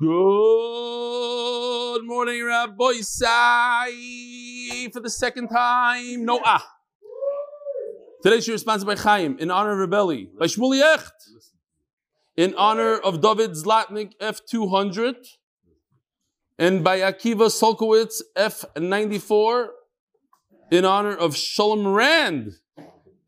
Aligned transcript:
Good 0.00 0.06
morning, 2.04 2.44
Rabbi 2.44 3.00
Sai, 3.00 3.90
for 4.92 5.00
the 5.00 5.10
second 5.10 5.48
time. 5.48 6.24
No 6.24 6.40
ah. 6.44 6.64
Today's 8.22 8.46
your 8.46 8.54
response 8.54 8.84
by 8.84 8.94
Chaim 8.94 9.36
in 9.40 9.50
honor 9.50 9.72
of 9.72 9.90
Rebelli. 9.90 10.28
By 10.38 10.46
Shmuley 10.46 10.80
Echt 10.84 11.10
in 12.36 12.54
honor 12.54 12.96
of 12.96 13.20
David 13.20 13.54
Zlatnik 13.54 14.12
F200 14.20 15.16
and 16.60 16.84
by 16.84 17.00
Akiva 17.00 17.50
Solkowitz 17.50 18.22
F94 18.36 19.66
in 20.70 20.84
honor 20.84 21.16
of 21.16 21.34
Shalom 21.34 21.88
Rand 21.88 22.52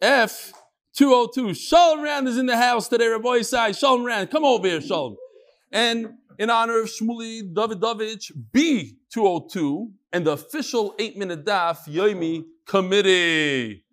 F202. 0.01 1.57
Shalom 1.57 2.03
Rand 2.03 2.29
is 2.29 2.39
in 2.39 2.47
the 2.47 2.57
house 2.57 2.87
today, 2.87 3.09
Rabbi 3.09 3.43
Sai. 3.43 3.73
Shalom 3.73 4.05
Rand, 4.05 4.31
come 4.31 4.45
over 4.45 4.69
here, 4.69 4.81
Shalom. 4.81 5.17
And 5.73 6.15
in 6.41 6.49
honor 6.49 6.81
of 6.81 6.87
Shmuli 6.89 7.53
Davidovich 7.53 8.33
B202 8.51 9.91
and 10.15 10.27
the 10.27 10.33
official 10.33 10.95
eight 10.99 11.15
minute 11.19 11.45
daf 11.45 11.87
Yomi 11.87 12.45
committee. 12.67 13.85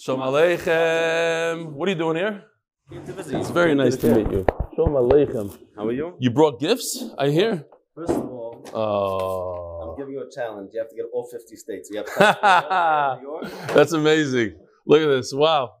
Shalom 0.00 0.20
Aleichem. 0.20 1.72
What 1.72 1.86
are 1.88 1.92
you 1.92 1.98
doing 1.98 2.16
here? 2.16 2.42
It's 2.90 3.50
very 3.50 3.74
nice 3.74 3.96
to 3.96 4.14
meet 4.14 4.30
you. 4.32 4.46
Shalom 4.74 4.94
Aleichem. 4.94 5.58
How 5.76 5.86
are 5.88 5.92
you? 5.92 6.14
You 6.18 6.30
brought 6.30 6.58
gifts, 6.58 7.04
I 7.18 7.28
hear. 7.28 7.66
First 7.94 8.12
of 8.12 8.30
all, 8.30 8.64
Oh. 8.72 9.90
I'm 9.90 9.98
giving 9.98 10.14
you 10.14 10.22
a 10.26 10.30
challenge. 10.34 10.70
You 10.72 10.80
have 10.80 10.88
to 10.88 10.96
get 10.96 11.04
all 11.12 11.28
50 11.30 11.54
states. 11.56 11.90
You 11.92 11.98
have 11.98 12.06
to 12.06 13.20
New 13.22 13.28
York. 13.28 13.44
That's 13.74 13.92
amazing. 13.92 14.56
Look 14.86 15.02
at 15.02 15.06
this. 15.08 15.34
Wow. 15.34 15.72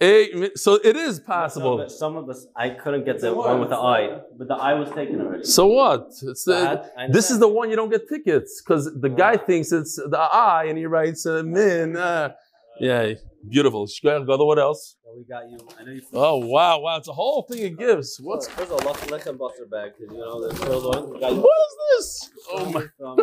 Eight, 0.00 0.56
so 0.56 0.74
it 0.74 0.94
is 0.94 1.18
possible. 1.18 1.76
But 1.76 1.90
some 1.90 2.16
of 2.16 2.30
us, 2.30 2.46
I 2.54 2.70
couldn't 2.70 3.04
get 3.04 3.20
the 3.20 3.34
one 3.34 3.58
with 3.58 3.70
the 3.70 3.76
eye, 3.76 4.20
but 4.36 4.46
the 4.46 4.54
eye 4.54 4.74
was 4.74 4.90
taken 4.90 5.20
already. 5.20 5.42
So 5.42 5.66
what? 5.66 6.10
The, 6.20 7.08
this 7.10 7.32
is 7.32 7.40
the 7.40 7.48
one 7.48 7.68
you 7.68 7.74
don't 7.74 7.90
get 7.90 8.08
tickets 8.08 8.62
because 8.62 8.88
the 8.94 9.08
guy 9.08 9.36
thinks 9.36 9.72
it's 9.72 9.96
the 9.96 10.18
I 10.18 10.66
and 10.66 10.78
he 10.78 10.86
writes 10.86 11.26
uh, 11.26 11.42
min. 11.42 11.96
Uh, 11.96 12.32
yeah, 12.78 13.14
beautiful. 13.48 13.86
Shkoyach 13.86 14.26
Gadol, 14.26 14.46
What 14.46 14.58
else? 14.58 14.96
So 15.04 15.14
we 15.16 15.24
got 15.24 15.50
you. 15.50 15.58
I 15.78 15.84
know 15.84 15.92
you. 15.92 16.02
Oh 16.12 16.36
wow, 16.38 16.80
wow! 16.80 16.96
It's 16.96 17.08
a 17.08 17.12
whole 17.12 17.42
thing 17.42 17.64
of 17.72 17.78
gifts. 17.78 18.18
What's 18.20 18.46
There's 18.48 18.70
a 18.70 18.74
lechem 18.74 19.36
butter 19.38 19.66
bag. 19.70 19.92
You 20.00 20.06
know, 20.08 20.46
the 20.48 20.54
filled 20.56 20.84
one. 20.94 21.20
What 21.20 21.58
is 21.66 21.74
this? 21.90 22.30
Oh 22.52 22.64
my! 22.70 22.84
Uh, 23.04 23.16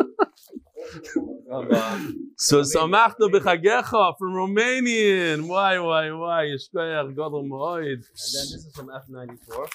So 2.36 2.60
samachta 2.62 3.28
b'chagecha 3.30 4.14
from 4.18 4.32
Romanian. 4.34 5.46
Why, 5.48 5.78
why, 5.78 6.10
why? 6.12 6.44
Shkoyach 6.62 7.10
Gadol 7.10 7.44
Moed. 7.44 7.82
and 7.92 8.30
then 8.34 8.46
this 8.52 8.64
is 8.66 8.72
from 8.74 8.88
F94. 8.88 9.68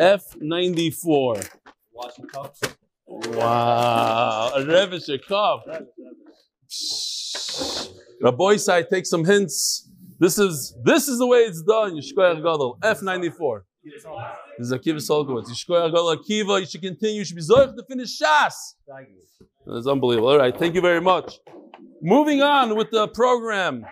F 0.00 0.22
ninety 0.40 0.90
four. 0.90 1.40
Washing 1.92 2.26
cups. 2.26 2.60
Wow, 3.06 4.52
a 4.54 4.60
Revisher 4.62 5.20
cup. 5.26 5.64
Rabbi 8.24 8.56
side, 8.56 8.86
take 8.88 9.04
some 9.04 9.22
hints. 9.22 9.86
This 10.18 10.38
is 10.38 10.74
this 10.82 11.08
is 11.08 11.18
the 11.18 11.26
way 11.26 11.40
it's 11.40 11.60
done. 11.60 11.92
Yishkoyach 11.94 12.36
Gadol. 12.36 12.78
F94. 12.80 13.60
This 13.84 14.68
is 14.68 14.72
Akiva 14.72 14.96
Solkowitz. 14.96 15.50
Yishkoyach 15.50 15.90
Gadol 15.90 16.16
Akiva. 16.16 16.58
You 16.58 16.64
should 16.64 16.80
continue. 16.80 17.18
You 17.18 17.24
should 17.26 17.36
be 17.36 17.42
zoich 17.42 17.76
to 17.76 17.84
finish 17.86 18.18
Shas. 18.18 18.54
That's 19.66 19.86
unbelievable. 19.86 20.30
All 20.30 20.38
right, 20.38 20.58
thank 20.58 20.74
you 20.74 20.80
very 20.80 21.02
much. 21.02 21.38
Moving 22.00 22.40
on 22.40 22.76
with 22.76 22.90
the 22.90 23.08
program. 23.08 23.84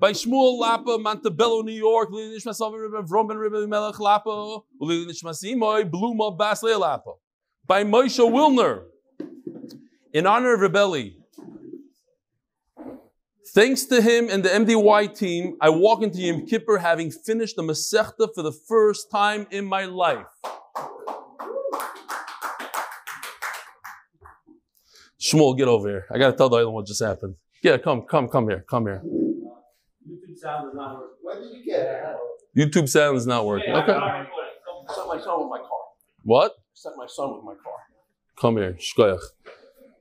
By 0.00 0.12
Shmuel 0.12 0.58
Lapa, 0.58 0.96
Montebello, 0.98 1.62
New 1.62 1.72
York, 1.72 2.10
Lili 2.10 2.38
Nishma 2.38 2.54
Salva 2.54 2.78
Rebbe, 2.78 3.02
Vroman 3.02 3.68
Melech 3.68 4.00
Lapa, 4.00 4.60
Lili 4.80 5.12
Nishma 5.12 5.32
Simoy, 5.32 5.90
Bluma 5.90 6.36
Basle 6.36 6.78
Lapa. 6.78 7.12
By 7.66 7.84
Moshe 7.84 8.20
Wilner, 8.20 8.84
in 10.14 10.26
honor 10.26 10.54
of 10.54 10.60
Rebelli. 10.60 11.16
Thanks 13.54 13.84
to 13.86 14.02
him 14.02 14.28
and 14.28 14.44
the 14.44 14.48
MDY 14.48 15.16
team, 15.16 15.56
I 15.60 15.70
walk 15.70 16.02
into 16.02 16.18
Yom 16.18 16.46
Kippur 16.46 16.78
having 16.78 17.10
finished 17.10 17.56
the 17.56 17.62
Masechta 17.62 18.28
for 18.34 18.42
the 18.42 18.52
first 18.52 19.10
time 19.10 19.46
in 19.50 19.64
my 19.64 19.84
life. 19.84 20.26
Shmuel, 25.20 25.56
get 25.56 25.68
over 25.68 25.88
here. 25.88 26.06
I 26.12 26.18
gotta 26.18 26.36
tell 26.36 26.48
the 26.48 26.56
island 26.56 26.74
what 26.74 26.86
just 26.86 27.02
happened. 27.02 27.36
Yeah, 27.62 27.78
come, 27.78 28.02
come, 28.02 28.28
come 28.28 28.48
here, 28.48 28.64
come 28.68 28.86
here. 28.86 29.02
YouTube 29.04 30.38
sound 30.38 30.68
is 30.68 30.74
not 30.74 30.98
working. 30.98 31.16
When 31.22 31.40
did 31.42 31.52
you 31.52 31.64
get 31.64 31.80
it? 31.80 32.16
YouTube 32.56 32.88
sound 32.88 33.16
is 33.16 33.26
not 33.26 33.46
working. 33.46 33.72
Okay. 33.72 33.92
I 33.92 34.26
sent 34.94 35.08
my 35.08 35.18
son 35.20 35.40
with 35.40 35.48
my 35.50 35.58
car. 35.58 35.80
What? 36.22 36.52
I 36.52 36.74
sent 36.74 36.96
my 36.96 37.06
son 37.06 37.34
with 37.34 37.44
my 37.44 37.54
car. 37.54 37.74
Come 38.40 38.56
here, 38.56 38.74
shkoyach. 38.74 39.20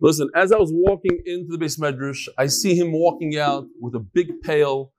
Listen, 0.02 0.30
as 0.36 0.52
I 0.52 0.58
was 0.58 0.72
walking 0.74 1.20
into 1.26 1.52
the 1.52 1.58
base 1.58 1.78
medrash, 1.78 2.28
I 2.38 2.48
see 2.48 2.76
him 2.76 2.92
walking 2.92 3.38
out 3.38 3.66
with 3.80 3.96
a 3.96 4.00
big 4.00 4.42
pail. 4.42 4.92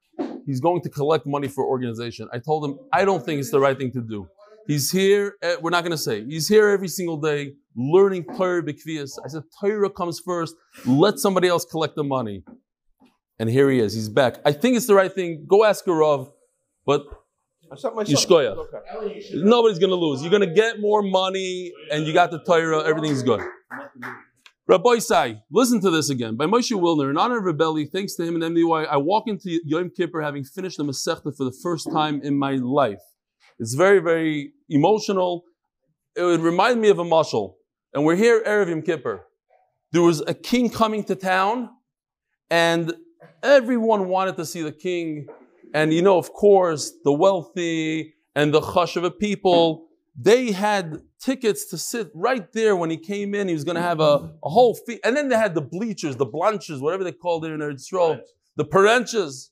He's 0.46 0.60
going 0.60 0.80
to 0.82 0.88
collect 0.88 1.26
money 1.26 1.48
for 1.48 1.64
organization. 1.64 2.28
I 2.32 2.38
told 2.38 2.64
him, 2.64 2.78
I 2.92 3.04
don't 3.04 3.24
think 3.24 3.40
it's 3.40 3.50
the 3.50 3.60
right 3.60 3.76
thing 3.76 3.92
to 3.92 4.00
do. 4.00 4.28
He's 4.66 4.90
here, 4.90 5.34
eh, 5.42 5.56
we're 5.60 5.70
not 5.70 5.82
going 5.82 5.92
to 5.92 5.98
say, 5.98 6.24
he's 6.24 6.48
here 6.48 6.68
every 6.70 6.88
single 6.88 7.18
day 7.18 7.52
learning 7.76 8.24
Torah 8.36 8.62
b'kvias. 8.62 9.12
I 9.24 9.28
said, 9.28 9.42
Torah 9.60 9.90
comes 9.90 10.18
first, 10.18 10.56
let 10.86 11.18
somebody 11.18 11.46
else 11.46 11.64
collect 11.64 11.94
the 11.94 12.02
money. 12.02 12.42
And 13.38 13.50
here 13.50 13.70
he 13.70 13.78
is, 13.78 13.94
he's 13.94 14.08
back. 14.08 14.38
I 14.44 14.52
think 14.52 14.76
it's 14.76 14.86
the 14.86 14.94
right 14.94 15.12
thing. 15.12 15.44
Go 15.46 15.64
ask 15.64 15.86
a 15.86 15.92
Rav, 15.92 16.32
but 16.86 17.04
I 17.70 17.76
sent 17.76 17.94
my 17.94 18.04
son. 18.04 18.14
Yishkoyach. 18.14 18.56
Okay. 18.56 19.30
Nobody's 19.34 19.78
going 19.78 19.90
to 19.90 19.96
lose. 19.96 20.22
You're 20.22 20.30
going 20.30 20.48
to 20.48 20.54
get 20.54 20.80
more 20.80 21.02
money 21.02 21.72
and 21.92 22.06
you 22.06 22.12
got 22.12 22.30
the 22.30 22.38
Torah, 22.40 22.82
everything's 22.84 23.22
good. 23.22 23.42
Rabbi 24.68 24.98
listen 25.52 25.80
to 25.80 25.90
this 25.92 26.10
again. 26.10 26.34
By 26.34 26.46
Moshe 26.46 26.72
Wilner, 26.72 27.08
in 27.08 27.16
honor 27.16 27.38
of 27.38 27.44
Rebelli, 27.44 27.88
thanks 27.88 28.16
to 28.16 28.24
him 28.24 28.42
and 28.42 28.56
MDY, 28.56 28.88
I 28.88 28.96
walk 28.96 29.28
into 29.28 29.60
Yom 29.64 29.90
Kippur 29.90 30.20
having 30.20 30.42
finished 30.42 30.78
the 30.78 30.84
Masechta 30.84 31.36
for 31.36 31.44
the 31.44 31.56
first 31.62 31.88
time 31.92 32.20
in 32.22 32.36
my 32.36 32.54
life. 32.54 33.02
It's 33.60 33.74
very, 33.74 34.00
very 34.00 34.54
emotional. 34.68 35.44
It 36.16 36.24
would 36.24 36.40
remind 36.40 36.80
me 36.80 36.88
of 36.88 36.98
a 36.98 37.04
mashal. 37.04 37.54
And 37.94 38.04
we're 38.04 38.16
here, 38.16 38.42
Erev 38.44 38.68
Yom 38.68 38.82
Kippur. 38.82 39.24
There 39.92 40.02
was 40.02 40.20
a 40.26 40.34
king 40.34 40.68
coming 40.68 41.04
to 41.04 41.14
town, 41.14 41.70
and 42.50 42.92
everyone 43.44 44.08
wanted 44.08 44.36
to 44.36 44.44
see 44.44 44.62
the 44.62 44.72
king. 44.72 45.28
And 45.74 45.94
you 45.94 46.02
know, 46.02 46.18
of 46.18 46.32
course, 46.32 46.92
the 47.04 47.12
wealthy 47.12 48.14
and 48.34 48.52
the 48.52 48.60
chashava 48.60 49.16
people, 49.16 49.85
they 50.18 50.52
had 50.52 51.02
tickets 51.20 51.66
to 51.66 51.78
sit 51.78 52.10
right 52.14 52.50
there 52.52 52.74
when 52.74 52.88
he 52.90 52.96
came 52.96 53.34
in. 53.34 53.48
He 53.48 53.54
was 53.54 53.64
going 53.64 53.76
to 53.76 53.82
have 53.82 54.00
a, 54.00 54.30
a 54.42 54.48
whole 54.48 54.74
fee. 54.74 54.98
And 55.04 55.16
then 55.16 55.28
they 55.28 55.36
had 55.36 55.54
the 55.54 55.60
bleachers, 55.60 56.16
the 56.16 56.24
blanches, 56.24 56.80
whatever 56.80 57.04
they 57.04 57.12
called 57.12 57.44
it 57.44 57.52
in 57.52 57.60
Eretz 57.60 57.90
Yisrael, 57.92 58.20
the 58.56 58.64
parenches. 58.64 59.50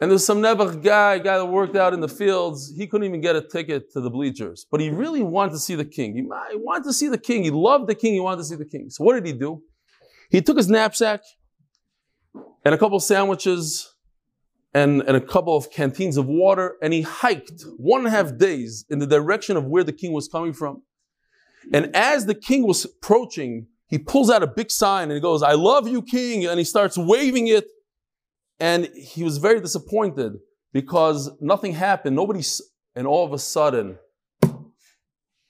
And 0.00 0.10
there's 0.10 0.26
some 0.26 0.42
Nebuch 0.42 0.82
guy, 0.82 1.18
guy 1.18 1.38
that 1.38 1.46
worked 1.46 1.76
out 1.76 1.94
in 1.94 2.00
the 2.00 2.08
fields. 2.08 2.74
He 2.76 2.86
couldn't 2.86 3.06
even 3.06 3.22
get 3.22 3.36
a 3.36 3.40
ticket 3.40 3.90
to 3.92 4.00
the 4.00 4.10
bleachers, 4.10 4.66
but 4.70 4.80
he 4.80 4.90
really 4.90 5.22
wanted 5.22 5.52
to 5.52 5.58
see 5.58 5.74
the 5.74 5.84
king. 5.84 6.14
He, 6.14 6.20
he 6.20 6.56
wanted 6.56 6.84
to 6.84 6.92
see 6.92 7.08
the 7.08 7.16
king. 7.16 7.44
He 7.44 7.50
loved 7.50 7.86
the 7.86 7.94
king. 7.94 8.12
He 8.12 8.20
wanted 8.20 8.38
to 8.38 8.44
see 8.44 8.56
the 8.56 8.66
king. 8.66 8.90
So 8.90 9.04
what 9.04 9.14
did 9.14 9.24
he 9.24 9.32
do? 9.32 9.62
He 10.30 10.42
took 10.42 10.56
his 10.56 10.68
knapsack 10.68 11.22
and 12.64 12.74
a 12.74 12.78
couple 12.78 12.98
sandwiches 13.00 13.93
and, 14.74 15.02
and 15.02 15.16
a 15.16 15.20
couple 15.20 15.56
of 15.56 15.70
canteens 15.70 16.16
of 16.16 16.26
water, 16.26 16.76
and 16.82 16.92
he 16.92 17.02
hiked 17.02 17.62
one 17.76 18.00
and 18.00 18.08
a 18.08 18.10
half 18.10 18.36
days 18.36 18.84
in 18.90 18.98
the 18.98 19.06
direction 19.06 19.56
of 19.56 19.64
where 19.66 19.84
the 19.84 19.92
king 19.92 20.12
was 20.12 20.28
coming 20.28 20.52
from. 20.52 20.82
And 21.72 21.94
as 21.94 22.26
the 22.26 22.34
king 22.34 22.66
was 22.66 22.84
approaching, 22.84 23.68
he 23.86 23.98
pulls 23.98 24.30
out 24.30 24.42
a 24.42 24.46
big 24.46 24.70
sign 24.70 25.04
and 25.04 25.12
he 25.12 25.20
goes, 25.20 25.42
I 25.42 25.52
love 25.52 25.88
you, 25.88 26.02
king. 26.02 26.44
And 26.46 26.58
he 26.58 26.64
starts 26.64 26.98
waving 26.98 27.46
it. 27.46 27.66
And 28.60 28.88
he 28.94 29.22
was 29.22 29.38
very 29.38 29.60
disappointed 29.60 30.34
because 30.72 31.30
nothing 31.40 31.72
happened. 31.72 32.16
Nobody, 32.16 32.42
and 32.94 33.06
all 33.06 33.24
of 33.24 33.32
a 33.32 33.38
sudden, 33.38 33.98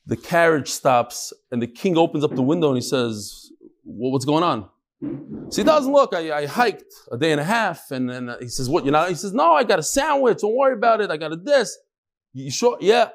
the 0.06 0.16
carriage 0.16 0.68
stops 0.68 1.32
and 1.50 1.62
the 1.62 1.66
king 1.66 1.96
opens 1.96 2.24
up 2.24 2.34
the 2.34 2.42
window 2.42 2.68
and 2.68 2.76
he 2.76 2.82
says, 2.82 3.50
well, 3.84 4.12
What's 4.12 4.24
going 4.24 4.44
on? 4.44 4.68
So 5.00 5.62
he 5.62 5.64
doesn't 5.64 5.92
look. 5.92 6.14
I, 6.14 6.42
I 6.42 6.46
hiked 6.46 6.84
a 7.10 7.18
day 7.18 7.32
and 7.32 7.40
a 7.40 7.44
half, 7.44 7.90
and 7.90 8.08
then 8.08 8.28
uh, 8.28 8.38
he 8.40 8.48
says, 8.48 8.68
"What? 8.70 8.84
You 8.84 8.90
know?" 8.90 9.04
He 9.06 9.14
says, 9.14 9.32
"No, 9.32 9.52
I 9.52 9.64
got 9.64 9.78
a 9.78 9.82
sandwich. 9.82 10.38
Don't 10.40 10.56
worry 10.56 10.74
about 10.74 11.00
it. 11.00 11.10
I 11.10 11.16
got 11.16 11.32
a 11.32 11.36
this." 11.36 11.76
You 12.32 12.50
sure? 12.50 12.78
Yeah. 12.80 13.10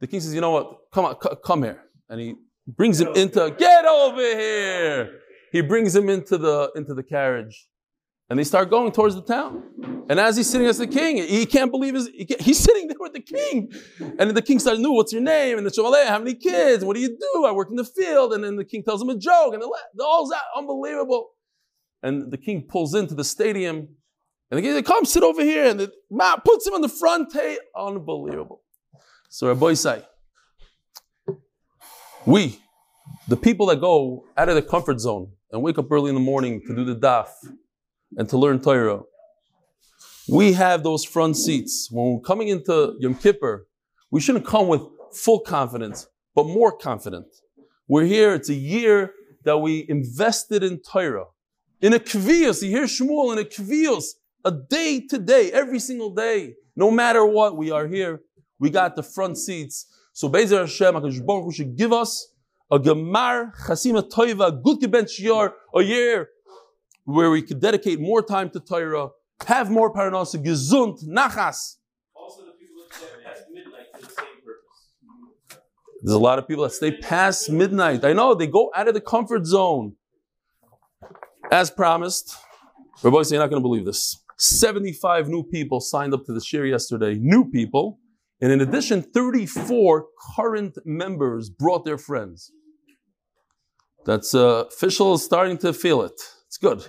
The 0.00 0.06
king 0.06 0.20
says, 0.20 0.34
"You 0.34 0.40
know 0.40 0.50
what? 0.52 0.78
Come 0.92 1.04
on, 1.04 1.16
c- 1.22 1.36
come 1.44 1.62
here." 1.62 1.82
And 2.08 2.20
he 2.20 2.34
brings 2.66 3.00
him 3.00 3.08
into. 3.14 3.54
Get 3.58 3.84
over 3.84 4.20
here. 4.20 5.20
He 5.52 5.60
brings 5.60 5.94
him 5.94 6.08
into 6.08 6.38
the 6.38 6.70
into 6.76 6.94
the 6.94 7.02
carriage, 7.02 7.68
and 8.30 8.38
they 8.38 8.44
start 8.44 8.68
going 8.70 8.92
towards 8.92 9.14
the 9.14 9.22
town. 9.22 10.04
And 10.10 10.18
as 10.20 10.36
he's 10.36 10.48
sitting 10.48 10.66
as 10.66 10.78
the 10.78 10.86
king, 10.86 11.16
he 11.18 11.46
can't 11.46 11.70
believe 11.70 11.94
his. 11.94 12.08
He 12.08 12.24
can't- 12.24 12.40
he's 12.40 12.58
sitting 12.68 12.88
there 12.88 12.96
with 13.00 13.12
the 13.14 13.20
king, 13.20 13.70
and 14.18 14.30
the 14.30 14.42
king 14.42 14.58
starts, 14.58 14.80
"No, 14.80 14.92
what's 14.92 15.12
your 15.12 15.22
name?" 15.22 15.58
And 15.58 15.66
the 15.66 15.70
Shomaleh, 15.70 16.06
"How 16.06 16.18
many 16.18 16.34
kids? 16.34 16.84
What 16.84 16.94
do 16.94 17.00
you 17.00 17.16
do?" 17.16 17.44
I 17.46 17.52
work 17.52 17.68
in 17.70 17.76
the 17.76 17.84
field, 17.84 18.32
and 18.32 18.42
then 18.44 18.56
the 18.56 18.64
king 18.64 18.82
tells 18.82 19.02
him 19.02 19.08
a 19.10 19.16
joke, 19.16 19.54
and 19.54 19.62
all's 20.00 20.30
that 20.30 20.42
unbelievable. 20.56 21.30
And 22.02 22.30
the 22.30 22.38
king 22.38 22.62
pulls 22.62 22.94
into 22.94 23.14
the 23.14 23.24
stadium, 23.24 23.76
and 24.50 24.58
the 24.58 24.62
king 24.62 24.72
says, 24.72 24.82
"Come 24.82 25.04
sit 25.04 25.22
over 25.22 25.42
here," 25.42 25.66
and 25.66 25.80
the 25.80 25.92
ma 26.10 26.36
puts 26.36 26.66
him 26.66 26.74
on 26.74 26.80
the 26.80 26.88
front 26.88 27.32
table. 27.32 27.60
Unbelievable. 27.76 28.62
So 29.30 29.48
Rabbi 29.48 29.74
say, 29.74 30.02
We, 32.24 32.58
the 33.28 33.36
people 33.36 33.66
that 33.66 33.80
go 33.80 34.24
out 34.36 34.48
of 34.48 34.54
their 34.54 34.62
comfort 34.62 35.00
zone 35.00 35.32
and 35.52 35.62
wake 35.62 35.78
up 35.78 35.90
early 35.92 36.08
in 36.08 36.14
the 36.14 36.20
morning 36.20 36.62
to 36.66 36.74
do 36.74 36.84
the 36.84 36.96
daf 36.96 37.28
and 38.16 38.28
to 38.28 38.38
learn 38.38 38.60
Torah, 38.60 39.00
we 40.28 40.52
have 40.52 40.82
those 40.82 41.04
front 41.04 41.36
seats. 41.36 41.88
When 41.90 42.14
we're 42.14 42.20
coming 42.20 42.48
into 42.48 42.94
Yom 42.98 43.14
Kippur, 43.14 43.66
we 44.10 44.20
shouldn't 44.20 44.46
come 44.46 44.68
with 44.68 44.82
full 45.12 45.40
confidence, 45.40 46.06
but 46.34 46.44
more 46.44 46.76
confident. 46.76 47.26
We're 47.88 48.04
here, 48.04 48.34
it's 48.34 48.48
a 48.48 48.54
year 48.54 49.14
that 49.44 49.58
we 49.58 49.86
invested 49.88 50.62
in 50.62 50.80
Torah. 50.80 51.24
In 51.80 51.94
a 51.94 51.98
kvios, 51.98 52.62
you 52.62 52.68
hear 52.68 52.84
Shmuel 52.84 53.32
in 53.32 53.38
a 53.38 53.44
kvios, 53.44 54.04
a 54.44 54.52
day 54.52 55.00
to 55.08 55.18
day, 55.18 55.50
every 55.52 55.78
single 55.78 56.14
day. 56.14 56.54
No 56.76 56.90
matter 56.90 57.24
what, 57.24 57.56
we 57.56 57.70
are 57.70 57.86
here. 57.86 58.20
We 58.58 58.70
got 58.70 58.96
the 58.96 59.02
front 59.02 59.38
seats. 59.38 59.86
So 60.12 60.28
Bezer 60.28 60.60
Hashem, 60.60 60.94
HaKadosh 60.94 61.54
should 61.54 61.76
give 61.76 61.92
us 61.92 62.32
a 62.70 62.78
Gemar 62.78 63.54
Chasima 63.66 64.08
Toiva, 64.10 64.62
good 64.62 64.80
gebench 64.80 65.18
year, 65.18 65.52
a 65.74 65.82
year 65.82 66.28
where 67.08 67.30
we 67.30 67.40
could 67.40 67.58
dedicate 67.58 67.98
more 67.98 68.22
time 68.22 68.50
to 68.50 68.60
Torah, 68.60 69.08
have 69.46 69.70
more 69.70 69.90
paranasa, 69.92 70.44
gesund, 70.44 71.02
nachas. 71.08 71.76
Also, 72.14 72.42
the 72.44 72.52
people 72.52 72.82
that 72.84 72.94
stay 72.94 73.06
past 73.24 73.44
midnight 73.50 73.86
for 73.94 74.00
the 74.02 74.08
same 74.08 74.26
purpose. 74.44 75.58
There's 76.02 76.14
a 76.14 76.18
lot 76.18 76.38
of 76.38 76.46
people 76.46 76.64
that 76.64 76.72
stay 76.72 76.94
past 76.98 77.48
midnight. 77.48 78.04
I 78.04 78.12
know, 78.12 78.34
they 78.34 78.46
go 78.46 78.70
out 78.76 78.88
of 78.88 78.94
the 78.94 79.00
comfort 79.00 79.46
zone. 79.46 79.94
As 81.50 81.70
promised, 81.70 82.36
Rabbi, 83.02 83.22
you're 83.30 83.40
not 83.40 83.48
going 83.48 83.62
to 83.62 83.66
believe 83.66 83.86
this. 83.86 84.22
75 84.36 85.28
new 85.28 85.42
people 85.42 85.80
signed 85.80 86.12
up 86.12 86.26
to 86.26 86.34
the 86.34 86.42
share 86.42 86.66
yesterday. 86.66 87.14
New 87.14 87.50
people. 87.50 88.00
And 88.42 88.52
in 88.52 88.60
addition, 88.60 89.02
34 89.02 90.04
current 90.36 90.76
members 90.84 91.48
brought 91.48 91.86
their 91.86 91.96
friends. 91.96 92.52
That's 94.04 94.34
uh, 94.34 94.64
official 94.68 95.14
is 95.14 95.24
starting 95.24 95.56
to 95.58 95.72
feel 95.72 96.02
it. 96.02 96.20
It's 96.46 96.58
good. 96.58 96.86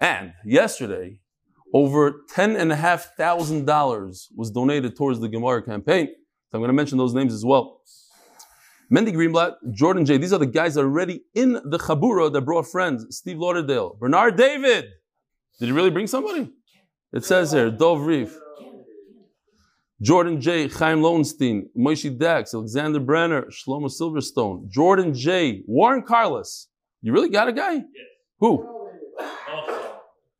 And 0.00 0.32
yesterday, 0.44 1.20
over 1.74 2.24
ten 2.34 2.56
and 2.56 2.72
a 2.72 2.76
half 2.76 3.16
thousand 3.16 3.66
dollars 3.66 4.28
was 4.34 4.50
donated 4.50 4.96
towards 4.96 5.20
the 5.20 5.28
Gemara 5.28 5.62
campaign. 5.62 6.08
So 6.50 6.56
I'm 6.56 6.60
going 6.60 6.68
to 6.68 6.74
mention 6.74 6.98
those 6.98 7.14
names 7.14 7.34
as 7.34 7.44
well. 7.44 7.80
Mendy 8.90 9.12
Greenblatt, 9.12 9.56
Jordan 9.72 10.06
J. 10.06 10.16
These 10.16 10.32
are 10.32 10.38
the 10.38 10.46
guys 10.46 10.74
that 10.74 10.80
are 10.80 10.84
already 10.86 11.22
in 11.34 11.54
the 11.64 11.78
Chabura 11.78 12.32
that 12.32 12.40
brought 12.42 12.66
friends. 12.66 13.04
Steve 13.14 13.38
Lauderdale, 13.38 13.96
Bernard 14.00 14.36
David. 14.36 14.86
Did 15.58 15.66
he 15.66 15.72
really 15.72 15.90
bring 15.90 16.06
somebody? 16.06 16.50
It 17.12 17.24
says 17.24 17.52
here, 17.52 17.70
Dov 17.70 18.00
Reef. 18.00 18.38
Jordan 20.00 20.40
J. 20.40 20.68
Chaim 20.68 21.02
Lowenstein, 21.02 21.68
Moshe 21.76 22.16
Dax, 22.16 22.54
Alexander 22.54 23.00
Brenner, 23.00 23.46
Shlomo 23.46 23.90
Silverstone, 23.90 24.70
Jordan 24.70 25.12
J. 25.12 25.64
Warren 25.66 26.02
Carlos. 26.02 26.68
You 27.02 27.12
really 27.12 27.28
got 27.28 27.48
a 27.48 27.52
guy? 27.52 27.74
Yes. 27.74 27.84
Who? 28.38 28.77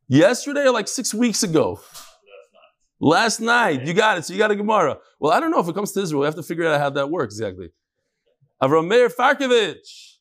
Yesterday 0.08 0.62
or 0.62 0.72
like 0.72 0.88
six 0.88 1.12
weeks 1.12 1.42
ago? 1.42 1.80
Last 3.00 3.40
night. 3.40 3.86
You 3.86 3.94
got 3.94 4.18
it. 4.18 4.24
So 4.24 4.32
you 4.32 4.38
got 4.38 4.50
a 4.50 4.56
Gemara. 4.56 4.98
Well, 5.20 5.32
I 5.32 5.38
don't 5.38 5.50
know 5.50 5.60
if 5.60 5.68
it 5.68 5.74
comes 5.74 5.92
to 5.92 6.00
Israel. 6.00 6.20
We 6.20 6.26
have 6.26 6.34
to 6.36 6.42
figure 6.42 6.66
out 6.66 6.80
how 6.80 6.90
that 6.90 7.10
works 7.10 7.34
exactly. 7.34 7.68
Avram 8.62 8.88
Meir 8.88 9.08
Farkovich, 9.08 10.16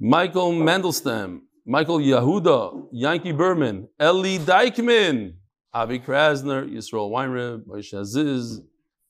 Michael 0.00 0.52
Mandelstam, 0.52 1.40
Michael 1.66 1.98
Yahuda, 1.98 2.88
Yankee 2.92 3.32
Berman, 3.32 3.88
Eli 4.02 4.38
Dykman, 4.38 5.34
Avi 5.72 6.00
Krasner, 6.00 6.68
Yisrael 6.68 7.10
Weinrib, 7.10 7.64
Moshe 7.66 7.98
Aziz, 7.98 8.60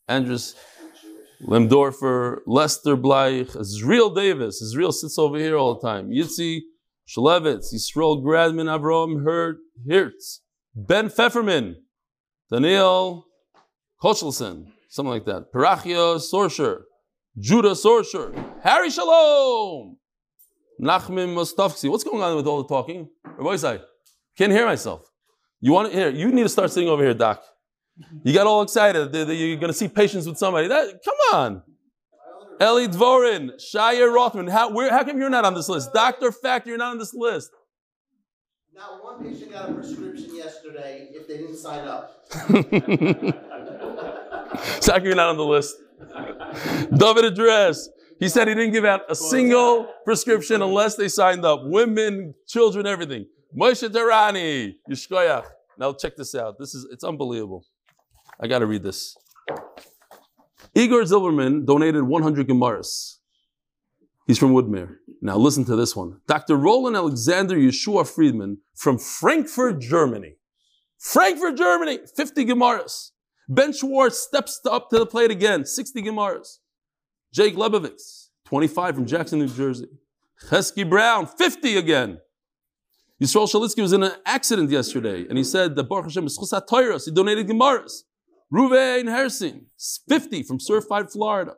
Andres 0.08 0.54
Lemdorfer, 1.42 2.40
Lester 2.46 2.96
Bleich, 2.96 3.58
Israel 3.58 4.10
Davis. 4.10 4.60
Israel 4.60 4.92
sits 4.92 5.18
over 5.18 5.38
here 5.38 5.56
all 5.56 5.74
the 5.74 5.86
time. 5.86 6.10
Yitzi 6.10 6.60
Shalevitz, 7.08 7.74
Yisrael 7.74 8.22
Gradman, 8.22 8.66
Avram 8.66 9.24
Hert, 9.24 9.58
Hertz, 9.88 10.40
Ben 10.74 11.08
Pfefferman, 11.08 11.74
Daniel 12.50 13.26
Kochelson, 14.02 14.66
something 14.88 15.10
like 15.10 15.24
that. 15.26 15.52
Parachia 15.52 16.18
Sorsher, 16.18 16.82
Judah 17.38 17.70
Sorsher, 17.70 18.32
Harry 18.62 18.90
Shalom, 18.90 19.98
Nachman 20.80 21.34
Mustafksi. 21.34 21.90
What's 21.90 22.04
going 22.04 22.22
on 22.22 22.36
with 22.36 22.46
all 22.46 22.62
the 22.62 22.68
talking? 22.68 23.08
Rabbi 23.36 23.78
can't 24.36 24.52
hear 24.52 24.66
myself. 24.66 25.08
You 25.60 25.72
want 25.72 25.92
to 25.92 25.96
hear? 25.96 26.10
You 26.10 26.32
need 26.32 26.42
to 26.42 26.48
start 26.48 26.70
sitting 26.70 26.88
over 26.88 27.02
here, 27.02 27.14
Doc. 27.14 27.42
You 28.24 28.34
got 28.34 28.46
all 28.46 28.62
excited 28.62 29.12
that 29.12 29.34
you're 29.34 29.56
going 29.56 29.72
to 29.72 29.78
see 29.78 29.88
patients 29.88 30.26
with 30.26 30.36
somebody. 30.36 30.66
That, 30.66 31.00
come 31.04 31.40
on. 31.40 31.62
Eli 32.60 32.86
Dvorin, 32.86 33.52
Shia 33.56 34.12
Rothman. 34.12 34.48
How, 34.48 34.70
where, 34.70 34.90
how 34.90 35.04
come 35.04 35.18
you're 35.18 35.30
not 35.30 35.44
on 35.44 35.54
this 35.54 35.68
list? 35.68 35.92
Dr. 35.92 36.32
Fact, 36.32 36.66
you're 36.66 36.78
not 36.78 36.92
on 36.92 36.98
this 36.98 37.14
list. 37.14 37.50
Not 38.74 39.02
one 39.02 39.24
patient 39.24 39.52
got 39.52 39.70
a 39.70 39.72
prescription 39.72 40.34
yesterday 40.34 41.08
if 41.12 41.28
they 41.28 41.38
didn't 41.38 41.56
sign 41.56 41.86
up. 41.86 42.24
Zach, 44.82 45.04
you're 45.04 45.14
not 45.14 45.28
on 45.28 45.36
the 45.36 45.44
list. 45.44 45.76
David 46.96 47.24
Address. 47.24 47.88
He 48.18 48.28
said 48.28 48.48
he 48.48 48.54
didn't 48.54 48.72
give 48.72 48.84
out 48.84 49.02
a 49.08 49.14
single 49.14 49.88
prescription 50.04 50.62
unless 50.62 50.96
they 50.96 51.08
signed 51.08 51.44
up. 51.44 51.60
Women, 51.64 52.34
children, 52.48 52.86
everything. 52.86 53.26
Moshe 53.56 53.88
Terani. 53.88 54.74
Yishkoyach. 54.90 55.46
Now 55.78 55.92
check 55.92 56.16
this 56.16 56.34
out. 56.34 56.56
This 56.58 56.74
is 56.74 56.86
it's 56.90 57.04
unbelievable. 57.04 57.64
I 58.40 58.46
gotta 58.46 58.66
read 58.66 58.82
this. 58.82 59.16
Igor 60.74 61.02
Zilberman 61.02 61.64
donated 61.64 62.02
100 62.02 62.48
Gemaras. 62.48 63.18
He's 64.26 64.38
from 64.38 64.52
Woodmere. 64.52 64.96
Now 65.20 65.36
listen 65.36 65.64
to 65.66 65.76
this 65.76 65.94
one. 65.94 66.20
Dr. 66.26 66.56
Roland 66.56 66.96
Alexander 66.96 67.56
Yeshua 67.56 68.08
Friedman 68.08 68.58
from 68.74 68.98
Frankfurt, 68.98 69.80
Germany. 69.80 70.36
Frankfurt, 70.98 71.56
Germany, 71.56 71.98
50 72.16 72.46
Gemaras. 72.46 73.10
Ben 73.48 73.72
Schwartz 73.72 74.18
steps 74.18 74.60
up 74.68 74.88
to 74.90 74.98
the 74.98 75.06
plate 75.06 75.30
again, 75.30 75.66
60 75.66 76.02
Gemaras. 76.02 76.58
Jake 77.32 77.56
Lebovitz, 77.56 78.28
25 78.46 78.94
from 78.94 79.06
Jackson, 79.06 79.40
New 79.40 79.48
Jersey. 79.48 79.88
Chesky 80.48 80.88
Brown, 80.88 81.26
50 81.26 81.76
again. 81.76 82.18
Yisrael 83.20 83.48
Shalitsky 83.48 83.82
was 83.82 83.92
in 83.92 84.02
an 84.02 84.12
accident 84.26 84.70
yesterday, 84.70 85.26
and 85.28 85.38
he 85.38 85.44
said 85.44 85.76
that 85.76 85.84
Baruch 85.84 86.06
Hashem 86.06 86.26
is. 86.26 87.04
He 87.04 87.10
donated 87.12 87.48
Gemaras. 87.48 88.02
Ruvain 88.52 89.06
Hersin, 89.06 89.66
50 90.08 90.42
from 90.44 90.58
Surfside, 90.58 91.10
Florida. 91.10 91.54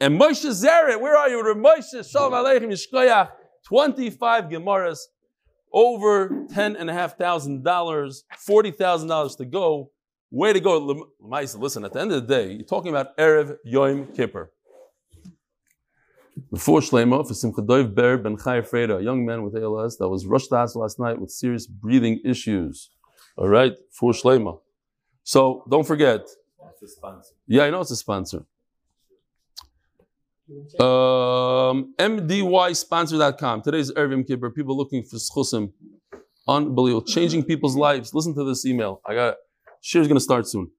And 0.00 0.20
Moshe 0.20 0.44
Zeret, 0.44 1.00
where 1.00 1.16
are 1.16 1.28
you? 1.28 1.42
Moshe, 1.54 2.10
Shalom 2.10 2.32
Aleichem, 2.32 2.72
Yishkoyach, 2.72 3.30
25 3.64 4.44
Gemaras, 4.44 4.98
over 5.72 6.28
$10,500, 6.52 7.62
$40,000 7.62 9.36
to 9.36 9.44
go. 9.44 9.90
Way 10.30 10.52
to 10.54 10.60
go. 10.60 11.06
Listen, 11.20 11.84
at 11.84 11.92
the 11.92 12.00
end 12.00 12.10
of 12.10 12.26
the 12.26 12.34
day, 12.34 12.52
you're 12.52 12.64
talking 12.66 12.90
about 12.90 13.16
Erev 13.18 13.58
Yom 13.64 14.06
Kippur. 14.14 14.50
Before 16.50 16.80
Shlema, 16.80 17.26
for 17.28 17.34
Simcha 17.34 17.60
Doiv 17.60 17.94
Ber 17.94 18.16
Ben 18.16 18.38
Chai 18.38 18.62
Freda, 18.62 18.98
a 18.98 19.02
young 19.02 19.24
man 19.26 19.42
with 19.44 19.54
ALS 19.54 19.98
that 19.98 20.08
was 20.08 20.24
rushed 20.26 20.48
to 20.48 20.56
hospital 20.56 20.82
last 20.82 20.98
night 20.98 21.20
with 21.20 21.30
serious 21.30 21.66
breathing 21.66 22.20
issues. 22.24 22.90
All 23.36 23.48
right, 23.48 23.74
for 23.92 24.12
Shlema. 24.12 24.58
So 25.24 25.64
don't 25.70 25.86
forget. 25.86 26.26
Yeah, 27.46 27.64
I 27.64 27.70
know 27.70 27.80
it's 27.80 27.90
a 27.90 27.96
sponsor. 27.96 28.44
Um, 30.80 31.94
MDYsponsor.com. 31.98 33.62
Today's 33.62 33.92
Erev 33.92 34.10
Yom 34.10 34.24
Kippur. 34.24 34.50
People 34.50 34.76
looking 34.76 35.02
for 35.02 35.16
schusim. 35.16 35.72
Unbelievable. 36.46 37.06
Changing 37.06 37.44
people's 37.44 37.76
lives. 37.76 38.12
Listen 38.12 38.34
to 38.34 38.44
this 38.44 38.66
email. 38.66 39.00
I 39.06 39.14
got 39.14 39.36
Shir's 39.80 40.08
going 40.08 40.16
to 40.16 40.20
start 40.20 40.46
soon. 40.46 40.70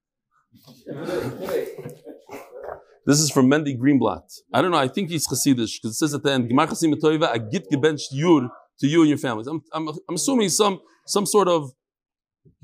This 3.06 3.20
is 3.20 3.30
from 3.30 3.48
Mendy 3.50 3.78
Greenblatt. 3.78 4.42
I 4.54 4.62
don't 4.62 4.72
know. 4.72 4.78
I 4.78 4.88
think 4.88 5.10
he's 5.10 5.28
Hasidish 5.28 5.82
because 5.82 5.92
it 5.92 5.94
says 5.96 6.14
at 6.14 6.24
the 6.24 6.32
end, 6.32 6.50
"Gemar 6.50 6.68
Chasim 6.68 6.94
Agit 6.94 7.66
gebenched 7.72 8.14
Yud 8.14 8.50
to 8.80 8.88
you 8.88 9.02
and 9.02 9.10
your 9.10 9.18
families." 9.18 9.48
I'm, 9.48 9.62
I'm, 9.74 9.90
I'm 9.90 10.16
assuming 10.16 10.50
some 10.50 10.80
some 11.06 11.26
sort 11.26 11.50
of 11.50 11.74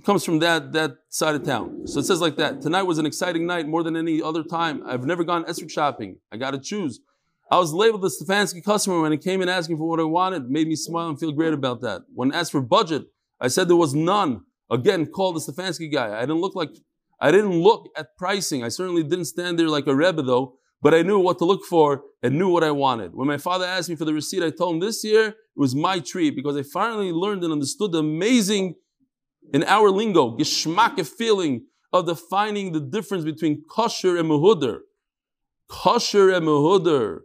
comes 0.06 0.24
from 0.24 0.40
that 0.40 0.72
that 0.74 0.98
side 1.10 1.36
of 1.36 1.44
town. 1.44 1.88
So 1.88 2.00
it 2.00 2.06
says 2.06 2.22
like 2.22 2.38
that. 2.38 2.62
Tonight 2.62 2.84
was 2.84 2.98
an 2.98 3.06
exciting 3.06 3.46
night 3.46 3.68
more 3.68 3.84
than 3.84 3.96
any 3.96 4.22
other 4.22 4.44
time. 4.44 4.82
I've 4.86 5.06
never 5.06 5.24
gone 5.24 5.44
esrog 5.46 5.70
shopping. 5.70 6.18
I 6.32 6.38
got 6.38 6.52
to 6.52 6.60
choose. 6.60 7.00
I 7.52 7.58
was 7.58 7.74
labeled 7.74 8.06
a 8.06 8.10
Stefansky 8.10 8.64
customer 8.64 9.02
when 9.02 9.12
he 9.12 9.18
came 9.18 9.42
in 9.42 9.50
asking 9.50 9.78
for 9.78 9.90
what 9.90 10.00
I 10.00 10.04
wanted. 10.04 10.44
It 10.44 10.50
made 10.50 10.68
me 10.68 10.76
smile 10.76 11.10
and 11.10 11.20
feel 11.20 11.32
great 11.32 11.54
about 11.54 11.82
that. 11.82 12.02
When 12.14 12.32
asked 12.32 12.52
for 12.52 12.62
budget, 12.62 13.06
I 13.42 13.48
said 13.48 13.68
there 13.68 13.76
was 13.76 13.96
none. 13.96 14.42
Again, 14.70 15.08
called 15.08 15.36
the 15.36 15.40
Stefansky 15.40 15.92
guy. 15.92 16.16
I 16.16 16.22
didn't 16.22 16.42
look 16.42 16.56
like 16.56 16.70
I 17.20 17.32
didn't 17.32 17.60
look 17.60 17.90
at 17.98 18.18
pricing. 18.18 18.64
I 18.64 18.70
certainly 18.70 19.04
didn't 19.04 19.26
stand 19.26 19.60
there 19.60 19.68
like 19.68 19.88
a 19.88 19.96
rebbe 19.96 20.22
though, 20.22 20.56
but 20.82 20.94
I 20.94 21.02
knew 21.02 21.20
what 21.20 21.38
to 21.40 21.46
look 21.46 21.66
for 21.66 22.04
and 22.24 22.38
knew 22.38 22.50
what 22.50 22.64
I 22.64 22.72
wanted. 22.72 23.14
When 23.14 23.28
my 23.28 23.38
father 23.38 23.66
asked 23.66 23.90
me 23.90 23.96
for 23.96 24.06
the 24.06 24.14
receipt, 24.14 24.44
I 24.44 24.52
told 24.52 24.76
him 24.76 24.80
this 24.80 25.04
year 25.04 25.28
it 25.28 25.36
was 25.56 25.76
my 25.76 26.00
treat 26.00 26.36
because 26.36 26.56
I 26.56 26.64
finally 26.64 27.12
learned 27.12 27.44
and 27.44 27.52
understood 27.52 27.92
the 27.92 28.00
amazing, 28.00 28.76
in 29.54 29.64
our 29.64 29.90
lingo, 29.90 30.38
geschmack 30.38 30.98
a 31.00 31.04
feeling 31.04 31.66
of 31.92 32.06
defining 32.06 32.72
the 32.72 32.80
difference 32.80 33.24
between 33.24 33.64
kosher 33.70 34.18
and 34.18 34.30
muhuder. 34.30 34.80
Kosher 35.68 36.30
and 36.30 36.46
muhuder. 36.46 37.20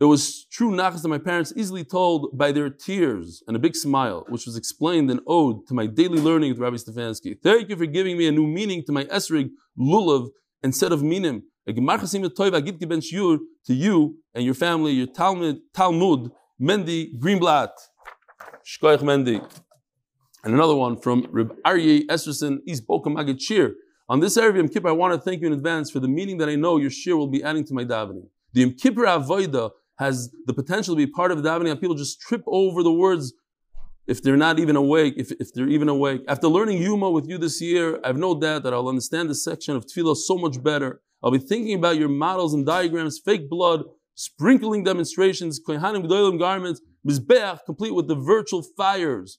It 0.00 0.04
was 0.04 0.46
true 0.52 0.70
nachas 0.70 1.02
that 1.02 1.08
my 1.08 1.18
parents 1.18 1.52
easily 1.56 1.82
told 1.82 2.38
by 2.38 2.52
their 2.52 2.70
tears 2.70 3.42
and 3.48 3.56
a 3.56 3.58
big 3.58 3.74
smile, 3.74 4.24
which 4.28 4.46
was 4.46 4.56
explained 4.56 5.10
and 5.10 5.20
owed 5.26 5.66
to 5.66 5.74
my 5.74 5.86
daily 5.86 6.20
learning 6.20 6.52
with 6.52 6.60
Rabbi 6.60 6.76
Stefansky. 6.76 7.34
Thank 7.42 7.68
you 7.68 7.76
for 7.76 7.86
giving 7.86 8.16
me 8.16 8.28
a 8.28 8.32
new 8.32 8.46
meaning 8.46 8.84
to 8.86 8.92
my 8.92 9.04
esrig 9.06 9.50
lulav 9.76 10.28
instead 10.62 10.92
of 10.92 11.02
minim. 11.02 11.42
To 11.66 11.74
you 13.66 14.16
and 14.34 14.44
your 14.44 14.54
family, 14.54 14.92
your 14.92 15.06
Talmud, 15.08 15.58
Talmud, 15.74 16.30
Mendy 16.60 17.18
Greenblatt, 17.18 17.72
Shkoich 18.64 19.00
Mendy. 19.00 19.42
And 20.44 20.54
another 20.54 20.76
one 20.76 21.00
from 21.00 21.26
Reb 21.30 21.56
Aryeh 21.66 22.06
Esserson, 22.06 22.58
East 22.66 22.86
Bochum 22.86 23.16
Magid 23.16 23.40
Shir. 23.40 23.74
On 24.08 24.20
this 24.20 24.36
of 24.36 24.56
Yom 24.56 24.68
Kippur, 24.68 24.88
I 24.88 24.92
want 24.92 25.12
to 25.12 25.20
thank 25.20 25.40
you 25.42 25.48
in 25.48 25.52
advance 25.52 25.90
for 25.90 26.00
the 26.00 26.08
meaning 26.08 26.38
that 26.38 26.48
I 26.48 26.54
know 26.54 26.78
your 26.78 26.90
shir 26.90 27.16
will 27.16 27.26
be 27.26 27.42
adding 27.42 27.64
to 27.64 27.74
my 27.74 27.84
davening. 27.84 28.28
The 28.52 28.60
Yom 28.62 28.74
Kippur 28.74 29.04
Avodah 29.04 29.72
has 29.98 30.30
the 30.46 30.54
potential 30.54 30.94
to 30.94 30.96
be 30.96 31.06
part 31.06 31.32
of 31.32 31.42
the 31.42 31.48
davening, 31.48 31.70
and 31.72 31.80
people 31.80 31.96
just 31.96 32.20
trip 32.20 32.42
over 32.46 32.82
the 32.82 32.92
words 32.92 33.34
if 34.06 34.22
they're 34.22 34.36
not 34.36 34.58
even 34.58 34.76
awake, 34.76 35.14
if, 35.16 35.32
if 35.32 35.52
they're 35.52 35.68
even 35.68 35.88
awake. 35.88 36.22
After 36.28 36.46
learning 36.46 36.80
Yuma 36.80 37.10
with 37.10 37.28
you 37.28 37.36
this 37.36 37.60
year, 37.60 38.00
I 38.02 38.06
have 38.06 38.16
no 38.16 38.38
doubt 38.38 38.62
that 38.62 38.72
I'll 38.72 38.88
understand 38.88 39.28
this 39.28 39.44
section 39.44 39.76
of 39.76 39.86
Tefillah 39.86 40.16
so 40.16 40.38
much 40.38 40.62
better. 40.62 41.02
I'll 41.22 41.32
be 41.32 41.38
thinking 41.38 41.74
about 41.74 41.98
your 41.98 42.08
models 42.08 42.54
and 42.54 42.64
diagrams, 42.64 43.20
fake 43.22 43.50
blood, 43.50 43.82
sprinkling 44.14 44.84
demonstrations, 44.84 45.60
kohanim 45.60 46.06
gedolim 46.06 46.38
garments, 46.38 46.80
mizbeach, 47.06 47.58
complete 47.66 47.94
with 47.94 48.08
the 48.08 48.14
virtual 48.14 48.62
fires. 48.62 49.38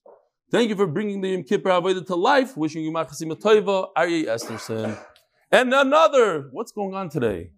Thank 0.51 0.69
you 0.69 0.75
for 0.75 0.87
bringing 0.87 1.21
the 1.21 1.29
Yom 1.29 1.43
Kippur 1.43 1.69
Avodah 1.69 2.05
to 2.07 2.15
life. 2.15 2.57
Wishing 2.57 2.83
you 2.83 2.91
Machasima 2.91 3.39
Toiva, 3.39 3.89
Aryeh 3.95 4.25
Esterson. 4.25 4.97
And 5.51 5.71
another, 5.73 6.49
what's 6.51 6.71
going 6.71 6.95
on 6.95 7.09
today? 7.09 7.51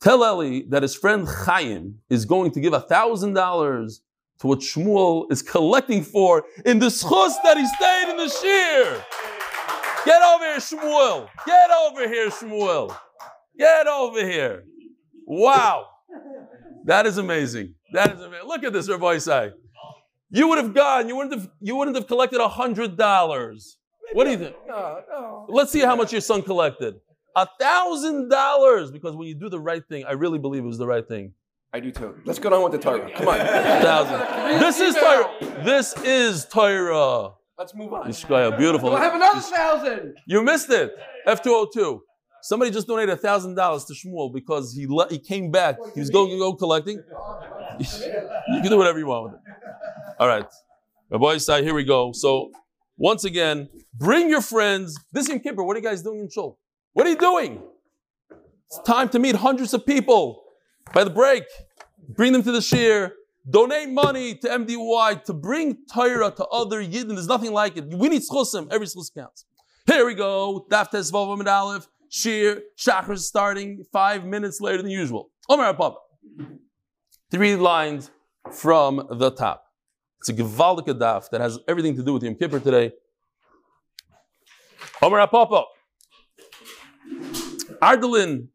Tell 0.00 0.18
Eli 0.18 0.62
that 0.70 0.82
his 0.82 0.94
friend 0.94 1.28
Chaim 1.28 2.00
is 2.08 2.24
going 2.24 2.52
to 2.52 2.60
give 2.60 2.72
a 2.72 2.80
thousand 2.80 3.34
dollars 3.34 4.00
to 4.38 4.46
what 4.46 4.60
Shmuel 4.60 5.30
is 5.30 5.42
collecting 5.42 6.02
for 6.02 6.44
in 6.64 6.78
the 6.78 6.86
schus 6.86 7.34
that 7.42 7.56
he 7.58 7.66
stayed 7.66 8.10
in 8.10 8.16
the 8.16 8.28
shear. 8.28 9.04
Get 10.06 10.22
over 10.22 10.44
here, 10.44 10.58
Shmuel. 10.58 11.28
Get 11.46 11.70
over 11.70 12.08
here, 12.08 12.30
Shmuel. 12.30 12.96
Get 13.58 13.86
over 13.86 14.26
here. 14.26 14.64
Wow. 15.26 15.88
That 16.84 17.06
is 17.06 17.18
amazing. 17.18 17.74
That 17.94 18.12
is 18.12 18.20
amazing. 18.20 18.48
Look 18.48 18.64
at 18.64 18.72
this, 18.72 18.88
Rabbi 18.88 19.16
Isai. 19.16 19.52
You 20.30 20.48
would 20.48 20.58
have 20.58 20.74
gone, 20.74 21.08
you 21.08 21.14
wouldn't 21.14 21.34
have, 21.40 21.48
you 21.60 21.76
wouldn't 21.76 21.96
have 21.96 22.08
collected 22.08 22.40
a 22.40 22.48
hundred 22.48 22.96
dollars. 22.96 23.78
What 24.12 24.24
do 24.24 24.30
you 24.30 24.36
think? 24.36 24.56
No, 24.66 25.00
no. 25.08 25.46
Let's 25.48 25.70
see 25.70 25.80
how 25.80 25.94
much 25.94 26.10
your 26.10 26.20
son 26.20 26.42
collected. 26.42 26.96
A 27.36 27.46
thousand 27.60 28.28
dollars. 28.28 28.90
Because 28.90 29.14
when 29.14 29.28
you 29.28 29.34
do 29.36 29.48
the 29.48 29.60
right 29.60 29.86
thing, 29.88 30.04
I 30.04 30.12
really 30.12 30.40
believe 30.40 30.64
it 30.64 30.66
was 30.66 30.78
the 30.78 30.88
right 30.88 31.06
thing. 31.06 31.34
I 31.72 31.78
do 31.78 31.92
too. 31.92 32.16
Let's 32.24 32.40
get 32.40 32.52
on 32.52 32.64
with 32.64 32.72
the 32.72 32.78
Torah. 32.78 33.10
Come 33.14 33.28
on. 33.28 33.38
thousand. 33.38 34.58
This 34.60 34.80
is 34.80 34.94
Torah. 34.94 35.30
This 35.64 35.94
is 36.04 36.46
Torah. 36.46 37.30
Let's 37.56 37.74
move 37.74 37.92
on. 37.92 38.08
Yishkaya, 38.08 38.58
beautiful. 38.58 38.90
Do 38.90 38.96
I 38.96 39.04
have 39.04 39.14
another 39.14 39.40
thousand? 39.40 40.16
You 40.26 40.42
missed 40.42 40.70
it. 40.70 40.96
F202. 41.28 42.00
Somebody 42.44 42.70
just 42.70 42.86
donated 42.86 43.18
$1,000 43.22 43.86
to 43.86 43.94
Shmuel 43.94 44.30
because 44.30 44.74
he 44.74 44.86
le- 44.86 45.08
he 45.08 45.18
came 45.18 45.50
back. 45.50 45.76
He 45.94 46.00
was 46.00 46.10
going 46.10 46.28
to 46.28 46.36
go 46.36 46.52
collecting. 46.52 46.96
you 47.78 48.60
can 48.60 48.68
do 48.68 48.76
whatever 48.76 48.98
you 48.98 49.06
want 49.06 49.24
with 49.24 49.34
it. 49.36 49.40
All 50.20 50.28
right. 50.28 50.44
Rabbi 51.08 51.38
side, 51.38 51.64
here 51.64 51.72
we 51.72 51.84
go. 51.84 52.12
So, 52.12 52.50
once 52.98 53.24
again, 53.24 53.70
bring 53.94 54.28
your 54.28 54.42
friends. 54.42 54.94
This 55.10 55.26
Yom 55.26 55.40
Kippur, 55.40 55.62
what 55.62 55.74
are 55.74 55.80
you 55.80 55.86
guys 55.86 56.02
doing 56.02 56.20
in 56.20 56.28
Shul? 56.28 56.58
What 56.92 57.06
are 57.06 57.08
you 57.08 57.16
doing? 57.16 57.62
It's 58.66 58.78
time 58.80 59.08
to 59.08 59.18
meet 59.18 59.36
hundreds 59.36 59.72
of 59.72 59.86
people 59.86 60.42
by 60.92 61.04
the 61.04 61.10
break. 61.10 61.44
Bring 62.10 62.34
them 62.34 62.42
to 62.42 62.52
the 62.52 62.60
shir. 62.60 63.14
Donate 63.48 63.88
money 63.88 64.34
to 64.34 64.48
MDY 64.48 65.24
to 65.24 65.32
bring 65.32 65.78
Torah 65.90 66.30
to 66.32 66.44
other 66.48 66.84
Yidden. 66.84 67.14
There's 67.14 67.26
nothing 67.26 67.52
like 67.52 67.78
it. 67.78 67.88
We 67.88 68.10
need 68.10 68.20
schusim. 68.20 68.70
Every 68.70 68.86
schus 68.86 69.14
counts. 69.14 69.46
Here 69.86 70.04
we 70.04 70.12
go. 70.12 70.66
Daf 70.70 70.90
Tes 70.90 71.10
Amid 71.10 71.48
Aleph. 71.48 71.88
Shir. 72.14 72.62
Shachar 72.78 73.18
starting 73.18 73.84
five 73.92 74.24
minutes 74.24 74.60
later 74.60 74.82
than 74.82 74.90
usual. 74.90 75.30
Omer 75.48 75.74
Papa. 75.74 75.96
Three 77.32 77.56
lines 77.56 78.12
from 78.52 79.04
the 79.10 79.32
top. 79.32 79.64
It's 80.20 80.28
a 80.28 80.32
Gevaldik 80.32 80.86
daf 80.86 81.28
that 81.30 81.40
has 81.40 81.58
everything 81.66 81.96
to 81.96 82.04
do 82.04 82.12
with 82.12 82.22
Yom 82.22 82.36
Kippur 82.36 82.60
today. 82.60 82.92
Omer 85.02 85.26
Papa. 85.26 85.64
Ardalin, 87.82 88.46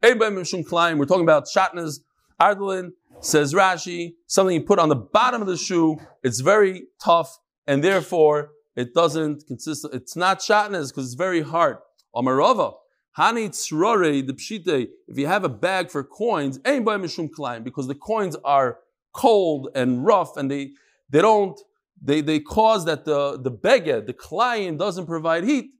we're 0.97 1.05
talking 1.05 1.23
about 1.23 1.43
Shatnas. 1.53 1.99
Ardalin 2.39 2.91
says 3.19 3.53
Rashi, 3.53 4.13
something 4.25 4.55
you 4.55 4.61
put 4.61 4.79
on 4.79 4.87
the 4.87 4.95
bottom 4.95 5.41
of 5.41 5.49
the 5.49 5.57
shoe, 5.57 5.97
it's 6.23 6.39
very 6.39 6.83
tough, 7.03 7.37
and 7.67 7.83
therefore 7.83 8.51
it 8.77 8.93
doesn't 8.93 9.45
consist 9.47 9.85
it's 9.91 10.15
not 10.15 10.39
Shatnas 10.39 10.87
because 10.91 11.07
it's 11.07 11.15
very 11.15 11.41
hard. 11.41 11.79
Amarava, 12.15 12.75
Hani 13.17 13.49
Tzrore, 13.49 14.25
the 14.25 14.33
Pshite, 14.33 14.89
if 15.07 15.17
you 15.17 15.27
have 15.27 15.43
a 15.43 15.49
bag 15.49 15.89
for 15.89 16.03
coins, 16.03 16.59
ain't 16.65 16.85
by 16.85 16.97
Mishum 16.97 17.31
Klein, 17.31 17.63
because 17.63 17.87
the 17.87 17.95
coins 17.95 18.35
are 18.43 18.79
cold 19.13 19.69
and 19.75 20.05
rough 20.05 20.37
and 20.37 20.49
they 20.51 20.71
they 21.09 21.21
don't 21.21 21.59
they, 22.01 22.21
they 22.21 22.39
cause 22.39 22.85
that 22.85 23.05
the, 23.05 23.37
the 23.37 23.51
beged, 23.51 24.07
the 24.07 24.13
client 24.13 24.77
doesn't 24.77 25.05
provide 25.05 25.43
heat. 25.43 25.71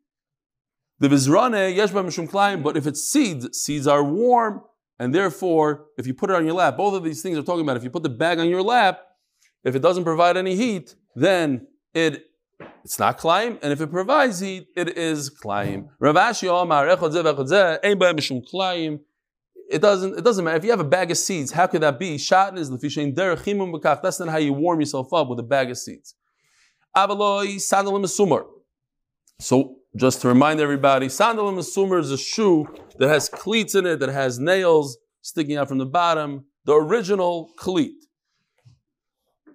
The 1.00 1.07
vizrane, 1.07 1.75
yesh 1.75 1.91
by 1.91 2.01
mishum 2.01 2.29
klein, 2.29 2.62
but 2.62 2.75
if 2.75 2.86
it's 2.86 3.09
seeds, 3.09 3.57
seeds 3.57 3.88
are 3.88 4.03
warm, 4.03 4.62
and 5.00 5.15
therefore, 5.15 5.86
if 5.98 6.05
you 6.05 6.13
put 6.13 6.29
it 6.29 6.36
on 6.36 6.45
your 6.45 6.55
lap, 6.55 6.75
both 6.75 6.93
of 6.93 7.05
these 7.05 7.21
things 7.21 7.38
are 7.38 7.43
talking 7.43 7.62
about 7.62 7.77
if 7.77 7.86
you 7.86 7.89
put 7.89 8.03
the 8.03 8.09
bag 8.09 8.38
on 8.38 8.50
your 8.50 8.62
lap, 8.62 9.00
if 9.63 9.75
it 9.75 9.81
doesn't 9.81 10.03
provide 10.03 10.36
any 10.36 10.55
heat, 10.55 10.95
then 11.15 11.67
it 11.93 12.25
it's 12.83 13.00
not 13.00 13.17
climb, 13.17 13.57
and 13.62 13.74
if 13.74 13.81
it 13.81 13.91
provides 13.91 14.39
heat, 14.39 14.67
it 14.75 14.98
is 14.98 15.29
climb. 15.29 15.89
Ravashi 16.01 16.48
Omar. 16.48 16.88
Oh, 16.89 17.07
it 19.71 19.81
doesn't. 19.81 20.17
It 20.17 20.24
doesn't 20.24 20.43
matter 20.43 20.57
if 20.57 20.63
you 20.63 20.71
have 20.71 20.79
a 20.79 20.83
bag 20.83 21.12
of 21.12 21.17
seeds. 21.17 21.51
How 21.51 21.67
could 21.67 21.81
that 21.81 22.00
be? 22.00 22.17
That's 22.17 24.19
not 24.19 24.29
how 24.29 24.38
you 24.38 24.53
warm 24.53 24.79
yourself 24.79 25.13
up 25.13 25.29
with 25.29 25.39
a 25.39 25.43
bag 25.43 25.69
of 25.69 25.77
seeds. 25.77 26.15
Avaloi 26.98 27.57
sandalim 27.57 28.03
sumar. 28.05 28.45
So 29.39 29.75
just 29.95 30.21
to 30.21 30.27
remind 30.27 30.59
everybody, 30.59 31.07
sandalim 31.07 31.59
sumar 31.59 32.00
is 32.00 32.12
a 32.12 32.17
shoe 32.17 32.67
that 32.98 33.09
has 33.09 33.29
cleats 33.29 33.75
in 33.75 33.86
it, 33.86 34.00
that 34.00 34.09
has 34.09 34.39
nails 34.39 34.98
sticking 35.21 35.57
out 35.57 35.67
from 35.67 35.77
the 35.77 35.86
bottom. 35.86 36.45
The 36.65 36.74
original 36.74 37.51
cleat. 37.57 37.93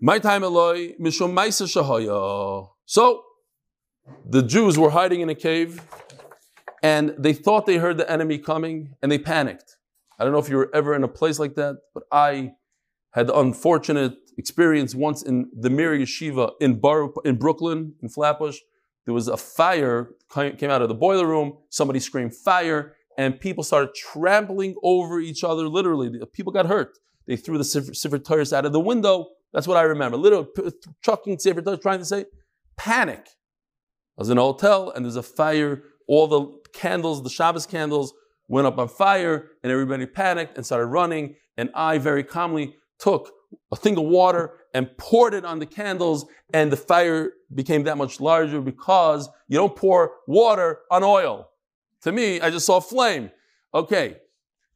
My 0.01 0.19
time 0.19 0.45
Eloi 0.45 0.95
mishum 1.01 1.33
ma'isa 1.33 1.67
shahaya. 1.67 2.69
So 2.87 3.23
the 4.29 4.43
Jews 4.43 4.79
were 4.79 4.91
hiding 4.91 5.21
in 5.21 5.29
a 5.29 5.35
cave, 5.35 5.81
and 6.83 7.15
they 7.19 7.33
thought 7.33 7.67
they 7.67 7.79
heard 7.79 7.97
the 7.97 8.11
enemy 8.11 8.39
coming, 8.39 8.95
and 9.03 9.11
they 9.11 9.19
panicked. 9.19 9.77
I 10.19 10.25
don't 10.25 10.33
know 10.33 10.39
if 10.39 10.49
you 10.49 10.57
were 10.57 10.71
ever 10.75 10.95
in 10.95 11.03
a 11.03 11.09
place 11.09 11.39
like 11.39 11.55
that, 11.55 11.79
but 11.93 12.05
I 12.13 12.53
had 13.13 13.27
the 13.27 13.39
unfortunate 13.39 14.15
experience 14.37 14.95
once 14.95 15.23
in 15.23 15.51
the 15.59 15.71
Mir 15.71 15.97
Yeshiva 15.97 16.53
in 16.61 16.79
Bar 16.81 17.11
in 17.25 17.37
Brooklyn, 17.37 17.95
in 18.03 18.09
Flatbush. 18.09 18.59
There 19.07 19.15
was 19.15 19.29
a 19.29 19.37
fire 19.37 20.11
came 20.33 20.71
out 20.71 20.83
of 20.83 20.89
the 20.89 20.95
boiler 20.95 21.27
room. 21.27 21.59
Somebody 21.71 22.01
screamed 22.01 22.35
fire, 22.35 22.97
and 23.17 23.39
people 23.39 23.63
started 23.63 23.95
trampling 23.95 24.75
over 24.83 25.21
each 25.21 25.45
other. 25.45 25.69
Literally, 25.69 26.21
people 26.33 26.53
got 26.53 26.67
hurt. 26.67 26.99
They 27.27 27.37
threw 27.37 27.57
the 27.57 27.65
Sefer, 27.65 28.19
Torahs 28.19 28.53
out 28.53 28.67
of 28.67 28.73
the 28.73 28.81
window. 28.81 29.29
That's 29.53 29.69
what 29.69 29.77
I 29.77 29.83
remember. 29.83 30.17
Literally 30.17 30.49
chucking 31.03 31.39
Sefer 31.39 31.63
Torahs, 31.63 31.81
trying 31.81 32.01
to 32.01 32.05
say 32.05 32.27
panic. 32.77 33.27
I 34.17 34.21
was 34.21 34.31
in 34.31 34.39
a 34.39 34.43
hotel, 34.43 34.91
and 34.91 35.05
there's 35.05 35.17
a 35.17 35.23
fire. 35.23 35.83
All 36.07 36.27
the 36.27 36.61
candles, 36.73 37.23
the 37.23 37.31
Shabbos 37.31 37.67
candles, 37.67 38.15
went 38.49 38.67
up 38.67 38.79
on 38.79 38.89
fire, 38.89 39.51
and 39.63 39.73
everybody 39.73 40.07
panicked 40.07 40.57
and 40.57 40.65
started 40.67 40.87
running. 40.87 41.37
And 41.57 41.71
I 41.75 41.99
very 41.99 42.23
calmly 42.25 42.77
took 42.99 43.33
a 43.73 43.77
thing 43.77 43.97
of 43.97 44.05
water 44.05 44.53
and 44.73 44.97
poured 44.99 45.35
it 45.35 45.45
on 45.45 45.59
the 45.59 45.67
candles, 45.67 46.27
and 46.53 46.71
the 46.71 46.77
fire 46.77 47.33
became 47.55 47.85
that 47.85 47.97
much 47.97 48.21
larger 48.21 48.61
because 48.61 49.29
you 49.49 49.57
don't 49.57 49.77
pour 49.77 50.13
water 50.27 50.81
on 50.91 51.03
oil. 51.05 51.49
To 52.03 52.13
me, 52.13 52.41
I 52.41 52.51
just 52.51 52.67
saw 52.67 52.81
flame. 52.81 53.31
Okay, 53.73 54.19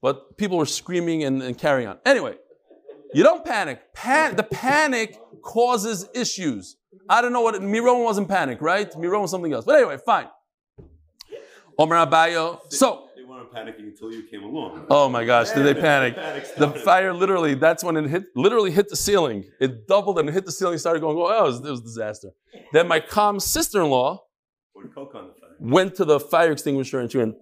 but 0.00 0.36
people 0.38 0.58
were 0.58 0.66
screaming 0.66 1.24
and, 1.24 1.42
and 1.42 1.58
carrying 1.58 1.88
on. 1.88 1.98
Anyway, 2.06 2.36
you 3.12 3.22
don't 3.22 3.44
panic. 3.44 3.92
Pan- 3.92 4.36
the 4.36 4.42
panic 4.42 5.18
causes 5.42 6.08
issues. 6.14 6.76
I 7.08 7.20
don't 7.22 7.32
know 7.32 7.40
what 7.40 7.54
it, 7.54 7.62
Miron 7.62 8.02
wasn't 8.04 8.28
panic, 8.28 8.60
right? 8.60 8.94
Miron 8.96 9.22
was 9.22 9.30
something 9.30 9.52
else. 9.52 9.64
But 9.64 9.76
anyway, 9.76 9.98
fine. 10.04 10.28
Omer 11.78 11.96
Abayo. 11.96 12.60
So, 12.70 13.08
They 13.16 13.22
weren't 13.24 13.52
panicking 13.52 13.84
until 13.84 14.12
you 14.12 14.22
came 14.24 14.42
along. 14.42 14.86
Oh 14.90 15.08
my 15.08 15.24
gosh, 15.24 15.50
did 15.50 15.64
they 15.64 15.74
panic? 15.80 16.16
The 16.56 16.70
fire 16.70 17.12
literally, 17.14 17.54
that's 17.54 17.84
when 17.84 17.96
it 17.96 18.08
hit, 18.10 18.24
literally 18.34 18.70
hit 18.70 18.88
the 18.88 18.96
ceiling. 18.96 19.44
It 19.60 19.86
doubled 19.86 20.18
and 20.18 20.28
it 20.28 20.32
hit 20.32 20.44
the 20.44 20.52
ceiling, 20.52 20.78
started 20.78 21.00
going, 21.00 21.16
oh, 21.16 21.38
it 21.38 21.42
was, 21.42 21.58
it 21.60 21.70
was 21.70 21.80
a 21.80 21.84
disaster. 21.84 22.30
Then 22.72 22.88
my 22.88 23.00
calm 23.00 23.38
sister-in-law 23.40 24.22
Poured 24.74 24.94
Coke 24.94 25.14
on 25.14 25.28
the 25.28 25.32
fire. 25.34 25.50
went 25.60 25.94
to 25.96 26.04
the 26.04 26.18
fire 26.20 26.52
extinguisher 26.52 27.00
and 27.00 27.10
she 27.10 27.18
went, 27.18 27.36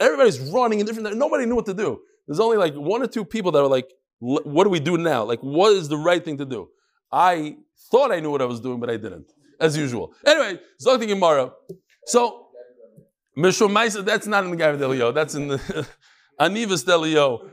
everybody's 0.00 0.38
running 0.40 0.80
in 0.80 0.86
different, 0.86 1.16
nobody 1.16 1.46
knew 1.46 1.56
what 1.56 1.66
to 1.66 1.74
do. 1.74 2.00
There's 2.26 2.40
only 2.40 2.56
like 2.58 2.74
one 2.74 3.02
or 3.02 3.06
two 3.08 3.24
people 3.24 3.50
that 3.52 3.58
are 3.58 3.66
like, 3.66 3.88
what 4.20 4.64
do 4.64 4.70
we 4.70 4.80
do 4.80 4.98
now? 4.98 5.24
Like, 5.24 5.40
what 5.40 5.72
is 5.72 5.88
the 5.88 5.96
right 5.96 6.24
thing 6.24 6.38
to 6.38 6.44
do? 6.44 6.68
I 7.12 7.56
thought 7.90 8.12
I 8.12 8.20
knew 8.20 8.30
what 8.30 8.42
I 8.42 8.46
was 8.46 8.60
doing, 8.60 8.80
but 8.80 8.90
I 8.90 8.96
didn't, 8.96 9.32
as 9.58 9.76
usual. 9.76 10.12
Anyway, 10.24 10.60
Zokti 10.80 11.08
Gemara. 11.08 11.52
So, 12.06 12.48
Mishum 13.36 13.70
Maisa, 13.70 14.04
that's 14.04 14.26
not 14.26 14.44
in 14.44 14.50
the 14.50 14.56
Gav 14.56 14.78
Delio, 14.78 15.12
that's 15.14 15.34
in 15.34 15.48
the 15.48 15.58
Anivas 16.40 16.84
Delio. 16.84 17.50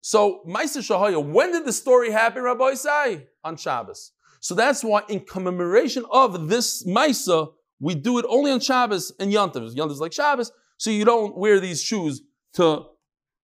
So, 0.00 0.42
Maisa 0.46 0.78
Shahaya, 0.78 1.22
when 1.24 1.52
did 1.52 1.64
the 1.66 1.72
story 1.72 2.10
happen, 2.10 2.42
Rabbi 2.42 2.72
Isai? 2.72 3.26
On 3.44 3.56
Shabbos. 3.56 4.12
So 4.40 4.54
that's 4.54 4.82
why, 4.84 5.02
in 5.08 5.20
commemoration 5.20 6.04
of 6.10 6.48
this 6.48 6.86
Maisa, 6.86 7.52
we 7.80 7.94
do 7.94 8.18
it 8.18 8.24
only 8.28 8.50
on 8.50 8.60
Shabbos 8.60 9.12
and 9.18 9.32
Yantav. 9.32 9.74
Yantav 9.74 9.92
is 9.92 10.00
like 10.00 10.12
Shabbos, 10.12 10.52
so 10.76 10.90
you 10.90 11.04
don't 11.04 11.36
wear 11.36 11.60
these 11.60 11.82
shoes 11.82 12.22
to 12.54 12.86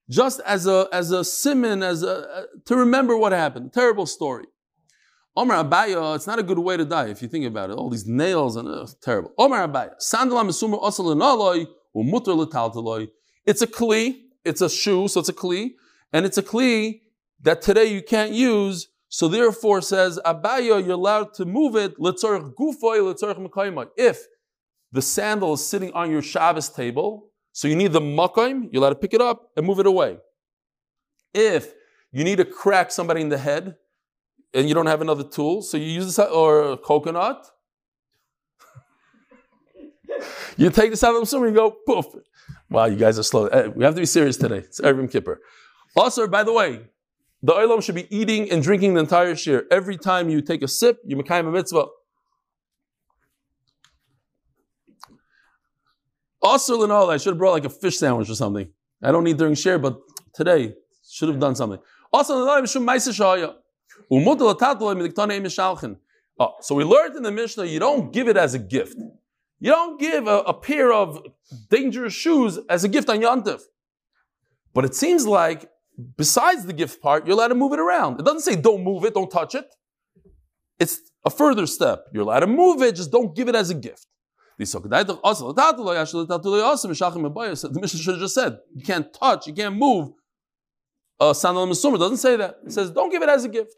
just 0.08 0.40
as 0.40 0.66
a 0.66 0.88
as 0.92 1.10
a 1.10 1.24
simon, 1.24 1.82
as 1.82 2.02
a 2.02 2.46
to 2.66 2.76
remember 2.76 3.16
what 3.16 3.32
happened. 3.32 3.72
Terrible 3.72 4.06
story. 4.06 4.46
Omar 5.36 5.64
Abaya, 5.64 6.14
it's 6.14 6.28
not 6.28 6.38
a 6.38 6.44
good 6.44 6.60
way 6.60 6.76
to 6.76 6.84
die 6.84 7.08
if 7.08 7.20
you 7.20 7.26
think 7.26 7.44
about 7.44 7.70
it. 7.70 7.72
All 7.74 7.90
these 7.90 8.06
nails 8.06 8.54
and 8.54 8.68
ugh, 8.68 8.88
terrible. 9.02 9.32
Omar 9.36 9.66
Abaya, 9.66 9.94
sandal 9.98 10.38
mesumar 10.38 10.86
asal 10.86 11.06
aloi 11.06 11.66
umutar 11.96 12.36
letaltaloi. 12.46 13.08
It's 13.44 13.60
a 13.60 13.66
kli, 13.66 14.20
it's 14.44 14.60
a 14.60 14.70
shoe, 14.70 15.08
so 15.08 15.20
it's 15.20 15.28
a 15.28 15.32
kli, 15.32 15.72
and 16.12 16.24
it's 16.24 16.38
a 16.38 16.42
kli 16.42 17.00
that 17.42 17.62
today 17.62 17.86
you 17.86 18.02
can't 18.02 18.30
use. 18.30 18.88
So 19.08 19.28
therefore, 19.28 19.80
says 19.80 20.20
Abaya, 20.24 20.84
you're 20.84 20.92
allowed 20.92 21.34
to 21.34 21.44
move 21.44 21.76
it. 21.76 21.98
Letzorch 21.98 22.54
gufoy, 22.54 23.14
mekaymai. 23.48 23.88
If 23.96 24.26
the 24.92 25.02
sandal 25.02 25.54
is 25.54 25.66
sitting 25.66 25.92
on 25.92 26.10
your 26.10 26.22
Shabbos 26.22 26.68
table, 26.68 27.30
so 27.54 27.68
you 27.68 27.76
need 27.76 27.92
the 27.92 28.00
makayim, 28.00 28.68
you're 28.72 28.82
allowed 28.82 28.88
to 28.90 28.96
pick 28.96 29.14
it 29.14 29.20
up 29.20 29.52
and 29.56 29.64
move 29.64 29.78
it 29.78 29.86
away. 29.86 30.18
If 31.32 31.72
you 32.10 32.24
need 32.24 32.38
to 32.38 32.44
crack 32.44 32.90
somebody 32.90 33.20
in 33.20 33.28
the 33.28 33.38
head 33.38 33.76
and 34.52 34.68
you 34.68 34.74
don't 34.74 34.86
have 34.86 35.00
another 35.00 35.22
tool, 35.22 35.62
so 35.62 35.76
you 35.76 35.84
use 35.84 36.04
this 36.04 36.18
or 36.18 36.72
a 36.72 36.76
coconut. 36.76 37.46
you 40.56 40.68
take 40.70 40.90
this 40.90 41.04
out 41.04 41.14
of 41.14 41.20
the 41.20 41.26
sandal 41.26 41.46
and 41.46 41.54
you 41.54 41.60
go 41.62 41.70
poof. 41.86 42.06
Wow, 42.70 42.86
you 42.86 42.96
guys 42.96 43.20
are 43.20 43.22
slow. 43.22 43.46
Eh, 43.46 43.68
We 43.68 43.84
have 43.84 43.94
to 43.94 44.00
be 44.00 44.06
serious 44.06 44.36
today. 44.36 44.58
It's 44.58 44.80
Erev 44.80 45.08
Kippur. 45.12 45.40
Also, 45.96 46.26
by 46.26 46.42
the 46.42 46.52
way, 46.52 46.80
the 47.40 47.52
oilam 47.52 47.80
should 47.84 47.94
be 47.94 48.08
eating 48.14 48.50
and 48.50 48.64
drinking 48.64 48.94
the 48.94 49.00
entire 49.00 49.36
shir. 49.36 49.64
Every 49.70 49.96
time 49.96 50.28
you 50.28 50.40
take 50.42 50.62
a 50.62 50.68
sip, 50.68 50.98
you 51.06 51.16
mekayim 51.16 51.46
a 51.46 51.52
mitzvah. 51.52 51.86
Also, 56.44 56.86
Linol, 56.86 57.08
I 57.08 57.16
should 57.16 57.30
have 57.30 57.38
brought 57.38 57.52
like 57.52 57.64
a 57.64 57.70
fish 57.70 57.96
sandwich 57.96 58.28
or 58.28 58.34
something. 58.34 58.68
I 59.02 59.10
don't 59.10 59.24
need 59.24 59.38
during 59.38 59.54
share, 59.54 59.78
but 59.78 59.98
today 60.34 60.74
should 61.10 61.30
have 61.30 61.40
done 61.40 61.56
something. 61.56 61.78
Also, 62.12 62.46
Midiktane 62.46 63.64
Mishalchen. 65.40 65.96
Oh, 66.38 66.54
so 66.60 66.74
we 66.74 66.84
learned 66.84 67.16
in 67.16 67.22
the 67.22 67.32
Mishnah, 67.32 67.64
you 67.64 67.78
don't 67.78 68.12
give 68.12 68.28
it 68.28 68.36
as 68.36 68.52
a 68.52 68.58
gift. 68.58 68.98
You 69.58 69.70
don't 69.70 69.98
give 69.98 70.26
a, 70.26 70.40
a 70.40 70.52
pair 70.52 70.92
of 70.92 71.24
dangerous 71.70 72.12
shoes 72.12 72.58
as 72.68 72.84
a 72.84 72.88
gift 72.88 73.08
on 73.08 73.20
Yantiv. 73.20 73.62
But 74.74 74.84
it 74.84 74.94
seems 74.94 75.26
like 75.26 75.70
besides 76.16 76.66
the 76.66 76.72
gift 76.74 77.00
part, 77.00 77.26
you're 77.26 77.36
allowed 77.36 77.48
to 77.48 77.54
move 77.54 77.72
it 77.72 77.78
around. 77.78 78.20
It 78.20 78.26
doesn't 78.26 78.40
say 78.40 78.56
don't 78.56 78.84
move 78.84 79.04
it, 79.04 79.14
don't 79.14 79.30
touch 79.30 79.54
it. 79.54 79.66
It's 80.78 81.00
a 81.24 81.30
further 81.30 81.66
step. 81.66 82.04
You're 82.12 82.24
allowed 82.24 82.40
to 82.40 82.48
move 82.48 82.82
it, 82.82 82.96
just 82.96 83.12
don't 83.12 83.34
give 83.34 83.48
it 83.48 83.54
as 83.54 83.70
a 83.70 83.74
gift. 83.74 84.06
The 84.58 85.20
Mishnah 87.80 88.00
should 88.00 88.14
have 88.14 88.20
just 88.20 88.34
said, 88.34 88.58
you 88.74 88.84
can't 88.84 89.12
touch, 89.12 89.46
you 89.46 89.52
can't 89.52 89.76
move. 89.76 90.12
Uh, 91.18 91.32
Sandal 91.32 91.66
Mesumah 91.66 91.98
doesn't 91.98 92.18
say 92.18 92.36
that. 92.36 92.58
It 92.66 92.72
says, 92.72 92.90
don't 92.90 93.10
give 93.10 93.22
it 93.22 93.28
as 93.28 93.44
a 93.44 93.48
gift. 93.48 93.74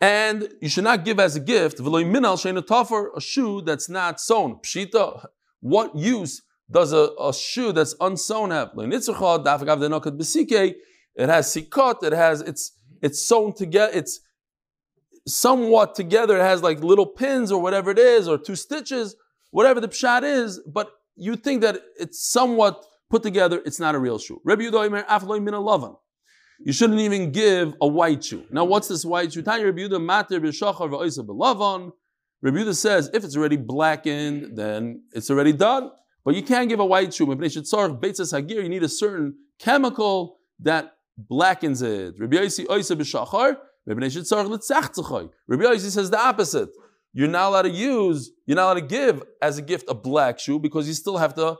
And 0.00 0.48
you 0.60 0.68
should 0.68 0.84
not 0.84 1.04
give 1.04 1.20
as 1.20 1.36
a 1.36 1.40
gift 1.40 1.78
a 1.78 3.20
shoe 3.20 3.62
that's 3.62 3.88
not 3.88 4.20
sewn. 4.20 4.56
Pshita, 4.56 5.26
what 5.60 5.96
use 5.96 6.42
does 6.70 6.92
a, 6.92 7.10
a 7.20 7.32
shoe 7.32 7.72
that's 7.72 7.94
unsewn 8.00 8.50
have? 8.50 8.70
It 8.74 8.92
has 11.28 11.54
sikot, 11.54 12.02
it 12.02 12.12
has, 12.12 12.40
it's, 12.40 12.72
it's 13.02 13.28
sewn 13.28 13.54
together, 13.54 13.92
it's 13.94 14.20
somewhat 15.26 15.94
together, 15.94 16.38
it 16.38 16.42
has 16.42 16.62
like 16.62 16.82
little 16.82 17.06
pins 17.06 17.52
or 17.52 17.60
whatever 17.60 17.90
it 17.90 17.98
is, 17.98 18.28
or 18.28 18.38
two 18.38 18.56
stitches, 18.56 19.16
whatever 19.50 19.80
the 19.80 19.88
pshat 19.88 20.22
is, 20.22 20.60
but 20.66 20.90
you 21.16 21.36
think 21.36 21.62
that 21.62 21.80
it's 21.98 22.26
somewhat 22.26 22.84
put 23.10 23.22
together, 23.22 23.60
it's 23.66 23.78
not 23.78 23.94
a 23.94 23.98
real 23.98 24.18
shoe. 24.18 24.40
Rabbi 24.44 24.64
min 24.64 25.04
alavan. 25.04 25.96
You 26.64 26.72
shouldn't 26.72 27.00
even 27.00 27.32
give 27.32 27.74
a 27.80 27.86
white 27.86 28.24
shoe. 28.24 28.44
Now, 28.50 28.64
what's 28.64 28.88
this 28.88 29.04
white 29.04 29.32
shoe? 29.32 29.42
Tanya 29.42 29.66
Rabbi 29.66 29.88
mater 29.98 30.40
b'shachar 30.40 30.88
v'oisa 30.90 31.26
b'lavan. 31.26 31.92
Rabbi 32.40 32.58
Yehuda 32.58 32.74
says 32.74 33.10
if 33.12 33.24
it's 33.24 33.36
already 33.36 33.56
blackened, 33.56 34.56
then 34.56 35.02
it's 35.12 35.30
already 35.30 35.52
done. 35.52 35.90
But 36.24 36.34
you 36.34 36.42
can't 36.42 36.68
give 36.68 36.80
a 36.80 36.84
white 36.84 37.12
shoe. 37.12 37.26
You 37.26 37.34
need 38.68 38.82
a 38.82 38.88
certain 38.88 39.34
chemical 39.58 40.38
that 40.60 40.94
blackens 41.18 41.82
it. 41.82 42.14
Rabbi 42.18 42.36
oisa 42.36 42.96
b'shachar. 42.96 43.58
Rabbi 43.86 44.04
Yossi 44.06 44.24
says 45.90 46.10
the 46.10 46.18
opposite. 46.18 46.70
You're 47.12 47.28
not 47.28 47.48
allowed 47.48 47.62
to 47.62 47.70
use, 47.70 48.30
you're 48.46 48.56
not 48.56 48.64
allowed 48.64 48.74
to 48.74 48.86
give 48.86 49.22
as 49.40 49.58
a 49.58 49.62
gift 49.62 49.84
a 49.88 49.94
black 49.94 50.38
shoe 50.38 50.58
because 50.58 50.88
you 50.88 50.94
still 50.94 51.18
have 51.18 51.34
to 51.34 51.56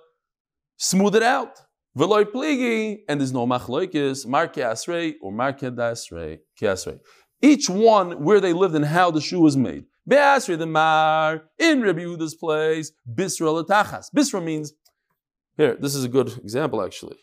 smooth 0.77 1.15
it 1.17 1.23
out. 1.23 1.61
Veloy 1.99 2.25
pligi, 2.25 3.01
and 3.07 3.21
there's 3.21 3.33
no 3.35 3.47
machloikis, 3.47 4.27
marke 4.27 4.55
asrei 4.55 5.15
or 5.21 5.31
marke 5.31 5.61
dasrei, 5.61 6.39
kiasrei. 6.59 6.99
Each 7.43 7.69
one 7.69 8.23
where 8.25 8.41
they 8.41 8.55
lived 8.55 8.75
and 8.75 8.85
how 8.85 9.11
the 9.11 9.21
shoe 9.21 9.41
was 9.41 9.57
made. 9.57 9.85
Be'asrei 10.09 10.59
the 10.59 10.67
mar, 10.67 11.43
in 11.59 11.83
Rabbi 11.83 12.01
Yehuda's 12.01 12.35
place, 12.35 12.93
bisra 13.07 13.63
letachas. 13.63 14.07
Bisra 14.17 14.43
means, 14.43 14.73
here, 15.57 15.77
this 15.79 15.95
is 15.95 16.05
a 16.05 16.09
good 16.09 16.39
example 16.39 16.83
actually. 16.83 17.19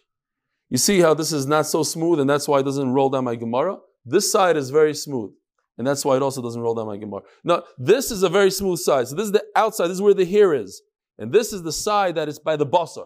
You 0.70 0.78
see 0.78 1.00
how 1.00 1.16
this 1.16 1.32
is 1.32 1.48
not 1.48 1.66
so 1.66 1.82
smooth 1.82 2.20
and 2.20 2.30
that's 2.30 2.48
why 2.48 2.60
it 2.60 2.64
doesn't 2.64 2.94
roll 2.94 3.10
down 3.10 3.24
my 3.24 3.36
Gemara? 3.36 3.78
This 4.06 4.32
side 4.32 4.58
is 4.58 4.70
very 4.70 4.94
smooth. 4.94 5.32
And 5.78 5.88
that's 5.88 6.04
why 6.04 6.18
it 6.18 6.22
also 6.22 6.42
doesn't 6.42 6.62
roll 6.62 6.76
down 6.76 6.88
my 6.88 6.98
Gemara. 6.98 7.22
Now, 7.44 7.64
this 7.78 8.12
is 8.12 8.24
a 8.24 8.30
very 8.30 8.52
smooth 8.52 8.80
side. 8.80 9.08
So 9.08 9.16
this 9.16 9.26
is 9.26 9.32
the 9.32 9.46
outside, 9.56 9.88
this 9.88 9.96
is 9.96 10.02
where 10.02 10.14
the 10.14 10.26
hair 10.26 10.54
is. 10.54 10.82
And 11.18 11.32
this 11.32 11.54
is 11.54 11.64
the 11.64 11.72
side 11.72 12.16
that 12.16 12.28
is 12.28 12.38
by 12.38 12.56
the 12.56 12.66
basar. 12.66 13.06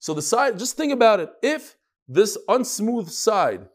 So 0.00 0.12
the 0.12 0.22
side, 0.22 0.58
just 0.58 0.76
think 0.76 0.92
about 0.92 1.20
it. 1.20 1.30
If 1.42 1.76
this 2.08 2.36
unsmooth 2.48 3.10
side 3.10 3.68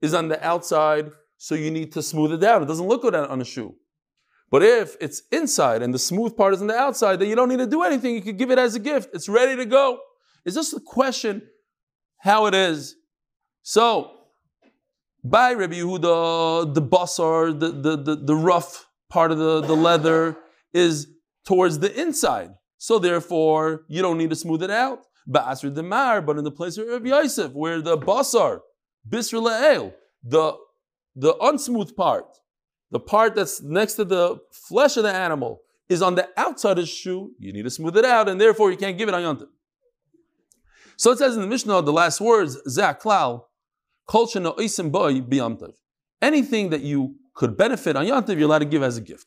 is 0.00 0.14
on 0.14 0.28
the 0.28 0.44
outside, 0.44 1.10
so 1.36 1.54
you 1.54 1.70
need 1.70 1.92
to 1.92 2.02
smooth 2.02 2.32
it 2.32 2.40
down. 2.40 2.62
It 2.62 2.66
doesn't 2.66 2.86
look 2.86 3.02
good 3.02 3.14
on 3.14 3.40
a 3.40 3.44
shoe. 3.44 3.74
But 4.50 4.62
if 4.62 4.96
it's 5.00 5.22
inside 5.32 5.82
and 5.82 5.92
the 5.92 5.98
smooth 5.98 6.36
part 6.36 6.54
is 6.54 6.60
on 6.60 6.68
the 6.68 6.76
outside, 6.76 7.18
then 7.18 7.28
you 7.28 7.34
don't 7.34 7.48
need 7.48 7.58
to 7.58 7.66
do 7.66 7.82
anything. 7.82 8.14
You 8.14 8.22
could 8.22 8.38
give 8.38 8.50
it 8.50 8.58
as 8.58 8.74
a 8.76 8.78
gift. 8.78 9.10
It's 9.12 9.28
ready 9.28 9.56
to 9.56 9.64
go. 9.64 9.98
It's 10.44 10.54
just 10.54 10.74
a 10.74 10.80
question 10.80 11.42
how 12.18 12.46
it 12.46 12.54
is. 12.54 12.96
So, 13.62 14.12
by 15.24 15.54
Rabbi 15.54 15.76
Yehuda, 15.76 16.74
the 16.74 16.82
basar, 16.82 17.58
the, 17.58 17.68
the, 17.68 17.96
the, 17.96 18.16
the 18.16 18.36
rough 18.36 18.86
part 19.08 19.32
of 19.32 19.38
the, 19.38 19.62
the 19.62 19.74
leather 19.74 20.36
is 20.72 21.08
towards 21.46 21.78
the 21.78 21.98
inside. 21.98 22.50
So 22.76 22.98
therefore, 22.98 23.84
you 23.88 24.02
don't 24.02 24.18
need 24.18 24.30
to 24.30 24.36
smooth 24.36 24.62
it 24.62 24.70
out. 24.70 25.00
But 25.26 25.62
in 25.62 25.74
the 26.44 26.52
place 26.54 26.76
of 26.76 26.86
Rabbi 26.86 27.08
Yosef, 27.08 27.52
where 27.52 27.80
the 27.80 27.96
basar, 27.96 28.60
bisr 29.08 29.40
le'el, 29.40 29.94
the, 30.22 30.54
the 31.16 31.32
unsmooth 31.34 31.96
part, 31.96 32.26
the 32.90 33.00
part 33.00 33.34
that's 33.34 33.62
next 33.62 33.94
to 33.94 34.04
the 34.04 34.38
flesh 34.52 34.98
of 34.98 35.04
the 35.04 35.12
animal, 35.12 35.62
is 35.88 36.02
on 36.02 36.14
the 36.14 36.28
outside 36.36 36.72
of 36.72 36.76
the 36.76 36.86
shoe, 36.86 37.32
you 37.38 37.52
need 37.52 37.62
to 37.62 37.70
smooth 37.70 37.96
it 37.96 38.04
out, 38.04 38.28
and 38.28 38.38
therefore 38.38 38.70
you 38.70 38.76
can't 38.76 38.98
give 38.98 39.08
it 39.08 39.14
on 39.14 39.22
Yontif. 39.22 39.48
So 40.96 41.10
it 41.10 41.18
says 41.18 41.34
in 41.34 41.40
the 41.40 41.48
Mishnah, 41.48 41.82
the 41.82 41.92
last 41.92 42.20
words, 42.20 42.58
Zaklal, 42.68 43.44
Kol 44.06 44.26
shena 44.26 44.54
boy 44.90 45.20
biyamtiv. 45.20 45.72
Anything 46.20 46.70
that 46.70 46.82
you 46.82 47.16
could 47.34 47.56
benefit 47.56 47.96
on 47.96 48.06
Yantiv, 48.06 48.38
you're 48.38 48.48
allowed 48.48 48.60
to 48.60 48.64
give 48.64 48.82
as 48.82 48.96
a 48.96 49.00
gift. 49.00 49.26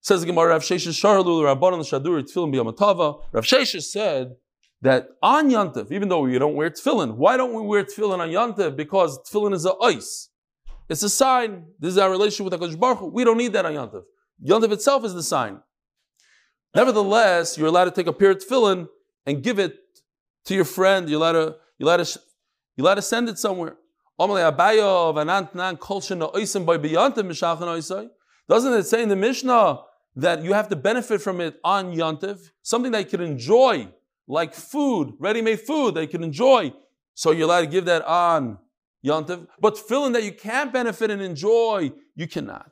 Says 0.00 0.20
the 0.20 0.26
Gemara, 0.26 0.50
Rav 0.50 0.62
Sheshes 0.62 1.00
Sharlu, 1.00 1.42
Rabbanon 1.42 1.80
Shadur, 1.80 2.22
Tefillin 2.22 2.52
biyamatava. 2.52 3.20
Rav 3.32 3.44
Sheshes 3.44 3.84
said 3.84 4.34
that 4.82 5.08
on 5.22 5.50
Yantiv, 5.50 5.90
even 5.92 6.08
though 6.08 6.20
we 6.20 6.38
don't 6.38 6.54
wear 6.54 6.70
tefillin, 6.70 7.16
why 7.16 7.36
don't 7.36 7.54
we 7.54 7.62
wear 7.62 7.84
tefillin 7.84 8.18
on 8.18 8.28
Yantiv? 8.28 8.76
Because 8.76 9.18
tefillin 9.20 9.54
is 9.54 9.64
a 9.64 9.74
ice. 9.82 10.28
It's 10.88 11.02
a 11.02 11.08
sign. 11.08 11.66
This 11.78 11.92
is 11.92 11.98
our 11.98 12.10
relationship 12.10 12.52
with 12.52 12.60
HaKadosh 12.60 12.78
Baruch 12.78 12.98
Hu. 12.98 13.06
We 13.06 13.24
don't 13.24 13.38
need 13.38 13.52
that 13.54 13.64
on 13.64 13.72
Yantiv. 13.72 14.02
Yantiv 14.44 14.72
itself 14.72 15.04
is 15.04 15.14
the 15.14 15.22
sign. 15.22 15.60
Nevertheless, 16.74 17.56
you're 17.56 17.68
allowed 17.68 17.86
to 17.86 17.90
take 17.92 18.06
a 18.06 18.12
pair 18.12 18.32
of 18.32 18.38
tefillin 18.38 18.88
and 19.24 19.42
give 19.42 19.58
it 19.58 19.76
to 20.46 20.54
your 20.54 20.64
friend. 20.64 21.08
You're 21.08 21.18
allowed 21.18 21.32
to, 21.32 21.56
you're 21.78 21.88
allowed 21.88 22.04
to, 22.04 22.20
you're 22.76 22.84
allowed 22.84 22.96
to 22.96 23.02
send 23.02 23.28
it 23.28 23.38
somewhere. 23.38 23.76
Doesn't 24.18 24.36
it 28.74 28.84
say 28.84 29.02
in 29.02 29.08
the 29.08 29.16
Mishnah 29.16 29.80
that 30.16 30.42
you 30.42 30.52
have 30.52 30.68
to 30.68 30.76
benefit 30.76 31.20
from 31.20 31.40
it 31.40 31.58
on 31.64 31.94
Yantiv? 31.94 32.50
Something 32.62 32.92
that 32.92 33.00
you 33.00 33.18
can 33.18 33.20
enjoy 33.20 33.88
like 34.26 34.54
food, 34.54 35.14
ready-made 35.18 35.60
food 35.60 35.94
that 35.94 36.02
you 36.02 36.08
can 36.08 36.22
enjoy. 36.22 36.72
So 37.14 37.32
you're 37.32 37.46
allowed 37.46 37.62
to 37.62 37.66
give 37.66 37.84
that 37.86 38.04
on 38.06 38.58
Yontif. 39.04 39.46
But 39.60 39.78
filling 39.78 40.12
that 40.12 40.22
you 40.22 40.32
can't 40.32 40.72
benefit 40.72 41.10
and 41.10 41.20
enjoy, 41.20 41.92
you 42.14 42.26
cannot. 42.26 42.70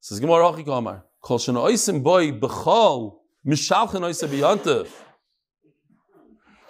Says 0.00 0.20
Gemara. 0.20 1.02
Kol. 1.22 3.22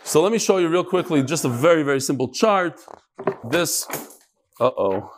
So 0.06 0.22
let 0.22 0.30
me 0.30 0.38
show 0.38 0.58
you 0.58 0.68
real 0.68 0.84
quickly 0.84 1.20
just 1.24 1.44
a 1.44 1.48
very, 1.48 1.82
very 1.82 2.00
simple 2.00 2.28
chart. 2.32 2.80
This, 3.50 3.88
uh-oh. 4.60 5.10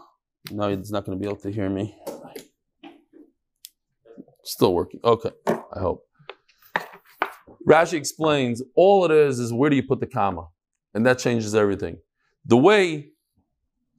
Now 0.51 0.68
it's 0.68 0.90
not 0.90 1.05
going 1.05 1.18
to 1.18 1.20
be 1.22 1.29
able 1.29 1.40
to 1.40 1.53
hear 1.53 1.68
me. 1.68 1.94
Still 4.44 4.72
working. 4.72 5.01
Okay, 5.05 5.31
I 5.46 5.79
hope. 5.79 6.07
Rashi 7.68 7.98
explains 7.98 8.62
all 8.74 9.05
it 9.05 9.11
is 9.11 9.38
is 9.38 9.53
where 9.53 9.68
do 9.68 9.77
you 9.77 9.83
put 9.83 10.01
the 10.01 10.07
comma, 10.07 10.46
and 10.94 11.05
that 11.05 11.18
changes 11.18 11.55
everything. 11.55 11.98
The 12.46 12.57
way 12.57 13.11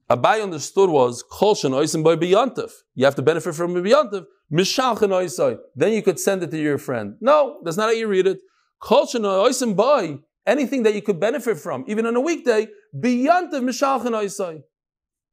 Abai 0.10 0.42
understood 0.42 0.90
was 0.90 1.24
kolshan 1.32 1.70
oisim 1.70 2.04
by 2.04 2.16
biyantif. 2.16 2.72
You 2.96 3.06
have 3.06 3.14
to 3.14 3.22
benefit 3.22 3.54
from 3.54 3.76
biyantif. 3.76 4.26
Mishalchen 4.52 5.10
oisai. 5.10 5.60
Then 5.76 5.94
you 5.94 6.02
could 6.02 6.20
send 6.20 6.42
it 6.42 6.50
to 6.50 6.58
your 6.58 6.80
friend. 6.80 7.14
No, 7.22 7.60
that's 7.64 7.78
not 7.78 7.90
how 7.90 7.92
you 7.92 8.08
read 8.08 8.26
it. 8.26 8.40
Kolshan 8.82 9.22
oisim 9.22 9.76
by 9.76 10.18
anything 10.46 10.84
that 10.84 10.94
you 10.94 11.02
could 11.02 11.20
benefit 11.20 11.58
from, 11.58 11.86
even 11.88 12.06
on 12.06 12.16
a 12.16 12.22
weekday. 12.22 12.68
Biyantif 12.96 13.62
mishalchen 13.62 14.12
oisai. 14.12 14.62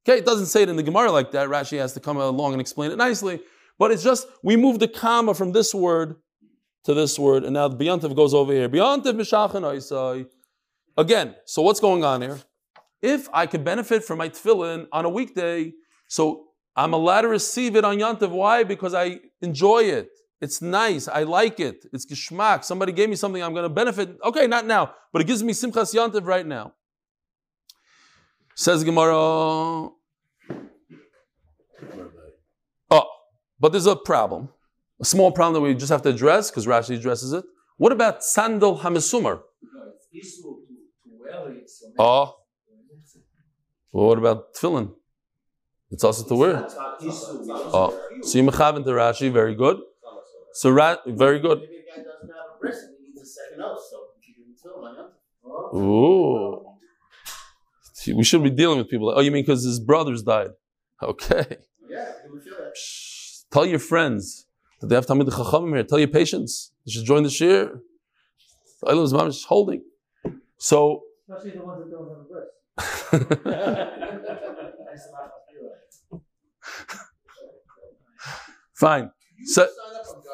Okay, 0.06 0.18
it 0.18 0.26
doesn't 0.26 0.46
say 0.46 0.62
it 0.62 0.68
in 0.68 0.76
the 0.76 0.82
Gemara 0.82 1.10
like 1.10 1.32
that. 1.32 1.48
Rashi 1.48 1.78
has 1.78 1.92
to 1.94 2.00
come 2.00 2.16
along 2.16 2.52
and 2.52 2.60
explain 2.60 2.90
it 2.92 2.96
nicely. 2.96 3.40
But 3.78 3.90
it's 3.90 4.02
just 4.02 4.28
we 4.42 4.56
move 4.56 4.78
the 4.78 4.88
comma 4.88 5.34
from 5.34 5.52
this 5.52 5.74
word 5.74 6.16
to 6.84 6.94
this 6.94 7.18
word, 7.18 7.44
and 7.44 7.54
now 7.54 7.68
the 7.68 7.76
biyantiv 7.76 8.14
goes 8.14 8.32
over 8.32 8.52
here. 8.52 8.68
Biyantiv 8.68 9.14
mishachan 9.14 9.62
oisai. 9.62 10.26
Again, 10.96 11.34
so 11.44 11.62
what's 11.62 11.80
going 11.80 12.04
on 12.04 12.22
here? 12.22 12.38
If 13.02 13.28
I 13.32 13.46
could 13.46 13.64
benefit 13.64 14.04
from 14.04 14.18
my 14.18 14.28
tefillin 14.28 14.86
on 14.92 15.04
a 15.04 15.10
weekday, 15.10 15.72
so 16.08 16.46
I'm 16.74 16.92
allowed 16.92 17.22
to 17.22 17.28
receive 17.28 17.76
it 17.76 17.84
on 17.84 17.98
Yantiv. 17.98 18.30
Why? 18.30 18.64
Because 18.64 18.94
I 18.94 19.20
enjoy 19.40 19.84
it. 19.84 20.10
It's 20.40 20.60
nice. 20.60 21.08
I 21.08 21.22
like 21.22 21.60
it. 21.60 21.86
It's 21.92 22.04
geschmack. 22.04 22.64
Somebody 22.64 22.92
gave 22.92 23.08
me 23.08 23.16
something 23.16 23.42
I'm 23.42 23.52
going 23.52 23.64
to 23.64 23.70
benefit. 23.70 24.18
Okay, 24.22 24.46
not 24.46 24.66
now, 24.66 24.92
but 25.12 25.22
it 25.22 25.26
gives 25.26 25.42
me 25.42 25.52
simchas 25.52 25.94
Yantiv 25.94 26.26
right 26.26 26.46
now. 26.46 26.74
Says 28.54 28.84
Gemara. 28.84 29.14
Oh, 32.90 33.10
but 33.60 33.72
there's 33.72 33.86
a 33.86 33.96
problem. 33.96 34.50
A 35.00 35.04
small 35.04 35.30
problem 35.30 35.54
that 35.54 35.60
we 35.60 35.74
just 35.74 35.90
have 35.90 36.02
to 36.02 36.08
address 36.10 36.50
because 36.50 36.66
Rashi 36.66 36.96
addresses 36.96 37.32
it. 37.32 37.44
What 37.76 37.92
about 37.92 38.24
sandal 38.24 38.78
hamisumar? 38.78 39.40
Oh, 41.98 42.36
well, 43.92 44.06
what 44.06 44.18
about 44.18 44.54
tefillin? 44.54 44.92
It's 45.90 46.04
also 46.04 46.26
to 46.26 46.34
wear. 46.34 46.66
Oh, 47.00 47.98
so 48.22 48.38
you 48.38 48.44
mechav 48.44 48.76
into 48.76 48.90
Rashi, 48.90 49.30
very 49.30 49.54
good. 49.54 49.80
So 50.56 50.70
Ra- 50.70 50.96
very 51.06 51.38
good. 51.38 51.60
Maybe 51.60 51.76
a 51.76 51.82
guy 51.98 52.02
doesn't 52.02 52.28
have 52.28 52.56
a 52.56 52.58
bris 52.58 52.78
and 52.78 52.94
he 52.98 53.08
needs 53.08 53.20
a 53.20 53.26
second 53.26 53.60
oath, 53.62 53.78
so 53.90 53.96
he 54.20 54.32
can 54.32 54.44
fill 54.62 54.82
on 54.86 54.96
Yom 54.96 55.10
Ooh. 55.82 56.62
We 58.16 58.24
should 58.24 58.42
be 58.42 58.48
dealing 58.50 58.78
with 58.78 58.88
people. 58.88 59.08
Like, 59.08 59.16
oh, 59.18 59.20
you 59.20 59.30
mean 59.32 59.42
because 59.42 59.64
his 59.64 59.78
brothers 59.80 60.22
died? 60.22 60.48
Okay. 61.02 61.58
Yeah, 61.90 62.10
he 62.24 62.30
would. 62.30 62.42
Shh. 62.74 63.40
Tell 63.50 63.66
your 63.66 63.80
friends 63.80 64.46
that 64.80 64.86
they 64.88 64.94
have 64.94 65.04
Talmud 65.06 65.26
Chachamim 65.26 65.74
here. 65.74 65.84
Tell 65.84 65.98
your 65.98 66.08
patients 66.08 66.72
they 66.86 66.92
should 66.92 67.04
join 67.04 67.22
the 67.22 67.28
shir. 67.30 67.82
Eiloh's 68.86 69.12
mom 69.12 69.26
is 69.28 69.44
holding. 69.44 69.82
So. 70.56 71.02
Especially 71.28 71.50
the 71.58 71.64
ones 71.66 71.82
that 71.82 71.90
don't 71.90 72.08
have 72.08 72.18
a 73.20 73.24
breast. 73.34 73.92
Fine. 78.74 79.10
You 79.38 79.46
So- 79.48 79.68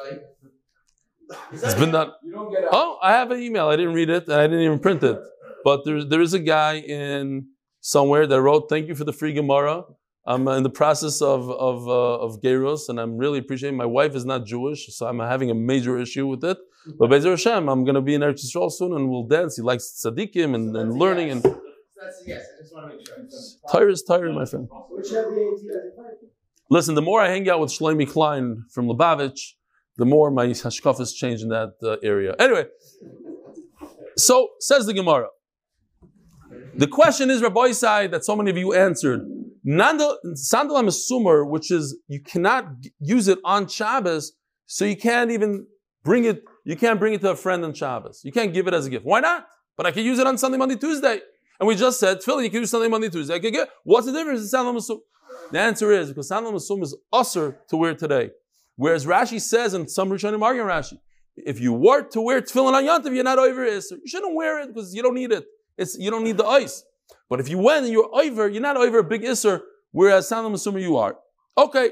sign 0.04 0.18
up 0.18 0.24
a 0.42 1.34
guy. 1.34 1.56
Is 1.56 1.62
It's 1.62 1.74
been 1.74 1.92
done. 1.92 2.12
You 2.22 2.32
don't 2.32 2.52
get 2.52 2.64
out. 2.64 2.70
Oh, 2.72 2.98
I 3.02 3.12
have 3.12 3.30
an 3.30 3.40
email. 3.40 3.68
I 3.68 3.76
didn't 3.76 3.94
read 3.94 4.10
it 4.10 4.24
and 4.28 4.34
I 4.34 4.46
didn't 4.46 4.62
even 4.62 4.78
print 4.78 5.02
it. 5.02 5.18
But 5.64 5.84
there, 5.84 6.04
there 6.04 6.20
is 6.20 6.34
a 6.34 6.38
guy 6.38 6.78
in 6.78 7.46
somewhere 7.80 8.26
that 8.26 8.40
wrote, 8.40 8.68
"Thank 8.68 8.88
you 8.88 8.94
for 8.94 9.04
the 9.04 9.12
free 9.12 9.32
Gemara. 9.32 9.84
I'm 10.24 10.46
in 10.48 10.62
the 10.62 10.70
process 10.70 11.22
of 11.22 11.50
of 11.50 11.88
uh, 11.88 12.24
of 12.24 12.40
Geros, 12.40 12.88
and 12.88 13.00
I'm 13.00 13.16
really 13.16 13.38
appreciating. 13.38 13.76
My 13.76 13.86
wife 13.86 14.14
is 14.14 14.24
not 14.24 14.46
Jewish, 14.46 14.94
so 14.96 15.06
I'm 15.06 15.18
having 15.18 15.50
a 15.50 15.54
major 15.54 15.98
issue 15.98 16.26
with 16.26 16.44
it. 16.44 16.58
But 16.98 17.10
Bezer 17.10 17.30
Hashem, 17.30 17.68
I'm 17.68 17.84
going 17.84 17.94
to 17.94 18.00
be 18.00 18.14
in 18.14 18.22
Eretz 18.22 18.44
Yisrael 18.44 18.70
soon, 18.70 18.92
and 18.92 19.08
we'll 19.08 19.26
dance. 19.26 19.56
He 19.56 19.62
likes 19.62 20.02
tzaddikim 20.04 20.54
and, 20.54 20.76
and 20.76 20.94
learning, 20.94 21.30
and 21.30 21.42
That's 21.42 22.22
yes. 22.26 22.44
I 22.58 22.62
just 22.62 22.74
want 22.74 22.90
to 22.90 22.96
make 22.96 23.06
sure. 23.06 23.16
Tyre 23.70 23.88
is 23.88 24.02
Tyre, 24.02 24.32
my 24.32 24.44
friend. 24.44 24.68
Which 24.90 25.10
have 25.10 25.26
the 25.26 25.30
AT 25.30 25.56
does 25.56 25.86
it 25.86 25.94
play? 25.96 26.28
Listen, 26.70 26.94
the 26.94 27.02
more 27.02 27.20
I 27.20 27.28
hang 27.28 27.48
out 27.48 27.60
with 27.60 27.70
Shlomi 27.70 28.08
Klein 28.08 28.64
from 28.70 28.86
Lubavitch, 28.86 29.54
the 29.96 30.04
more 30.04 30.30
my 30.30 30.46
hashkafas 30.46 31.14
change 31.14 31.42
in 31.42 31.48
that 31.48 31.74
uh, 31.82 31.96
area. 32.02 32.34
Anyway, 32.38 32.66
so 34.16 34.48
says 34.60 34.86
the 34.86 34.94
Gemara. 34.94 35.28
The 36.74 36.86
question 36.86 37.30
is, 37.30 37.42
Rabbi 37.42 37.68
Isai, 37.68 38.10
that 38.10 38.24
so 38.24 38.34
many 38.34 38.50
of 38.50 38.56
you 38.56 38.72
answered. 38.72 39.20
Nandal- 39.66 40.16
is 40.88 41.08
Sumer, 41.08 41.44
which 41.44 41.70
is 41.70 41.96
you 42.08 42.20
cannot 42.20 42.66
use 42.98 43.28
it 43.28 43.38
on 43.44 43.68
Shabbos, 43.68 44.32
so 44.66 44.84
you 44.84 44.96
can't 44.96 45.30
even 45.30 45.66
bring 46.02 46.24
it. 46.24 46.42
You 46.64 46.76
can't 46.76 46.98
bring 46.98 47.14
it 47.14 47.20
to 47.20 47.30
a 47.30 47.36
friend 47.36 47.64
on 47.64 47.74
Shabbos. 47.74 48.22
You 48.24 48.32
can't 48.32 48.52
give 48.52 48.66
it 48.68 48.74
as 48.74 48.86
a 48.86 48.90
gift. 48.90 49.04
Why 49.04 49.20
not? 49.20 49.46
But 49.76 49.86
I 49.86 49.90
can 49.90 50.04
use 50.04 50.18
it 50.18 50.26
on 50.26 50.38
Sunday, 50.38 50.58
Monday, 50.58 50.76
Tuesday. 50.76 51.20
And 51.58 51.66
we 51.68 51.76
just 51.76 52.00
said, 52.00 52.22
Philly, 52.22 52.44
you 52.44 52.50
can 52.50 52.60
use 52.60 52.70
Sunday, 52.70 52.88
Monday, 52.88 53.08
Tuesday. 53.08 53.38
What's 53.84 54.06
the 54.06 54.12
difference 54.12 54.40
in 54.40 54.48
Sandal 54.48 54.74
Masum? 54.74 54.98
The 55.50 55.60
answer 55.60 55.92
is 55.92 56.08
because 56.08 56.28
Sandal 56.28 56.52
Masum 56.52 56.82
is 56.82 56.96
usher 57.12 57.60
to 57.68 57.76
wear 57.76 57.94
today. 57.94 58.30
Whereas 58.76 59.06
Rashi 59.06 59.40
says, 59.40 59.74
and 59.74 59.90
some 59.90 60.10
Rishonim 60.10 60.42
argue 60.42 60.62
Rashi, 60.62 60.98
if 61.36 61.60
you 61.60 61.72
were 61.72 62.02
to 62.02 62.20
wear 62.20 62.40
tefillin 62.40 62.72
on 62.72 62.84
Yantav, 62.84 63.14
you're 63.14 63.24
not 63.24 63.38
over 63.38 63.64
it. 63.64 63.84
You 63.90 64.06
shouldn't 64.06 64.34
wear 64.34 64.60
it 64.60 64.68
because 64.68 64.94
you 64.94 65.02
don't 65.02 65.14
need 65.14 65.32
it. 65.32 65.44
It's 65.78 65.96
you 65.98 66.10
don't 66.10 66.24
need 66.24 66.36
the 66.36 66.46
ice. 66.46 66.84
But 67.28 67.40
if 67.40 67.48
you 67.48 67.58
went 67.58 67.84
and 67.84 67.92
you're 67.92 68.10
over, 68.12 68.48
you're 68.48 68.62
not 68.62 68.76
over 68.76 68.98
a 68.98 69.04
big 69.04 69.22
isser, 69.22 69.60
whereas 69.90 70.28
Sandal 70.28 70.50
Masum 70.50 70.80
you 70.80 70.96
are. 70.96 71.16
Okay. 71.56 71.90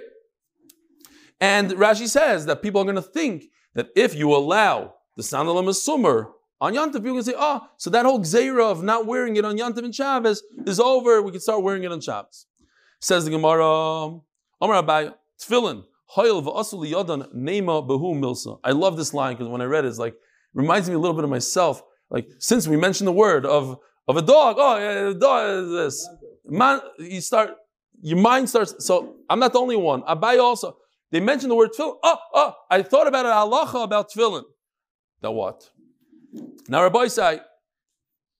And 1.40 1.70
Rashi 1.72 2.06
says 2.08 2.46
that 2.46 2.62
people 2.62 2.80
are 2.82 2.84
going 2.84 2.96
to 2.96 3.02
think 3.02 3.44
that 3.74 3.88
if 3.96 4.14
you 4.14 4.34
allow 4.34 4.94
the 5.16 5.22
Sandal 5.22 5.54
Masumar 5.62 6.32
on 6.60 6.74
Yantav, 6.74 6.94
people 6.94 7.14
can 7.14 7.22
say, 7.22 7.34
oh, 7.36 7.66
so 7.78 7.88
that 7.90 8.04
whole 8.04 8.20
gzeira 8.20 8.70
of 8.70 8.82
not 8.82 9.06
wearing 9.06 9.36
it 9.36 9.44
on 9.44 9.56
Yantav 9.56 9.84
and 9.84 9.94
Shabbos 9.94 10.42
is 10.66 10.78
over. 10.78 11.22
We 11.22 11.30
can 11.30 11.40
start 11.40 11.62
wearing 11.62 11.84
it 11.84 11.92
on 11.92 12.00
Shabbos. 12.00 12.46
Says 13.00 13.24
the 13.24 13.30
Gemara, 13.30 13.64
Omar 13.64 14.82
Abai, 14.82 15.14
Tefillin, 15.40 15.84
I 16.16 16.22
love 18.72 18.96
this 18.96 19.14
line 19.14 19.34
because 19.34 19.48
when 19.48 19.60
I 19.60 19.64
read 19.64 19.84
it, 19.84 19.88
it's 19.88 19.98
like, 19.98 20.14
reminds 20.54 20.88
me 20.88 20.94
a 20.94 20.98
little 20.98 21.14
bit 21.14 21.24
of 21.24 21.30
myself. 21.30 21.82
Like, 22.10 22.28
since 22.38 22.66
we 22.66 22.76
mentioned 22.76 23.06
the 23.06 23.12
word 23.12 23.46
of, 23.46 23.78
of 24.08 24.16
a 24.16 24.22
dog, 24.22 24.56
oh, 24.58 24.76
yeah, 24.76 25.04
the 25.10 25.14
dog 25.14 25.64
is 25.64 25.70
this. 25.70 26.08
Man, 26.46 26.80
you 26.98 27.20
start, 27.20 27.50
your 28.02 28.18
mind 28.18 28.48
starts, 28.48 28.74
so 28.84 29.18
I'm 29.28 29.38
not 29.38 29.52
the 29.52 29.60
only 29.60 29.76
one. 29.76 30.02
Abai 30.02 30.40
also, 30.40 30.76
they 31.12 31.20
mentioned 31.20 31.50
the 31.50 31.54
word 31.54 31.70
tefillin. 31.78 31.96
Oh, 32.02 32.16
oh, 32.34 32.54
I 32.70 32.82
thought 32.82 33.06
about 33.06 33.26
it, 33.26 33.30
halacha 33.30 33.84
about 33.84 34.10
tefillin. 34.10 34.42
Now 35.22 35.32
what? 35.32 35.70
Now 36.68 36.82
Rabbi 36.82 37.06
say, 37.06 37.40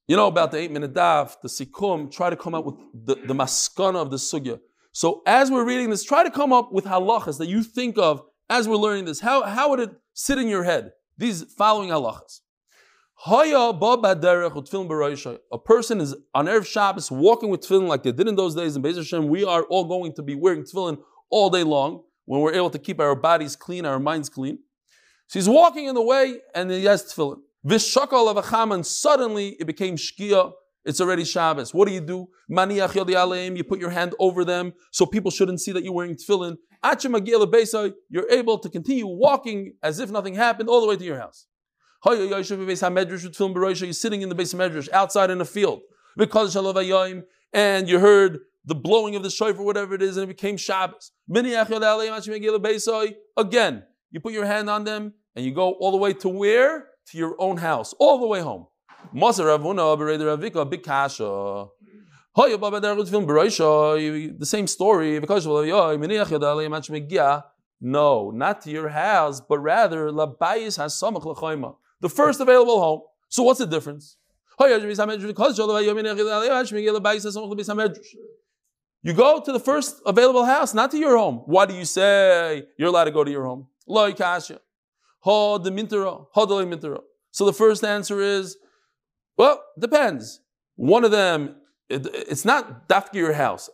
you 0.08 0.16
know 0.16 0.26
about 0.26 0.50
the 0.50 0.58
eight 0.58 0.72
minute 0.72 0.92
daf, 0.92 1.36
the 1.40 1.48
sikum, 1.48 2.10
try 2.10 2.30
to 2.30 2.36
come 2.36 2.54
up 2.54 2.64
with 2.64 2.74
the, 2.92 3.14
the 3.14 3.34
maskana 3.34 3.96
of 3.96 4.10
the 4.10 4.16
sugya. 4.16 4.58
So 4.92 5.22
as 5.26 5.50
we're 5.50 5.64
reading 5.64 5.90
this, 5.90 6.04
try 6.04 6.24
to 6.24 6.30
come 6.30 6.52
up 6.52 6.72
with 6.72 6.84
halachas 6.84 7.38
that 7.38 7.48
you 7.48 7.62
think 7.62 7.96
of 7.98 8.22
as 8.48 8.68
we're 8.68 8.76
learning 8.76 9.04
this. 9.04 9.20
How, 9.20 9.42
how 9.44 9.70
would 9.70 9.80
it 9.80 9.90
sit 10.14 10.38
in 10.38 10.48
your 10.48 10.64
head? 10.64 10.92
These 11.16 11.44
following 11.54 11.90
halachas. 11.90 12.40
A 13.26 13.48
person 15.64 16.00
is 16.00 16.16
on 16.34 16.46
Erev 16.46 16.66
Shabbos 16.66 17.10
walking 17.10 17.50
with 17.50 17.60
tefillin 17.60 17.86
like 17.86 18.02
they 18.02 18.12
did 18.12 18.26
in 18.26 18.34
those 18.34 18.54
days. 18.54 18.76
In 18.76 18.82
Beis 18.82 18.96
Hashem, 18.96 19.28
we 19.28 19.44
are 19.44 19.64
all 19.64 19.84
going 19.84 20.14
to 20.14 20.22
be 20.22 20.34
wearing 20.34 20.62
tefillin 20.62 20.98
all 21.28 21.50
day 21.50 21.62
long 21.62 22.02
when 22.24 22.40
we're 22.40 22.54
able 22.54 22.70
to 22.70 22.78
keep 22.78 22.98
our 22.98 23.14
bodies 23.14 23.56
clean, 23.56 23.84
our 23.84 23.98
minds 23.98 24.30
clean. 24.30 24.58
So 25.26 25.38
he's 25.38 25.48
walking 25.48 25.84
in 25.84 25.94
the 25.94 26.02
way 26.02 26.40
and 26.54 26.70
he 26.70 26.84
has 26.86 27.04
tefillin. 27.04 27.40
Vishakal 27.66 28.72
and 28.72 28.86
suddenly 28.86 29.50
it 29.60 29.66
became 29.66 29.96
shkia. 29.96 30.52
It's 30.84 31.00
already 31.00 31.24
Shabbos. 31.24 31.74
What 31.74 31.88
do 31.88 31.94
you 31.94 32.00
do? 32.00 32.28
Maniach 32.50 32.92
yodi 32.92 33.14
aleim. 33.14 33.56
You 33.56 33.64
put 33.64 33.80
your 33.80 33.90
hand 33.90 34.14
over 34.18 34.44
them 34.44 34.72
so 34.90 35.04
people 35.04 35.30
shouldn't 35.30 35.60
see 35.60 35.72
that 35.72 35.84
you're 35.84 35.92
wearing 35.92 36.16
tefillin. 36.16 36.56
Beisai. 36.82 37.92
You're 38.08 38.30
able 38.30 38.58
to 38.58 38.68
continue 38.70 39.06
walking 39.06 39.74
as 39.82 40.00
if 40.00 40.10
nothing 40.10 40.34
happened 40.34 40.68
all 40.70 40.80
the 40.80 40.86
way 40.86 40.96
to 40.96 41.04
your 41.04 41.18
house. 41.18 41.46
You're 42.06 42.42
sitting 42.42 44.22
in 44.22 44.30
the 44.30 44.34
base 44.34 44.54
of 44.54 44.60
medrash 44.60 44.88
outside 44.90 45.30
in 45.30 45.36
the 45.36 45.44
field. 45.44 45.82
And 47.52 47.88
you 47.88 47.98
heard 47.98 48.38
the 48.64 48.74
blowing 48.74 49.16
of 49.16 49.22
the 49.22 49.28
shofar, 49.30 49.62
whatever 49.62 49.94
it 49.94 50.02
is, 50.02 50.16
and 50.16 50.24
it 50.24 50.28
became 50.28 50.56
Shabbos. 50.56 51.12
Again, 53.36 53.82
you 54.10 54.20
put 54.20 54.32
your 54.32 54.46
hand 54.46 54.70
on 54.70 54.84
them 54.84 55.12
and 55.36 55.44
you 55.44 55.52
go 55.52 55.72
all 55.72 55.90
the 55.90 55.98
way 55.98 56.14
to 56.14 56.28
where? 56.28 56.86
To 57.10 57.18
your 57.18 57.36
own 57.38 57.58
house, 57.58 57.92
all 57.98 58.18
the 58.20 58.26
way 58.26 58.40
home. 58.40 58.66
Moser 59.12 59.44
Ravuna, 59.44 59.96
Bereder 59.98 60.36
Ravika, 60.36 60.68
big 60.68 60.82
kasha. 60.82 61.66
The 62.36 64.38
same 64.42 64.66
story. 64.66 65.20
No, 67.82 68.30
not 68.30 68.60
to 68.62 68.70
your 68.70 68.88
house, 68.88 69.40
but 69.40 69.58
rather. 69.58 70.12
The 70.12 72.08
first 72.08 72.40
available 72.40 72.80
home. 72.80 73.02
So 73.28 73.42
what's 73.42 73.58
the 73.58 73.66
difference? 73.66 74.16
You 79.02 79.14
go 79.14 79.40
to 79.40 79.52
the 79.52 79.60
first 79.60 80.02
available 80.04 80.44
house, 80.44 80.74
not 80.74 80.90
to 80.90 80.98
your 80.98 81.16
home. 81.16 81.42
Why 81.46 81.66
do 81.66 81.74
you 81.74 81.84
say 81.84 82.64
you're 82.76 82.88
allowed 82.88 83.04
to 83.04 83.10
go 83.10 83.24
to 83.24 83.30
your 83.30 83.44
home? 83.44 83.68
So 87.32 87.44
the 87.44 87.52
first 87.52 87.84
answer 87.84 88.20
is, 88.20 88.56
well, 89.40 89.56
depends. 89.86 90.24
One 90.76 91.02
of 91.08 91.12
them, 91.20 91.38
it- 91.94 92.06
it's 92.32 92.44
not 92.52 92.62
dafki 92.90 93.14
your 93.24 93.32
house. 93.44 93.64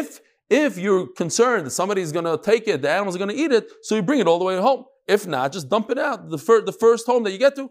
If 0.00 0.08
if 0.50 0.72
you're 0.84 1.06
concerned 1.22 1.62
that 1.66 1.70
somebody's 1.80 2.12
going 2.16 2.28
to 2.32 2.36
take 2.52 2.64
it, 2.72 2.78
the 2.82 2.90
animals 2.96 3.14
are 3.16 3.22
going 3.24 3.34
to 3.36 3.40
eat 3.44 3.52
it, 3.58 3.64
so 3.86 3.90
you 3.96 4.02
bring 4.10 4.20
it 4.20 4.26
all 4.30 4.38
the 4.42 4.48
way 4.50 4.56
home. 4.68 4.82
If 5.16 5.22
not, 5.34 5.46
just 5.56 5.66
dump 5.74 5.86
it 5.94 5.98
out. 6.08 6.18
The, 6.34 6.38
fir- 6.46 6.64
the 6.70 6.76
first 6.84 7.06
home 7.10 7.22
that 7.24 7.32
you 7.34 7.38
get 7.46 7.54
to, 7.60 7.64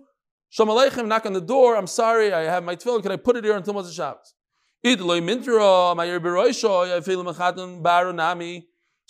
Shalom 0.50 0.70
Aleichem, 0.76 1.06
knock 1.12 1.26
on 1.30 1.34
the 1.34 1.48
door. 1.56 1.70
I'm 1.80 1.88
sorry, 2.02 2.28
I 2.34 2.42
have 2.54 2.64
my 2.70 2.76
tefillin. 2.76 3.02
Can 3.06 3.12
I 3.12 3.20
put 3.28 3.36
it 3.38 3.44
here 3.48 3.56
until 3.56 3.74
Motzei 3.76 3.94
Shabbos? 4.00 4.30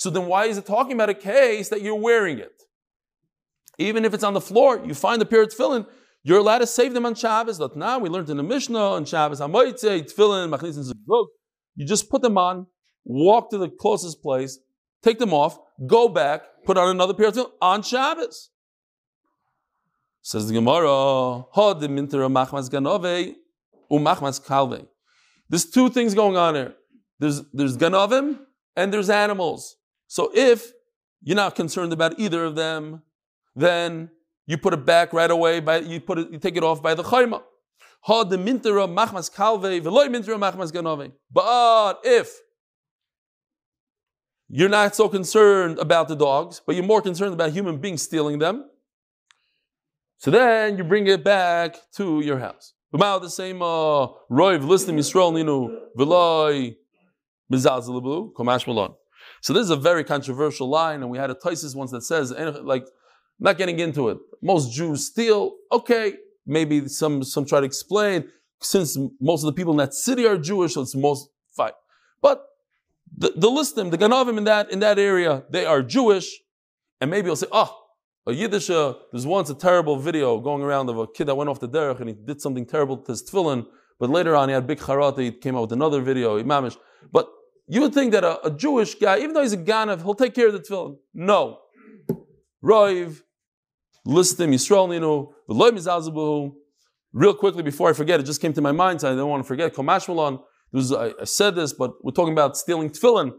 So 0.04 0.10
then 0.16 0.26
why 0.32 0.46
is 0.52 0.58
it 0.62 0.66
talking 0.76 0.94
about 0.98 1.10
a 1.10 1.14
case 1.14 1.70
that 1.70 1.82
you're 1.82 2.02
wearing 2.10 2.38
it? 2.48 2.58
Even 3.88 4.06
if 4.06 4.14
it's 4.16 4.24
on 4.30 4.34
the 4.34 4.46
floor, 4.52 4.82
you 4.88 4.94
find 4.94 5.22
a 5.22 5.26
pair 5.26 5.42
of 5.44 5.50
tefillin, 5.50 5.86
you're 6.24 6.40
allowed 6.40 6.60
to 6.60 6.68
save 6.68 6.94
them 6.94 7.06
on 7.06 7.16
Shabbos. 7.16 7.60
But 7.60 7.76
now 7.76 8.00
we 8.00 8.10
learned 8.10 8.30
in 8.30 8.38
the 8.38 8.44
Mishnah 8.44 8.80
on 8.80 9.06
Shabbos, 9.06 9.40
Hamoitze, 9.40 9.84
tefillin, 9.84 10.56
machnitzin 10.56 10.92
zugug. 10.92 11.28
You 11.76 11.86
just 11.86 12.10
put 12.10 12.22
them 12.22 12.38
on, 12.38 12.68
walk 13.04 13.50
to 13.52 13.58
the 13.58 13.70
closest 13.70 14.22
place, 14.22 14.60
take 15.02 15.20
them 15.20 15.34
off, 15.34 15.58
go 15.86 16.08
back, 16.08 16.44
put 16.66 16.78
on 16.78 16.90
another 16.90 17.14
pair 17.14 17.28
of 17.28 17.34
tefillin 17.34 17.52
on 17.62 17.84
Shabbos. 17.84 18.50
Says 20.22 20.48
the 20.48 20.54
Gemara, 20.54 21.46
"Ha 21.52 21.74
de 21.74 21.88
mintera 21.90 22.32
machmas 22.32 22.70
ganove 22.70 23.36
umachmas 23.92 24.40
kalve." 24.40 24.88
There's 25.50 25.70
two 25.70 25.90
things 25.90 26.14
going 26.14 26.38
on 26.38 26.56
here. 26.56 26.76
There's 27.20 27.42
there's 27.52 27.78
ganovim 27.78 28.40
and 28.78 28.94
there's 28.94 29.10
animals. 29.10 29.76
So 30.08 30.32
if 30.34 30.72
you're 31.22 31.36
not 31.36 31.56
concerned 31.56 31.92
about 31.92 32.18
either 32.18 32.46
of 32.46 32.56
them, 32.56 33.02
then 33.56 34.10
you 34.46 34.58
put 34.58 34.74
it 34.74 34.86
back 34.86 35.14
right 35.14 35.32
away. 35.32 35.60
By 35.60 35.80
you 35.80 36.00
put 36.00 36.20
it, 36.20 36.32
you 36.32 36.40
take 36.40 36.58
it 36.58 36.64
off 36.64 36.82
by 36.82 36.94
the 36.94 37.04
chayma. 37.04 37.42
But 38.06 38.34
if 42.04 42.42
you're 44.50 44.70
not 44.70 44.96
so 44.96 45.08
concerned 45.08 45.80
about 45.80 46.10
the 46.10 46.16
dogs, 46.16 46.62
but 46.66 46.76
you're 46.76 46.84
more 46.84 47.02
concerned 47.02 47.34
about 47.34 47.52
human 47.52 47.78
beings 47.78 48.02
stealing 48.02 48.40
them, 48.40 48.70
so 50.18 50.32
then 50.32 50.78
you 50.78 50.84
bring 50.84 51.08
it 51.08 51.24
back 51.24 51.78
to 51.94 52.20
your 52.20 52.40
house. 52.40 52.74
About 52.94 53.22
the 53.22 53.30
same 53.30 53.62
uh, 53.62 54.08
roiv 54.30 54.62
listim 54.62 54.98
Yisrael 54.98 55.34
ninu 55.34 55.74
v'loy 55.98 56.76
mizalzelabu 57.52 58.34
komash 58.34 58.68
malon. 58.68 58.94
So 59.42 59.54
this 59.54 59.64
is 59.64 59.70
a 59.70 59.78
very 59.78 60.04
controversial 60.04 60.70
line, 60.70 61.02
and 61.02 61.10
we 61.10 61.18
had 61.18 61.30
a 61.30 61.36
thesis 61.36 61.74
once 61.74 61.92
that 61.92 62.04
says, 62.04 62.32
and, 62.32 62.66
not 63.40 63.58
getting 63.58 63.80
into 63.80 64.10
it. 64.10 64.18
Most 64.42 64.74
Jews 64.74 65.08
steal. 65.08 65.54
Okay, 65.72 66.16
maybe 66.46 66.88
some 66.88 67.24
some 67.24 67.46
try 67.46 67.60
to 67.60 67.66
explain 67.66 68.30
since 68.62 68.98
most 69.20 69.44
of 69.44 69.48
the 69.48 69.54
people 69.54 69.74
in 69.74 69.78
that 69.78 69.94
city 69.94 70.26
are 70.26 70.38
Jewish, 70.38 70.74
so 70.74 70.82
it's 70.82 70.96
most 70.96 71.30
fine. 71.56 71.72
But 72.22 72.46
the, 73.18 73.34
the 73.36 73.50
listim, 73.50 73.92
the 73.92 73.98
ganavim 73.98 74.38
in 74.38 74.44
that 74.46 74.72
in 74.72 74.80
that 74.80 74.98
area, 74.98 75.44
they 75.50 75.66
are 75.66 75.82
Jewish, 75.82 76.40
and 77.00 77.10
maybe 77.12 77.28
you'll 77.28 77.36
say, 77.36 77.48
oh. 77.52 77.80
A 78.26 78.32
Yiddish, 78.32 78.70
uh, 78.70 78.94
there's 79.12 79.28
once 79.28 79.50
a 79.50 79.54
terrible 79.54 79.98
video 79.98 80.40
going 80.40 80.64
around 80.64 80.88
of 80.90 80.98
a 80.98 81.06
kid 81.06 81.26
that 81.26 81.36
went 81.36 81.50
off 81.50 81.60
the 81.60 81.68
derech 81.68 82.00
and 82.00 82.08
he 82.08 82.16
did 82.16 82.40
something 82.40 82.66
terrible 82.66 82.96
to 82.96 83.12
his 83.12 83.22
tefillin, 83.22 83.66
but 84.00 84.10
later 84.10 84.34
on 84.34 84.48
he 84.48 84.54
had 84.54 84.66
big 84.66 84.80
charata, 84.80 85.20
he 85.20 85.30
came 85.30 85.58
out 85.58 85.64
with 85.64 85.74
another 85.74 86.00
video, 86.00 86.42
imamish. 86.42 86.78
But 87.12 87.28
you 87.68 87.82
would 87.82 87.94
think 87.94 88.14
that 88.14 88.24
a, 88.24 88.48
a 88.48 88.50
Jewish 88.50 88.96
guy, 88.96 89.18
even 89.18 89.34
though 89.34 89.42
he's 89.42 89.52
a 89.52 89.58
ganav, 89.58 90.04
he'll 90.04 90.16
take 90.16 90.34
care 90.34 90.48
of 90.48 90.54
the 90.54 90.60
tefillin. 90.60 90.96
No. 91.14 91.60
Roiv, 92.64 93.22
listim, 94.08 94.54
Yisrael 94.54 94.88
ninu, 94.88 95.34
v'loy 95.50 95.72
mizazabu. 95.72 96.54
Real 97.12 97.34
quickly 97.34 97.62
before 97.62 97.90
I 97.90 97.94
forget, 97.94 98.20
it 98.20 98.24
just 98.24 98.42
came 98.42 98.54
to 98.54 98.62
my 98.62 98.72
mind, 98.72 99.02
so 99.02 99.12
I 99.12 99.16
don't 99.16 99.30
want 99.30 99.44
to 99.44 99.48
forget. 99.48 99.74
Komash 99.74 100.08
Malon, 100.08 100.40
was, 100.72 100.92
I, 100.92 101.14
I 101.22 101.26
said 101.26 101.56
this, 101.56 101.74
but 101.74 102.04
we're 102.04 102.12
talking 102.12 102.34
about 102.34 102.58
stealing 102.58 102.90
tefillin. 102.90 103.34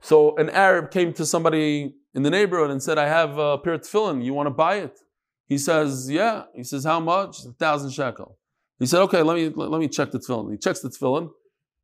So 0.00 0.36
an 0.36 0.50
Arab 0.50 0.90
came 0.90 1.12
to 1.14 1.24
somebody 1.24 1.94
in 2.14 2.22
the 2.22 2.30
neighborhood 2.30 2.70
and 2.70 2.82
said, 2.82 2.98
I 2.98 3.06
have 3.06 3.38
a 3.38 3.58
pair 3.58 3.74
of 3.74 3.82
tefillin, 3.82 4.24
you 4.24 4.34
want 4.34 4.48
to 4.48 4.50
buy 4.50 4.76
it? 4.76 4.98
He 5.46 5.58
says, 5.58 6.10
yeah. 6.10 6.44
He 6.54 6.64
says, 6.64 6.84
how 6.84 6.98
much? 6.98 7.44
A 7.44 7.52
thousand 7.52 7.90
shekel. 7.90 8.36
He 8.80 8.86
said, 8.86 9.00
okay, 9.02 9.22
let 9.22 9.36
me, 9.36 9.48
let 9.50 9.80
me 9.80 9.86
check 9.86 10.10
the 10.10 10.18
tefillin. 10.18 10.50
He 10.50 10.58
checks 10.58 10.80
the 10.80 10.88
tefillin. 10.88 11.30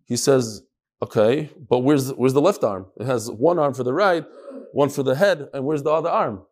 He 0.04 0.16
says, 0.16 0.62
okay, 1.00 1.50
but 1.70 1.78
where's, 1.78 2.12
where's 2.14 2.32
the 2.32 2.40
left 2.40 2.64
arm? 2.64 2.87
It 2.98 3.06
has 3.06 3.30
one 3.30 3.58
arm 3.61 3.74
for 3.74 3.85
the 3.85 3.94
right, 3.94 4.24
one 4.72 4.88
for 4.88 5.04
the 5.04 5.14
head, 5.14 5.48
and 5.54 5.64
where's 5.64 5.85
the 5.85 5.90
other 5.90 6.11
arm? 6.11 6.42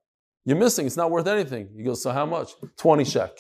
You're 0.51 0.59
missing, 0.59 0.85
it's 0.85 0.97
not 0.97 1.13
worth 1.13 1.29
anything. 1.29 1.69
He 1.77 1.85
goes, 1.85 2.03
so 2.03 2.11
how 2.11 2.27
much? 2.27 2.51
20 2.77 3.05
shek. 3.05 3.31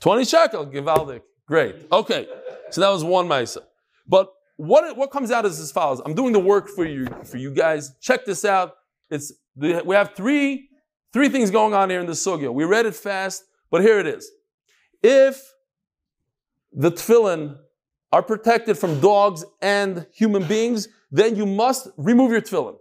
20 0.00 0.26
shekel, 0.26 0.66
givaldik. 0.66 1.22
Great. 1.46 1.76
Okay. 1.90 2.28
So 2.68 2.82
that 2.82 2.90
was 2.90 3.02
one 3.02 3.26
Maisa. 3.26 3.62
But 4.06 4.30
what, 4.58 4.94
what 4.94 5.10
comes 5.10 5.30
out 5.30 5.46
is 5.46 5.58
as 5.58 5.72
follows. 5.72 6.02
I'm 6.04 6.12
doing 6.12 6.34
the 6.34 6.38
work 6.38 6.68
for 6.68 6.84
you, 6.84 7.06
for 7.24 7.38
you 7.38 7.52
guys. 7.52 7.94
Check 8.02 8.26
this 8.26 8.44
out. 8.44 8.74
It's 9.08 9.32
we 9.56 9.94
have 9.94 10.12
three, 10.14 10.68
three 11.10 11.30
things 11.30 11.50
going 11.50 11.72
on 11.72 11.88
here 11.88 12.00
in 12.00 12.06
the 12.06 12.12
sugya. 12.12 12.52
We 12.52 12.64
read 12.64 12.84
it 12.84 12.94
fast, 12.94 13.44
but 13.70 13.80
here 13.80 13.98
it 13.98 14.06
is. 14.06 14.30
If 15.02 15.40
the 16.70 16.92
tefillin 16.92 17.56
are 18.12 18.22
protected 18.22 18.76
from 18.76 19.00
dogs 19.00 19.42
and 19.62 20.06
human 20.12 20.46
beings, 20.46 20.86
then 21.10 21.34
you 21.34 21.46
must 21.46 21.88
remove 21.96 22.30
your 22.30 22.42
tefillin. 22.42 22.76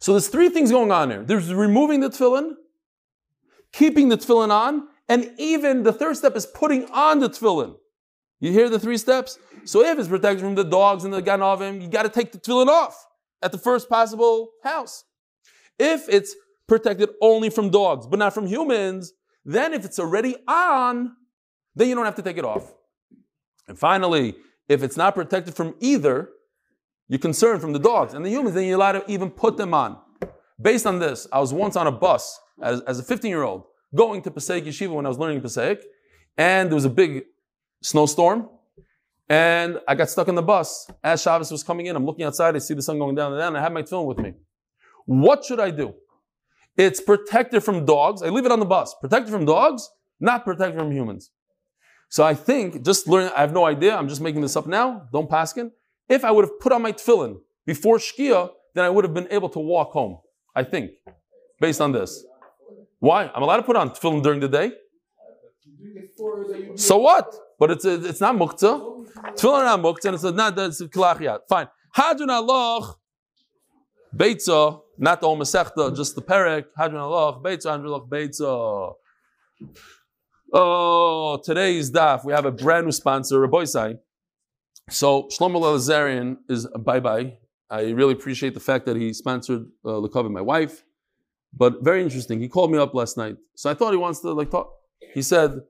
So 0.00 0.12
there's 0.12 0.28
three 0.28 0.48
things 0.48 0.70
going 0.70 0.92
on 0.92 1.10
here. 1.10 1.24
There's 1.24 1.52
removing 1.52 2.00
the 2.00 2.08
tefillin, 2.08 2.54
keeping 3.72 4.08
the 4.08 4.16
tefillin 4.16 4.50
on, 4.50 4.88
and 5.08 5.32
even 5.38 5.82
the 5.82 5.92
third 5.92 6.16
step 6.16 6.36
is 6.36 6.46
putting 6.46 6.84
on 6.90 7.18
the 7.20 7.28
tefillin. 7.28 7.76
You 8.40 8.52
hear 8.52 8.68
the 8.68 8.78
three 8.78 8.98
steps? 8.98 9.38
So 9.64 9.84
if 9.84 9.98
it's 9.98 10.08
protected 10.08 10.40
from 10.40 10.54
the 10.54 10.64
dogs 10.64 11.04
and 11.04 11.12
the 11.12 11.22
ganavim, 11.22 11.82
you 11.82 11.88
got 11.88 12.04
to 12.04 12.08
take 12.08 12.30
the 12.30 12.38
tefillin 12.38 12.68
off 12.68 13.06
at 13.42 13.50
the 13.52 13.58
first 13.58 13.88
possible 13.88 14.50
house. 14.62 15.04
If 15.78 16.08
it's 16.08 16.34
protected 16.68 17.10
only 17.20 17.50
from 17.50 17.70
dogs, 17.70 18.06
but 18.06 18.18
not 18.18 18.34
from 18.34 18.46
humans, 18.46 19.12
then 19.44 19.72
if 19.72 19.84
it's 19.84 19.98
already 19.98 20.36
on, 20.46 21.16
then 21.74 21.88
you 21.88 21.94
don't 21.94 22.04
have 22.04 22.16
to 22.16 22.22
take 22.22 22.38
it 22.38 22.44
off. 22.44 22.72
And 23.66 23.78
finally, 23.78 24.36
if 24.68 24.82
it's 24.82 24.96
not 24.96 25.14
protected 25.14 25.54
from 25.54 25.74
either, 25.80 26.30
you're 27.08 27.18
concerned 27.18 27.60
from 27.60 27.72
the 27.72 27.78
dogs 27.78 28.14
and 28.14 28.24
the 28.24 28.30
humans, 28.30 28.54
then 28.54 28.64
you're 28.64 28.76
allowed 28.76 28.92
to 28.92 29.10
even 29.10 29.30
put 29.30 29.56
them 29.56 29.74
on. 29.74 29.98
Based 30.60 30.86
on 30.86 30.98
this, 30.98 31.26
I 31.32 31.40
was 31.40 31.52
once 31.52 31.76
on 31.76 31.86
a 31.86 31.92
bus 31.92 32.38
as, 32.62 32.80
as 32.82 32.98
a 32.98 33.02
15 33.02 33.28
year 33.30 33.42
old 33.42 33.64
going 33.94 34.22
to 34.22 34.30
Passaic 34.30 34.64
Yeshiva 34.64 34.92
when 34.92 35.06
I 35.06 35.08
was 35.08 35.18
learning 35.18 35.40
Passaic, 35.40 35.82
and 36.36 36.68
there 36.68 36.74
was 36.74 36.84
a 36.84 36.90
big 36.90 37.24
snowstorm, 37.82 38.48
and 39.28 39.78
I 39.86 39.94
got 39.94 40.10
stuck 40.10 40.28
in 40.28 40.34
the 40.34 40.42
bus. 40.42 40.90
As 41.02 41.22
Shabbos 41.22 41.50
was 41.50 41.62
coming 41.62 41.86
in, 41.86 41.96
I'm 41.96 42.04
looking 42.04 42.24
outside, 42.24 42.54
I 42.54 42.58
see 42.58 42.74
the 42.74 42.82
sun 42.82 42.98
going 42.98 43.14
down 43.14 43.32
and 43.32 43.40
down, 43.40 43.48
and 43.48 43.58
I 43.58 43.62
have 43.62 43.72
my 43.72 43.82
tefillin 43.82 44.06
with 44.06 44.18
me. 44.18 44.34
What 45.06 45.44
should 45.44 45.60
I 45.60 45.70
do? 45.70 45.94
It's 46.76 47.00
protected 47.00 47.64
from 47.64 47.84
dogs. 47.84 48.22
I 48.22 48.28
leave 48.28 48.46
it 48.46 48.52
on 48.52 48.60
the 48.60 48.66
bus. 48.66 48.94
Protected 49.00 49.32
from 49.32 49.44
dogs, 49.44 49.88
not 50.20 50.44
protected 50.44 50.78
from 50.78 50.92
humans. 50.92 51.30
So 52.08 52.24
I 52.24 52.34
think, 52.34 52.84
just 52.84 53.08
learn, 53.08 53.30
I 53.36 53.40
have 53.40 53.52
no 53.52 53.64
idea, 53.64 53.96
I'm 53.96 54.08
just 54.08 54.20
making 54.20 54.40
this 54.40 54.56
up 54.56 54.66
now, 54.66 55.08
don't 55.12 55.28
paskin. 55.28 55.70
If 56.08 56.24
I 56.24 56.30
would 56.30 56.44
have 56.46 56.58
put 56.60 56.72
on 56.72 56.82
my 56.82 56.92
tefillin 56.92 57.40
before 57.66 57.98
Shkia, 57.98 58.50
then 58.74 58.84
I 58.84 58.90
would 58.90 59.04
have 59.04 59.14
been 59.14 59.28
able 59.30 59.48
to 59.50 59.58
walk 59.58 59.92
home. 59.92 60.18
I 60.54 60.64
think, 60.64 60.90
based 61.60 61.80
on 61.80 61.92
this. 61.92 62.24
Why? 62.98 63.30
I'm 63.32 63.42
allowed 63.42 63.58
to 63.58 63.62
put 63.62 63.76
on 63.76 63.90
tefillin 63.90 64.22
during 64.22 64.40
the 64.40 64.48
day. 64.48 64.72
So 66.74 66.98
what? 66.98 67.32
But 67.58 67.70
it's 67.72 67.84
it's 67.84 68.20
not 68.20 68.34
muktzah. 68.34 69.06
Tefillin 69.36 69.64
not 69.64 69.80
muktzah, 69.80 70.06
and 70.06 70.14
it's 70.14 70.24
not 70.24 70.56
that's 70.56 70.82
kilachiyat. 70.82 71.40
Fine. 71.48 71.68
Hadron 71.92 72.28
aloch 72.28 72.96
beitza, 74.16 74.80
not 74.96 75.20
the 75.20 75.26
whole 75.26 75.38
masechta, 75.38 75.94
just 75.94 76.14
the 76.14 76.22
perek. 76.22 76.64
Hadron 76.76 77.00
aloch 77.00 77.42
beitza, 77.42 77.70
hadron 77.70 77.88
aloch 77.92 78.08
beitza. 78.08 78.94
Oh, 80.52 81.40
today's 81.44 81.90
daf 81.90 82.24
we 82.24 82.32
have 82.32 82.46
a 82.46 82.52
brand 82.52 82.86
new 82.86 82.92
sponsor, 82.92 83.40
Rabbi 83.40 83.64
So 84.90 85.24
Shlomo 85.24 85.60
Lazarian 85.60 86.38
is 86.48 86.66
a 86.74 86.78
bye 86.78 87.00
bye. 87.00 87.38
I 87.70 87.90
really 87.90 88.14
appreciate 88.14 88.54
the 88.54 88.60
fact 88.60 88.86
that 88.86 88.96
he 88.96 89.12
sponsored 89.12 89.66
uh, 89.84 89.88
Lekov 89.88 90.30
my 90.30 90.40
wife. 90.40 90.84
But 91.52 91.82
very 91.82 92.02
interesting. 92.02 92.40
He 92.40 92.48
called 92.48 92.70
me 92.70 92.78
up 92.78 92.94
last 92.94 93.16
night. 93.16 93.36
So 93.54 93.70
I 93.70 93.74
thought 93.74 93.90
he 93.90 93.96
wants 93.96 94.20
to 94.20 94.32
like 94.32 94.50
talk. 94.50 94.70
He 95.14 95.22
said, 95.22 95.60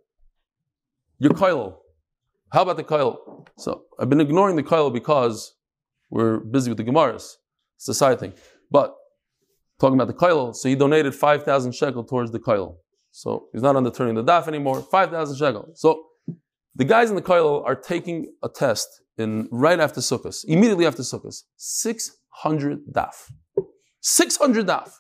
your 1.18 1.32
koil. 1.32 1.76
How 2.52 2.62
about 2.62 2.76
the 2.76 2.84
koil? 2.84 3.46
So 3.58 3.84
I've 3.98 4.08
been 4.08 4.20
ignoring 4.20 4.56
the 4.56 4.62
koil 4.62 4.92
because 4.92 5.54
we're 6.10 6.38
busy 6.38 6.70
with 6.70 6.78
the 6.78 6.84
Gemaras. 6.84 7.36
It's 7.76 7.88
a 7.88 7.94
side 7.94 8.20
thing. 8.20 8.32
But 8.70 8.94
talking 9.80 9.94
about 9.94 10.08
the 10.08 10.14
koil, 10.14 10.54
so 10.54 10.68
he 10.68 10.74
donated 10.74 11.14
5,000 11.14 11.74
shekel 11.74 12.04
towards 12.04 12.30
the 12.30 12.38
koil. 12.38 12.76
So 13.10 13.48
he's 13.52 13.62
not 13.62 13.76
on 13.76 13.84
the 13.84 13.90
turning 13.90 14.14
the 14.14 14.24
daf 14.24 14.46
anymore, 14.48 14.80
5,000 14.80 15.36
shekel. 15.36 15.72
So 15.74 16.04
the 16.74 16.84
guys 16.84 17.10
in 17.10 17.16
the 17.16 17.22
koil 17.22 17.64
are 17.64 17.74
taking 17.74 18.32
a 18.42 18.48
test 18.48 19.02
in 19.18 19.48
right 19.50 19.80
after 19.80 20.00
Sukkot, 20.00 20.44
immediately 20.46 20.86
after 20.86 21.02
Sukkot. 21.02 21.42
600 21.56 22.86
daf. 22.92 23.30
600 24.00 24.66
daf. 24.66 24.90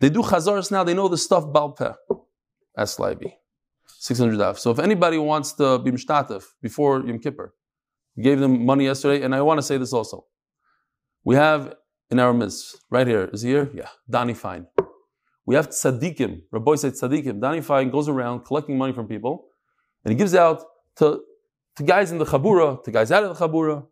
They 0.00 0.10
do 0.10 0.22
chazaras 0.22 0.70
now, 0.70 0.84
they 0.84 0.94
know 0.94 1.08
the 1.08 1.18
stuff 1.18 1.44
balpeh. 1.44 1.94
Ask 2.76 2.98
Leiby. 2.98 3.34
600 3.86 4.38
daf. 4.38 4.58
So 4.58 4.70
if 4.70 4.78
anybody 4.78 5.18
wants 5.18 5.52
to 5.54 5.78
be 5.78 5.90
mishtatif 5.90 6.44
before 6.60 7.04
Yom 7.06 7.18
Kippur, 7.18 7.54
gave 8.20 8.40
them 8.40 8.64
money 8.64 8.84
yesterday, 8.84 9.24
and 9.24 9.34
I 9.34 9.42
want 9.42 9.58
to 9.58 9.62
say 9.62 9.76
this 9.76 9.92
also. 9.92 10.26
We 11.24 11.36
have 11.36 11.74
in 12.10 12.20
our 12.20 12.32
midst, 12.32 12.78
right 12.90 13.06
here, 13.06 13.30
is 13.32 13.42
he 13.42 13.50
here? 13.50 13.70
Yeah, 13.74 13.88
Danny 14.08 14.34
Fine. 14.34 14.66
We 15.46 15.54
have 15.56 15.68
tzaddikim. 15.70 16.42
Rabbi 16.52 16.74
said 16.76 16.92
tzaddikim. 16.92 17.40
Danny 17.40 17.60
Fine 17.60 17.90
goes 17.90 18.08
around 18.08 18.44
collecting 18.44 18.78
money 18.78 18.92
from 18.92 19.06
people, 19.08 19.46
and 20.04 20.12
he 20.12 20.16
gives 20.16 20.34
out 20.34 20.62
to, 20.96 21.22
to 21.76 21.82
guys 21.82 22.12
in 22.12 22.18
the 22.18 22.24
chabura, 22.24 22.82
to 22.84 22.90
guys 22.90 23.10
out 23.10 23.24
of 23.24 23.36
the 23.36 23.48
chabura, 23.48 23.86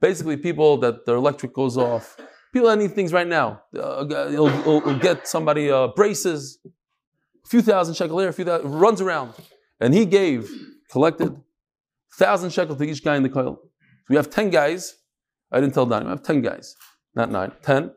basically 0.00 0.36
people 0.36 0.78
that 0.78 1.06
their 1.06 1.16
electric 1.16 1.52
goes 1.52 1.76
off. 1.76 2.16
People 2.52 2.68
that 2.68 2.76
need 2.78 2.92
things 2.94 3.12
right 3.12 3.26
now. 3.26 3.62
Uh, 3.78 4.28
he'll- 4.30 4.48
he'll 4.80 4.98
get 4.98 5.26
somebody 5.26 5.70
uh, 5.70 5.88
braces, 5.88 6.58
a 7.44 7.48
few 7.48 7.62
thousand 7.62 7.94
shekel 7.94 8.18
here, 8.18 8.28
a 8.28 8.32
few 8.32 8.44
thousand, 8.44 8.70
runs 8.70 9.00
around. 9.00 9.32
And 9.80 9.94
he 9.94 10.04
gave, 10.04 10.50
collected, 10.90 11.34
thousand 12.18 12.50
shekel 12.50 12.76
to 12.76 12.84
each 12.84 13.02
guy 13.02 13.16
in 13.16 13.22
the 13.22 13.28
coil. 13.30 13.54
So 13.62 14.06
we 14.10 14.16
have 14.16 14.28
10 14.30 14.50
guys. 14.50 14.94
I 15.50 15.60
didn't 15.60 15.74
tell 15.74 15.86
Danny, 15.86 16.04
we 16.04 16.10
have 16.10 16.22
10 16.22 16.42
guys, 16.42 16.76
not 17.14 17.30
nine, 17.30 17.52
10. 17.62 17.92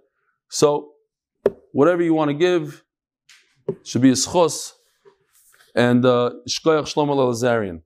So 0.50 0.92
whatever 1.72 2.02
you 2.02 2.14
want 2.14 2.30
to 2.30 2.34
give 2.34 2.84
should 3.84 4.02
be 4.02 4.10
a 4.10 4.14
schos 4.14 4.72
and 5.76 6.06
uh, 6.06 6.32
shkoyach 6.48 6.84
shlomo 6.94 7.16
lazarian. 7.16 7.82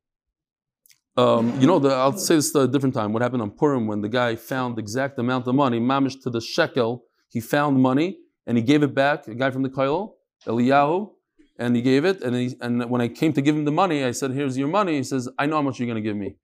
Um, 1.20 1.60
you 1.60 1.68
know, 1.68 1.80
the, 1.80 1.90
I'll 1.90 2.18
say 2.18 2.36
this 2.36 2.56
at 2.56 2.62
a 2.62 2.68
different 2.68 2.96
time. 2.96 3.12
What 3.12 3.22
happened 3.22 3.42
on 3.42 3.52
Purim 3.52 3.88
when 3.88 4.00
the 4.06 4.08
guy 4.08 4.30
found 4.38 4.78
the 4.78 4.84
exact 4.88 5.20
amount 5.20 5.48
of 5.50 5.54
money, 5.64 5.78
mamish 5.78 6.16
to 6.24 6.30
the 6.30 6.40
shekel, 6.40 7.04
he 7.28 7.42
found 7.42 7.82
money 7.90 8.10
and 8.48 8.54
he 8.58 8.64
gave 8.64 8.84
it 8.84 8.94
back. 8.96 9.28
A 9.28 9.36
guy 9.36 9.50
from 9.52 9.64
the 9.64 9.70
koil, 9.70 10.02
Eliyahu, 10.48 11.12
and 11.58 11.76
he 11.76 11.82
gave 11.82 12.06
it. 12.06 12.22
And, 12.26 12.34
he, 12.42 12.56
and 12.62 12.90
when 12.90 13.02
I 13.02 13.10
came 13.10 13.34
to 13.34 13.42
give 13.42 13.54
him 13.54 13.66
the 13.66 13.78
money, 13.84 14.06
I 14.06 14.12
said, 14.12 14.32
"Here's 14.32 14.58
your 14.58 14.70
money." 14.70 14.94
He 14.96 15.04
says, 15.04 15.28
"I 15.38 15.46
know 15.46 15.58
how 15.58 15.62
much 15.62 15.78
you're 15.78 15.92
going 15.94 16.02
to 16.04 16.10
give 16.10 16.16
me." 16.16 16.38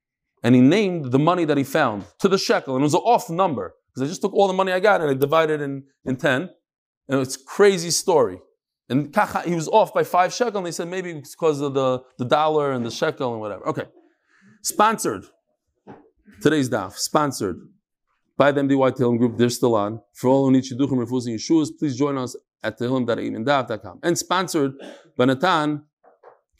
And 0.44 0.54
he 0.54 0.60
named 0.60 1.02
the 1.10 1.18
money 1.30 1.44
that 1.46 1.56
he 1.56 1.64
found 1.64 2.04
to 2.18 2.28
the 2.28 2.36
shekel, 2.36 2.74
and 2.74 2.82
it 2.82 2.88
was 2.90 2.98
an 3.00 3.06
off 3.14 3.30
number 3.30 3.66
because 3.88 4.02
I 4.06 4.08
just 4.12 4.20
took 4.20 4.34
all 4.34 4.46
the 4.46 4.58
money 4.60 4.72
I 4.72 4.80
got 4.80 5.00
and 5.00 5.08
I 5.10 5.14
divided 5.14 5.62
in 5.62 5.84
in 6.04 6.16
ten. 6.16 6.50
And 7.08 7.20
it's 7.24 7.38
crazy 7.56 7.90
story. 8.04 8.38
And 8.90 8.98
he 9.46 9.54
was 9.54 9.68
off 9.68 9.94
by 9.94 10.04
five 10.04 10.34
shekel, 10.34 10.58
and 10.58 10.66
they 10.66 10.76
said 10.78 10.88
maybe 10.88 11.10
it's 11.12 11.34
because 11.34 11.62
of 11.62 11.72
the, 11.72 12.02
the 12.18 12.26
dollar 12.26 12.72
and 12.72 12.84
the 12.84 12.90
shekel 12.90 13.32
and 13.32 13.40
whatever. 13.40 13.66
Okay. 13.72 13.86
Sponsored. 14.66 15.26
Today's 16.42 16.68
daf. 16.68 16.94
Sponsored 16.94 17.60
by 18.36 18.50
the 18.50 18.62
MDY 18.62 18.96
Tehillim 18.96 19.16
Group. 19.16 19.38
They're 19.38 19.48
still 19.48 19.76
on. 19.76 20.00
For 20.12 20.26
all 20.26 20.44
who 20.44 20.50
need 20.50 20.64
shidduchim, 20.64 20.98
refusing 20.98 21.36
Yeshuas, 21.36 21.68
please 21.78 21.96
join 21.96 22.18
us 22.18 22.34
at 22.64 22.76
tehillim.imindaf.com. 22.76 24.00
And 24.02 24.18
sponsored 24.18 24.72
by 25.16 25.26
Natan 25.26 25.84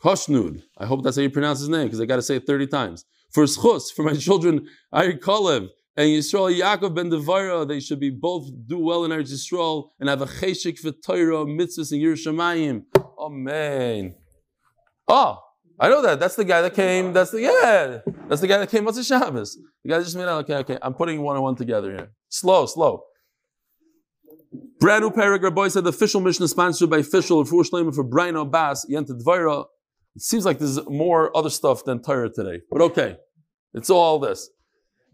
Koshnud. 0.01 0.62
I 0.79 0.87
hope 0.87 1.03
that's 1.03 1.16
how 1.16 1.23
you 1.23 1.31
pronounce 1.31 1.59
his 1.59 1.69
name, 1.69 1.87
because 1.87 2.01
I 2.01 2.05
got 2.05 2.14
to 2.14 2.23
say 2.23 2.37
it 2.37 2.47
30 2.47 2.69
times. 2.69 3.05
For 3.33 3.42
schus, 3.42 3.92
for 3.92 4.05
my 4.05 4.14
children, 4.27 4.69
Ari 4.92 5.16
Kolev, 5.16 5.66
and 5.97 6.07
Yisrael 6.07 6.57
Yaakov 6.57 6.95
ben 6.95 7.09
Devara, 7.09 7.64
they 7.64 7.81
should 7.81 7.99
be 7.99 8.11
both 8.11 8.49
do 8.69 8.79
well 8.79 9.05
in 9.05 9.11
Eretz 9.11 9.33
Yisrael 9.33 9.88
and 9.99 10.09
have 10.09 10.23
a 10.23 10.27
cheshik 10.27 10.79
for 10.79 10.92
Torah, 10.92 11.45
mitzvahs, 11.45 11.90
and 11.90 12.01
Yerushalayim. 12.01 12.85
Amen. 13.19 14.14
Oh, 15.09 15.40
I 15.79 15.89
know 15.89 16.03
that. 16.03 16.19
That's 16.19 16.37
the 16.37 16.45
guy 16.45 16.62
that 16.62 16.75
came. 16.75 17.12
That's 17.12 17.31
the 17.31 17.43
yeah. 17.43 18.12
That's 18.29 18.41
the 18.41 18.47
guy 18.47 18.59
that 18.59 18.71
came. 18.71 18.85
What's 18.85 18.97
the 18.97 19.05
Shabbos? 19.05 19.59
The 19.85 19.91
guy 19.91 19.99
that 19.99 20.05
just 20.05 20.17
made 20.17 20.25
out. 20.25 20.45
Okay, 20.45 20.57
okay. 20.57 20.79
I'm 20.81 20.95
putting 20.95 21.21
one 21.23 21.37
on 21.37 21.43
one 21.43 21.57
together 21.57 21.91
here. 21.91 22.11
Slow, 22.29 22.67
slow. 22.67 23.03
Brand 24.81 25.03
new 25.03 25.11
paragraph. 25.11 25.55
Boy 25.55 25.69
said 25.69 25.85
the 25.85 25.91
official 25.91 26.21
mission 26.21 26.45
is 26.45 26.51
sponsored 26.53 26.89
by 26.89 26.99
official 26.99 27.41
of 27.41 27.49
Shleiman 27.49 27.95
for 27.95 28.05
Brian 28.05 28.37
Abbas 28.37 28.87
Yenta 28.91 29.21
Dvaira. 29.21 29.67
It 30.15 30.23
seems 30.23 30.47
like 30.47 30.59
there's 30.59 30.83
more 30.89 31.37
other 31.37 31.51
stuff 31.51 31.85
than 31.85 32.03
Torah 32.03 32.31
today, 32.31 32.62
but 32.71 32.81
okay. 32.81 33.17
It's 33.75 33.91
all 33.91 34.19
this. 34.19 34.49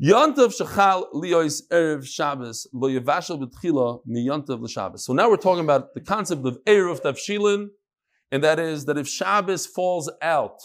Yantav 0.00 0.56
shachal 0.56 1.12
liois 1.12 1.62
erev 1.70 2.06
Shabbos 2.06 2.68
lo 2.72 2.88
yevashel 2.88 3.40
b'tchila 3.42 4.00
mi 4.06 4.26
yantav 4.28 4.60
l'Shabbos. 4.60 5.00
So 5.00 5.12
now 5.12 5.28
we're 5.28 5.36
talking 5.36 5.64
about 5.64 5.94
the 5.94 6.00
concept 6.00 6.46
of 6.46 6.58
erev 6.64 7.02
tavshilin, 7.02 7.68
and 8.32 8.42
that 8.42 8.58
is 8.58 8.86
that 8.86 8.96
if 8.98 9.06
Shabbos 9.06 9.66
falls 9.66 10.10
out 10.22 10.58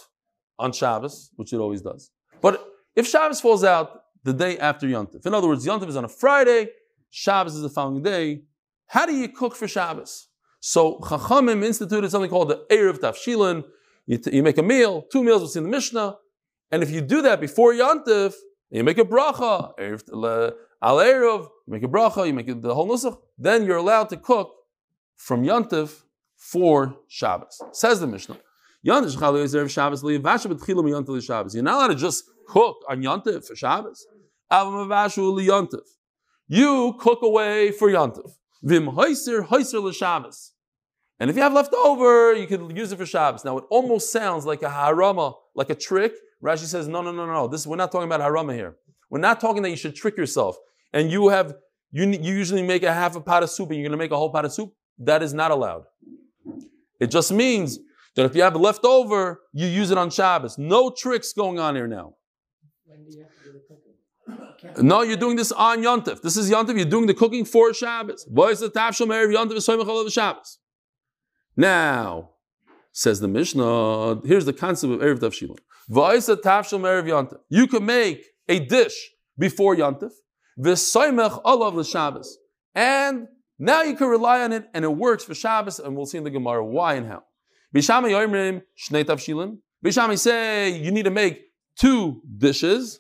on 0.57 0.71
Shabbos, 0.71 1.29
which 1.35 1.51
it 1.53 1.57
always 1.57 1.81
does, 1.81 2.09
but 2.41 2.65
if 2.95 3.05
Shabbos 3.07 3.41
falls 3.41 3.63
out 3.63 4.03
the 4.23 4.33
day 4.33 4.57
after 4.57 4.87
Yantav, 4.87 5.25
in 5.25 5.33
other 5.33 5.47
words, 5.47 5.67
Yantav 5.67 5.89
is 5.89 5.97
on 5.97 6.05
a 6.05 6.09
Friday, 6.09 6.69
Shabbos 7.11 7.55
is 7.55 7.61
the 7.61 7.69
following 7.69 8.01
day. 8.01 8.43
How 8.87 9.05
do 9.05 9.13
you 9.13 9.27
cook 9.27 9.53
for 9.55 9.67
Shabbos? 9.67 10.29
So 10.61 10.99
Chachamim 10.99 11.63
instituted 11.63 12.09
something 12.09 12.29
called 12.29 12.49
the 12.49 12.65
erev 12.71 12.99
tavshilin. 12.99 13.65
You, 14.05 14.17
t- 14.17 14.35
you 14.35 14.41
make 14.41 14.57
a 14.57 14.63
meal, 14.63 15.03
two 15.11 15.23
meals, 15.23 15.41
what's 15.41 15.57
in 15.57 15.63
the 15.63 15.69
Mishnah, 15.69 16.17
and 16.71 16.81
if 16.81 16.89
you 16.89 17.01
do 17.01 17.21
that 17.21 17.41
before 17.41 17.73
Yantav, 17.73 18.33
you 18.69 18.83
make 18.83 18.97
a 18.97 19.03
bracha, 19.03 19.73
al 20.81 20.97
erev, 20.97 21.41
you 21.67 21.73
make 21.73 21.83
a 21.83 21.87
bracha, 21.87 22.25
you 22.25 22.33
make 22.33 22.61
the 22.61 22.73
whole 22.73 22.87
nusach, 22.87 23.17
then 23.37 23.65
you're 23.65 23.77
allowed 23.77 24.07
to 24.09 24.17
cook 24.17 24.53
from 25.17 25.43
Yantav 25.43 26.03
for 26.37 26.95
Shabbos. 27.07 27.61
Says 27.73 27.99
the 27.99 28.07
Mishnah. 28.07 28.37
You're 28.83 29.01
not 29.01 29.13
allowed 31.75 31.87
to 31.87 31.95
just 31.95 32.23
cook 32.47 32.77
on 32.87 33.01
Yantav 33.01 33.45
for 33.45 33.55
Shabbos. 33.55 34.05
You 36.47 36.95
cook 36.99 37.21
away 37.21 37.71
for 37.71 37.91
l'Shabbos. 37.91 38.31
And 41.19 41.29
if 41.29 41.35
you 41.35 41.41
have 41.41 41.53
left 41.53 41.73
over, 41.73 42.33
you 42.33 42.47
can 42.47 42.75
use 42.75 42.91
it 42.91 42.97
for 42.97 43.05
Shabbos. 43.05 43.43
Now, 43.43 43.57
it 43.57 43.65
almost 43.69 44.11
sounds 44.11 44.45
like 44.45 44.61
a 44.61 44.69
harama, 44.69 45.33
like 45.55 45.69
a 45.69 45.75
trick. 45.75 46.13
Rashi 46.43 46.65
says, 46.65 46.87
no, 46.87 47.01
no, 47.01 47.11
no, 47.11 47.25
no. 47.25 47.47
This 47.47 47.65
we're 47.65 47.75
not 47.75 47.91
talking 47.91 48.07
about 48.07 48.21
harama 48.21 48.53
here. 48.53 48.77
We're 49.09 49.19
not 49.19 49.41
talking 49.41 49.63
that 49.63 49.71
you 49.71 49.75
should 49.75 49.95
trick 49.95 50.15
yourself. 50.15 50.57
And 50.93 51.11
you 51.11 51.29
have, 51.29 51.55
you, 51.91 52.07
you 52.07 52.35
usually 52.35 52.61
make 52.61 52.83
a 52.83 52.93
half 52.93 53.15
a 53.15 53.21
pot 53.21 53.43
of 53.43 53.49
soup 53.49 53.69
and 53.69 53.79
you're 53.79 53.89
going 53.89 53.97
to 53.97 53.99
make 54.03 54.11
a 54.11 54.17
whole 54.17 54.31
pot 54.31 54.45
of 54.45 54.53
soup. 54.53 54.73
That 54.99 55.23
is 55.23 55.33
not 55.33 55.51
allowed. 55.51 55.83
It 56.99 57.11
just 57.11 57.31
means 57.31 57.79
that 58.15 58.25
if 58.25 58.35
you 58.35 58.41
have 58.41 58.55
left 58.55 58.83
over, 58.83 59.41
you 59.53 59.67
use 59.67 59.91
it 59.91 59.97
on 59.97 60.09
Shabbos. 60.09 60.57
No 60.57 60.89
tricks 60.89 61.33
going 61.33 61.59
on 61.59 61.75
here 61.75 61.87
now. 61.87 62.15
When 62.85 63.03
do 63.05 63.15
you 63.15 63.23
have 63.23 63.31
to 63.37 63.43
do 63.43 63.51
the 63.53 63.61
cooking? 63.67 64.87
No, 64.87 65.01
you're 65.03 65.17
doing 65.17 65.35
this 65.35 65.51
on 65.51 65.83
Yontif. 65.83 66.21
This 66.21 66.35
is 66.35 66.49
Yontif. 66.49 66.75
You're 66.75 66.85
doing 66.85 67.05
the 67.05 67.13
cooking 67.13 67.45
for 67.45 67.73
Shabbos. 67.73 68.25
Boys, 68.25 68.59
the 68.59 68.69
tafshel 68.69 69.07
me'erev 69.07 69.33
Yontif 69.33 70.05
of 70.05 70.11
Shabbos. 70.11 70.59
Now, 71.55 72.31
says 72.91 73.19
the 73.19 73.27
Mishnah, 73.27 74.21
here's 74.25 74.45
the 74.45 74.53
concept 74.53 74.93
of 74.93 74.99
Erev 74.99 75.19
Tavshilin. 75.19 75.59
Boys, 75.87 76.25
the 76.25 76.37
tafshel 76.37 76.79
Yontif. 76.79 77.37
You 77.49 77.67
can 77.67 77.85
make 77.85 78.25
a 78.49 78.59
dish 78.59 79.11
before 79.37 79.75
Yontif. 79.75 80.11
V'soymach 80.59 81.41
olav 81.45 81.75
l'Shabbos. 81.75 82.27
And 82.73 83.27
now 83.59 83.81
you 83.83 83.95
can 83.95 84.07
rely 84.07 84.41
on 84.41 84.51
it, 84.51 84.67
and 84.73 84.85
it 84.85 84.95
works 84.95 85.23
for 85.23 85.33
Shabbos, 85.33 85.79
and 85.79 85.95
we'll 85.95 86.05
see 86.05 86.17
in 86.17 86.23
the 86.23 86.29
Gemara 86.29 86.65
why 86.65 86.95
and 86.95 87.07
how. 87.07 87.23
Bishami 87.75 88.11
yoimrim 88.11 88.61
shnei 88.77 89.03
tavshilin. 89.03 89.57
Bishami 89.85 90.17
say 90.17 90.69
you 90.69 90.91
need 90.91 91.03
to 91.03 91.11
make 91.11 91.41
two 91.77 92.21
dishes, 92.37 92.99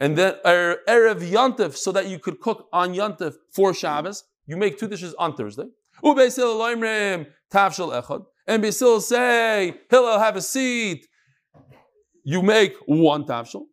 and 0.00 0.16
then 0.16 0.34
er, 0.46 0.78
erev 0.88 1.20
yontif, 1.20 1.76
so 1.76 1.92
that 1.92 2.08
you 2.08 2.18
could 2.18 2.40
cook 2.40 2.68
on 2.72 2.94
yontif 2.94 3.34
for 3.52 3.72
Shabbos. 3.74 4.24
You 4.46 4.56
make 4.56 4.78
two 4.78 4.88
dishes 4.88 5.14
on 5.14 5.34
Thursday. 5.36 5.66
Ubesil 6.02 6.58
loimrim 6.58 7.26
tavshil 7.52 8.02
echad. 8.02 8.24
And 8.46 8.62
Basil 8.62 9.00
say, 9.00 9.74
Hillel, 9.88 10.18
have 10.18 10.36
a 10.36 10.42
seat. 10.42 11.06
You 12.24 12.42
make 12.42 12.74
one 12.86 13.24
tavshil. 13.24 13.64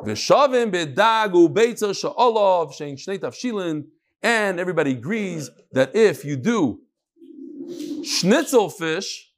V'shavim 0.00 0.72
bedag 0.72 1.32
ubeitzer 1.32 1.94
sha'olav 1.94 2.72
shein 2.72 2.94
shnei 2.94 3.18
tavshilin. 3.18 3.84
And 4.22 4.60
everybody 4.60 4.92
agrees 4.92 5.50
that 5.72 5.96
if 5.96 6.24
you 6.24 6.36
do 6.36 6.80
schnitzel 8.04 8.70
fish, 8.70 9.30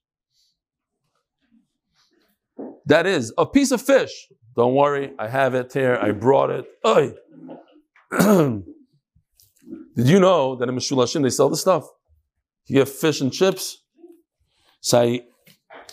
that 2.87 3.07
is 3.07 3.32
a 3.39 3.47
piece 3.47 3.70
of 3.70 3.80
fish. 3.80 4.28
Don't 4.57 4.74
worry, 4.74 5.12
I 5.18 5.28
have 5.28 5.55
it 5.55 5.72
here. 5.72 5.99
I 6.01 6.12
brought 6.12 6.51
it. 6.51 6.66
Did 9.97 10.09
you 10.09 10.20
know 10.20 10.57
that 10.57 10.68
in 10.68 10.74
Meshulashim 10.74 11.22
they 11.22 11.30
sell 11.30 11.49
this 11.49 11.62
stuff? 11.62 11.89
You 12.66 12.76
get 12.76 12.89
fish 12.89 13.20
and 13.20 13.32
chips. 13.32 13.82
Say, 14.80 14.99
I, 14.99 15.20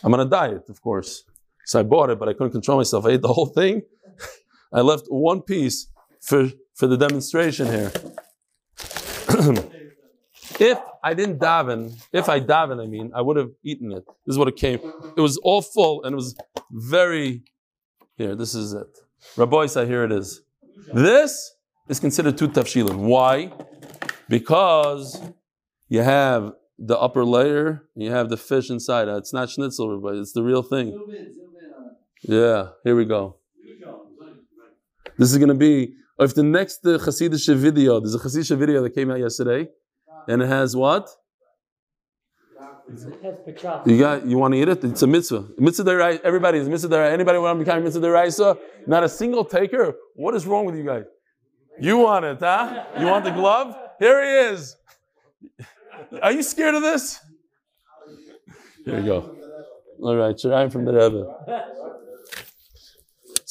I'm 0.04 0.14
on 0.14 0.20
a 0.20 0.26
diet, 0.26 0.64
of 0.70 0.82
course. 0.82 1.24
So 1.66 1.80
I 1.80 1.84
bought 1.84 2.10
it, 2.10 2.20
but 2.20 2.28
I 2.28 2.34
couldn't 2.34 2.52
control 2.52 2.78
myself. 2.78 3.06
I 3.06 3.12
ate 3.12 3.22
the 3.22 3.34
whole 3.34 3.46
thing. 3.46 3.84
I 4.74 4.82
left 4.82 5.06
one 5.08 5.42
piece 5.42 5.88
for, 6.22 6.50
for 6.74 6.88
the 6.88 6.98
demonstration 6.98 7.68
here. 7.68 7.92
if 10.60 10.80
I 11.04 11.14
didn't 11.14 11.40
daven, 11.40 11.94
if 12.14 12.30
I 12.30 12.40
daven, 12.40 12.82
I 12.82 12.88
mean, 12.88 13.12
I 13.16 13.22
would 13.22 13.38
have 13.38 13.52
eaten 13.64 13.92
it. 13.92 14.04
This 14.26 14.34
is 14.34 14.38
what 14.38 14.48
it 14.48 14.56
came. 14.56 14.80
It 15.18 15.22
was 15.22 15.38
all 15.38 15.62
full 15.62 16.04
and 16.04 16.14
it 16.14 16.16
was 16.16 16.36
very. 16.72 17.44
Here, 18.18 18.36
this 18.36 18.54
is 18.56 18.74
it. 18.74 19.00
Rabbi 19.38 19.66
said, 19.68 19.88
here 19.88 20.04
it 20.04 20.12
is. 20.12 20.42
This 20.94 21.54
is 21.88 22.00
considered 22.00 22.38
two 22.38 22.48
tafshilin. 22.48 22.98
Why? 22.98 23.52
Because 24.30 25.20
you 25.90 26.02
have 26.02 26.54
the 26.78 26.98
upper 27.00 27.24
layer 27.26 27.84
and 27.96 28.04
you 28.04 28.12
have 28.12 28.30
the 28.30 28.38
fish 28.38 28.70
inside. 28.70 29.08
Uh, 29.08 29.18
It's 29.18 29.34
not 29.34 29.50
schnitzel, 29.50 30.00
but 30.02 30.16
it's 30.16 30.34
the 30.34 30.44
real 30.44 30.64
thing. 30.64 30.92
Zoom 30.92 31.10
in, 31.10 31.34
zoom 31.34 31.54
in 31.64 31.74
on 31.74 31.92
it. 31.92 32.30
Yeah, 32.42 32.70
here 32.84 32.96
we 32.96 33.06
go. 33.06 33.38
This 35.18 35.32
is 35.32 35.38
going 35.38 35.50
to 35.50 35.56
be, 35.56 35.96
if 36.20 36.36
the 36.36 36.44
next 36.44 36.86
uh, 36.86 36.98
Hasidic 36.98 37.56
video, 37.56 38.00
there's 38.00 38.16
a 38.16 38.20
Hasidic 38.20 38.58
video 38.58 38.84
that 38.84 38.92
came 38.92 39.12
out 39.12 39.20
yesterday, 39.20 39.68
and 40.28 40.42
it 40.42 40.48
has 40.48 40.76
what? 40.76 41.10
It 42.88 43.24
has 43.24 43.36
picture. 43.46 43.82
You 43.86 43.98
got, 43.98 44.26
you 44.26 44.38
want 44.38 44.54
to 44.54 44.62
eat 44.62 44.68
it? 44.68 44.84
It's 44.84 45.02
a 45.02 45.08
mitzvah. 45.08 45.48
Mitzvah 45.58 45.84
derai, 45.84 46.20
everybody 46.22 46.60
is 46.60 46.68
mitzvah 46.68 46.90
derai. 46.90 47.12
Anybody 47.12 47.40
want 47.40 47.60
to 47.60 47.66
become 47.66 47.84
mitzvah 47.84 48.06
deraisa? 48.06 48.58
Not 48.86 49.04
a 49.04 49.10
single 49.10 49.46
taker? 49.46 49.96
What 50.16 50.36
is 50.36 50.46
wrong 50.46 50.66
with 50.66 50.76
you 50.76 50.84
guys? 50.84 51.06
You 51.80 51.98
want 51.98 52.26
it, 52.26 52.40
huh? 52.40 52.86
You 53.00 53.06
want 53.06 53.24
the 53.24 53.32
glove? 53.32 53.76
Here 54.00 54.22
he 54.24 54.54
is. 54.54 54.76
Are 56.22 56.32
you 56.32 56.44
scared 56.44 56.76
of 56.76 56.82
this? 56.82 57.20
Here 58.86 59.00
you 59.00 59.06
go. 59.06 59.36
All 60.02 60.16
right, 60.16 60.36
Shirayim 60.36 60.72
from 60.72 60.86
the 60.86 60.94
Rebbe. 60.94 61.24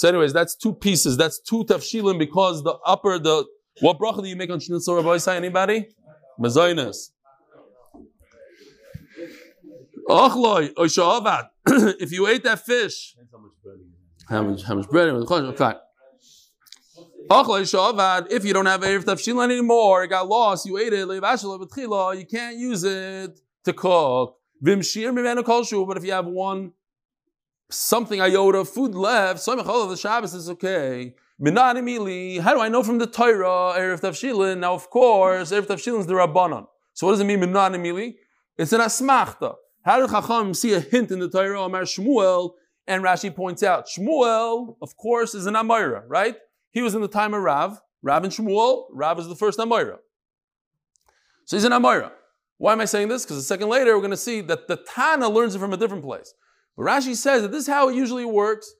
So, 0.01 0.09
anyways, 0.09 0.32
that's 0.32 0.55
two 0.57 0.72
pieces. 0.72 1.18
That's 1.18 1.38
two 1.38 1.62
tafshilim 1.64 2.18
because 2.18 2.62
the 2.62 2.72
upper, 2.86 3.18
the 3.18 3.44
what 3.82 3.98
bracha 3.98 4.22
do 4.22 4.28
you 4.30 4.34
make 4.34 4.48
on 4.48 4.59
schnitzel? 4.59 4.96
Rabbi 4.96 5.18
say 5.18 5.36
anybody? 5.36 5.88
Mazoinus. 6.40 7.11
Ochloi, 10.09 10.72
oishavad. 10.72 11.48
If 12.01 12.12
you 12.12 12.26
ate 12.28 12.44
that 12.44 12.64
fish, 12.64 13.14
how 14.26 14.42
much 14.42 14.62
how 14.62 14.76
much 14.76 14.88
bread? 14.88 15.11
Okay. 15.11 15.74
Ochloi 17.28 17.66
shavad. 17.68 18.32
If 18.32 18.46
you 18.46 18.55
don't 18.55 18.64
have 18.64 18.80
erev 18.80 19.05
tafshilin 19.05 19.44
anymore, 19.53 20.05
it 20.05 20.09
got 20.09 20.26
lost. 20.26 20.64
You 20.64 20.78
ate 20.78 20.94
it. 20.94 21.07
You 21.07 22.26
can't 22.26 22.57
use 22.57 22.84
it 22.84 23.38
to 23.66 23.72
cook. 23.74 24.38
But 24.62 24.78
if 24.78 26.05
you 26.07 26.12
have 26.12 26.26
one 26.26 26.72
something 27.71 28.21
iota 28.21 28.64
food 28.64 28.95
left, 28.95 29.41
so 29.41 29.57
the 29.57 29.97
Shabbos 29.97 30.35
is 30.35 30.51
okay. 30.51 31.14
Minani 31.41 31.83
mili. 31.83 32.41
How 32.41 32.53
do 32.55 32.61
I 32.61 32.68
know 32.68 32.83
from 32.83 32.99
the 32.99 33.07
Torah 33.07 33.75
erev 33.79 34.01
tafshilin? 34.01 34.59
Now, 34.59 34.75
of 34.75 34.91
course, 34.91 35.53
erev 35.53 35.66
tafshilin 35.66 36.01
is 36.01 36.07
the 36.07 36.14
rabbanon. 36.14 36.66
So 36.93 37.07
what 37.07 37.14
does 37.14 37.21
it 37.21 37.25
mean 37.25 37.41
minani 37.41 37.81
mili? 37.81 38.16
It's 38.59 38.73
an 38.73 38.81
asmachta. 38.81 39.55
How 39.83 40.01
did 40.01 40.11
Chacham 40.11 40.53
see 40.53 40.75
a 40.75 40.81
hint 40.81 41.11
in 41.11 41.18
the 41.18 41.31
Torah? 41.31 41.62
Amar 41.62 41.83
Shmuel, 41.83 42.53
and 42.87 43.03
Rashi 43.03 43.35
points 43.35 43.62
out 43.62 43.87
Shmuel, 43.87 44.77
of 44.83 44.97
course, 44.97 45.35
is 45.35 45.47
an 45.47 45.55
Amoira, 45.55 46.03
right? 46.09 46.37
He 46.73 46.83
was 46.83 46.95
in 46.95 47.01
the 47.01 47.09
time 47.09 47.35
of 47.35 47.43
Rav. 47.43 47.81
Rav 48.03 48.25
and 48.25 48.33
Shmuel. 48.33 48.87
Rav 48.93 49.18
is 49.18 49.29
the 49.29 49.37
first 49.37 49.59
Amoira. 49.59 49.99
So 51.45 51.57
he's 51.57 51.64
an 51.64 51.73
Amoira. 51.73 52.11
Why 52.59 52.73
am 52.73 52.81
I 52.81 52.85
saying 52.85 53.09
this? 53.09 53.25
Because 53.25 53.39
a 53.39 53.43
second 53.43 53.68
later 53.68 53.95
we're 53.95 54.01
going 54.01 54.11
to 54.11 54.16
see 54.16 54.41
that 54.43 54.68
the 54.68 54.77
Tana 54.77 55.29
learns 55.29 55.55
it 55.55 55.59
from 55.59 55.73
a 55.73 55.77
different 55.77 56.05
place. 56.05 56.35
But 56.77 56.85
Rashi 56.85 57.14
says 57.14 57.43
that 57.43 57.53
this 57.53 57.62
is 57.62 57.68
how 57.68 57.89
it 57.89 57.95
usually 57.95 58.25
works. 58.25 58.73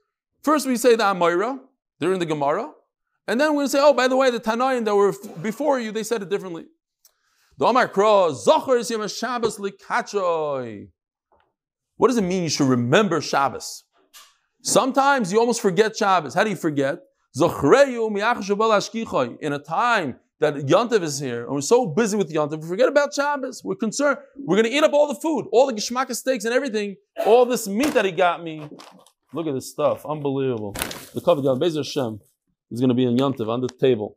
First 0.43 0.67
we 0.67 0.77
say 0.77 0.97
the 0.97 1.05
Amoira, 1.05 1.59
they're 1.99 2.13
in 2.13 2.19
the 2.19 2.27
Gemara, 2.27 2.73
and 3.29 3.41
then 3.41 3.51
we're 3.51 3.59
going 3.59 3.67
to 3.67 3.71
say, 3.71 3.79
oh, 3.81 3.93
by 3.93 4.09
the 4.09 4.17
way, 4.17 4.31
the 4.31 4.41
Tanaim 4.41 4.85
that 4.87 4.95
were 4.95 5.15
before 5.43 5.79
you, 5.79 5.93
they 5.93 6.03
said 6.03 6.23
it 6.23 6.31
differently. 6.31 6.65
What 11.97 12.09
does 12.09 12.17
it 12.17 12.23
mean 12.23 12.43
you 12.43 12.49
should 12.49 12.69
remember 12.69 13.21
Shabbos? 13.21 13.85
Sometimes 14.63 15.33
you 15.33 15.39
almost 15.39 15.61
forget 15.61 15.97
Shabbos. 15.97 16.35
How 16.35 16.45
do 16.45 16.51
you 16.51 16.57
forget? 16.57 17.01
In 17.37 19.53
a 19.53 19.59
time 19.59 20.17
that 20.41 20.55
Yontiv 20.55 21.03
is 21.03 21.21
here, 21.21 21.45
and 21.45 21.53
we're 21.53 21.61
so 21.61 21.87
busy 21.87 22.17
with 22.17 22.33
Yontiv, 22.33 22.63
we 22.63 22.69
forget 22.69 22.89
about 22.89 23.13
Shabbos. 23.15 23.63
We're 23.63 23.75
concerned. 23.75 24.19
We're 24.37 24.57
going 24.57 24.69
to 24.69 24.75
eat 24.75 24.83
up 24.83 24.93
all 24.93 25.07
the 25.07 25.21
food, 25.21 25.47
all 25.53 25.67
the 25.67 25.75
geschmack 25.75 26.15
steaks 26.15 26.45
and 26.47 26.55
everything, 26.55 26.97
all 27.27 27.45
this 27.45 27.69
meat 27.69 27.93
that 27.93 28.07
he 28.07 28.11
got 28.11 28.43
me. 28.43 28.69
Look 29.35 29.47
at 29.47 29.55
this 29.55 29.71
stuff. 29.71 30.05
Unbelievable. 30.07 30.73
The 31.15 31.21
cover 31.21 31.43
Yom 31.43 31.61
Bezer 31.61 31.79
Hashem 31.79 32.21
is 32.71 32.81
going 32.81 32.89
to 32.89 32.95
be 32.95 33.05
in 33.05 33.17
Yontiv 33.17 33.49
on 33.49 33.61
the 33.61 33.69
table. 33.69 34.17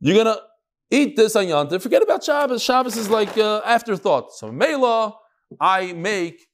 You're 0.00 0.22
going 0.22 0.34
to 0.34 0.42
eat 0.90 1.16
this 1.16 1.34
on 1.34 1.46
Yontif. 1.46 1.82
Forget 1.82 2.02
about 2.02 2.22
Shabbos. 2.22 2.62
Shabbos 2.62 2.96
is 2.96 3.10
like 3.10 3.36
uh, 3.36 3.60
afterthought. 3.64 4.32
So 4.32 4.52
Mela, 4.52 5.14
I 5.60 5.92
make 5.94 6.46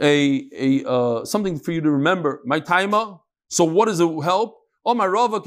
a, 0.00 0.48
a 0.52 0.88
uh, 0.88 1.24
something 1.24 1.58
for 1.58 1.72
you 1.72 1.80
to 1.80 1.90
remember. 1.90 2.42
My 2.44 2.60
timer. 2.60 3.16
So 3.48 3.64
what 3.64 3.86
does 3.86 4.00
it 4.00 4.22
help? 4.22 4.58
Rava 4.86 5.40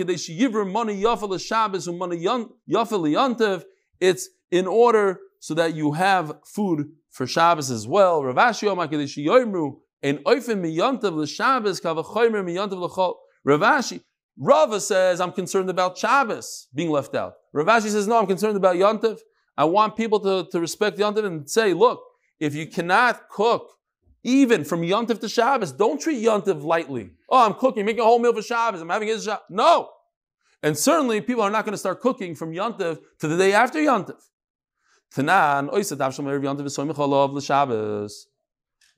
and. 2.11 3.63
It's 4.01 4.29
in 4.51 4.67
order 4.67 5.19
so 5.39 5.53
that 5.53 5.73
you 5.75 5.93
have 5.93 6.33
food 6.45 6.91
for 7.09 7.25
Shabbos 7.25 7.71
as 7.71 7.87
well. 7.87 8.23
Rav 8.23 8.35
Ashi 8.35 8.67
Yoimru. 9.25 9.77
Rav 13.43 13.61
Ashi. 13.61 14.01
Rava 14.41 14.79
says, 14.79 15.19
I'm 15.19 15.33
concerned 15.33 15.69
about 15.69 15.97
Shabbos 15.97 16.67
being 16.73 16.89
left 16.89 17.13
out. 17.15 17.33
Rav 17.51 17.67
Ashi 17.67 17.89
says, 17.89 18.07
no, 18.07 18.17
I'm 18.17 18.27
concerned 18.27 18.55
about 18.55 18.77
Yontif. 18.77 19.19
I 19.57 19.65
want 19.65 19.97
people 19.97 20.19
to, 20.21 20.49
to 20.51 20.59
respect 20.61 20.97
Yontif 20.97 21.25
and 21.25 21.49
say, 21.49 21.73
look, 21.73 22.01
if 22.39 22.55
you 22.55 22.65
cannot 22.67 23.27
cook 23.29 23.69
even 24.23 24.63
from 24.63 24.81
Yontif 24.81 25.19
to 25.21 25.29
Shabbos, 25.29 25.71
don't 25.71 25.99
treat 25.99 26.23
Yontif 26.23 26.63
lightly. 26.63 27.11
Oh, 27.29 27.45
I'm 27.45 27.53
cooking, 27.53 27.85
making 27.85 28.01
a 28.01 28.03
whole 28.03 28.19
meal 28.19 28.33
for 28.33 28.41
Shabbos, 28.41 28.81
I'm 28.81 28.89
having 28.89 29.07
his. 29.07 29.29
No. 29.49 29.89
And 30.61 30.77
certainly 30.77 31.21
people 31.21 31.43
are 31.43 31.49
not 31.49 31.63
going 31.65 31.73
to 31.73 31.77
start 31.77 32.01
cooking 32.01 32.35
from 32.35 32.51
Yontif 32.51 32.99
to 33.19 33.27
the 33.27 33.37
day 33.37 33.53
after 33.53 33.79
Yontif. 33.79 34.19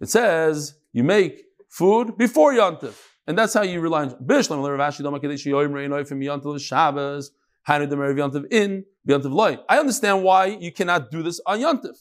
It 0.02 0.10
says 0.10 0.76
you 0.92 1.04
make 1.04 1.44
food 1.70 2.18
before 2.18 2.54
Yontif. 2.54 2.96
And 3.28 3.38
that's 3.38 3.54
how 3.54 3.62
you 3.62 3.80
rely 3.80 4.02
on 4.02 4.10
Bishlam 4.26 4.68
Rav 4.68 4.94
Ashi 4.94 5.04
Dama 5.04 5.20
Kadesh 5.20 5.46
Yoim 5.46 5.70
Reinoy 5.70 6.08
from 6.08 6.20
Yantiv 6.20 6.60
Shabbos, 6.60 7.32
Hanu 7.62 7.88
Demer 7.88 8.14
Yantiv 8.16 8.52
in 8.52 8.84
Yantiv 9.08 9.32
Loy. 9.32 9.60
I 9.70 9.78
understand 9.78 10.24
why 10.24 10.48
you 10.48 10.72
cannot 10.72 11.12
do 11.12 11.22
this 11.22 11.40
on 11.46 11.60
Yontif. 11.60 11.96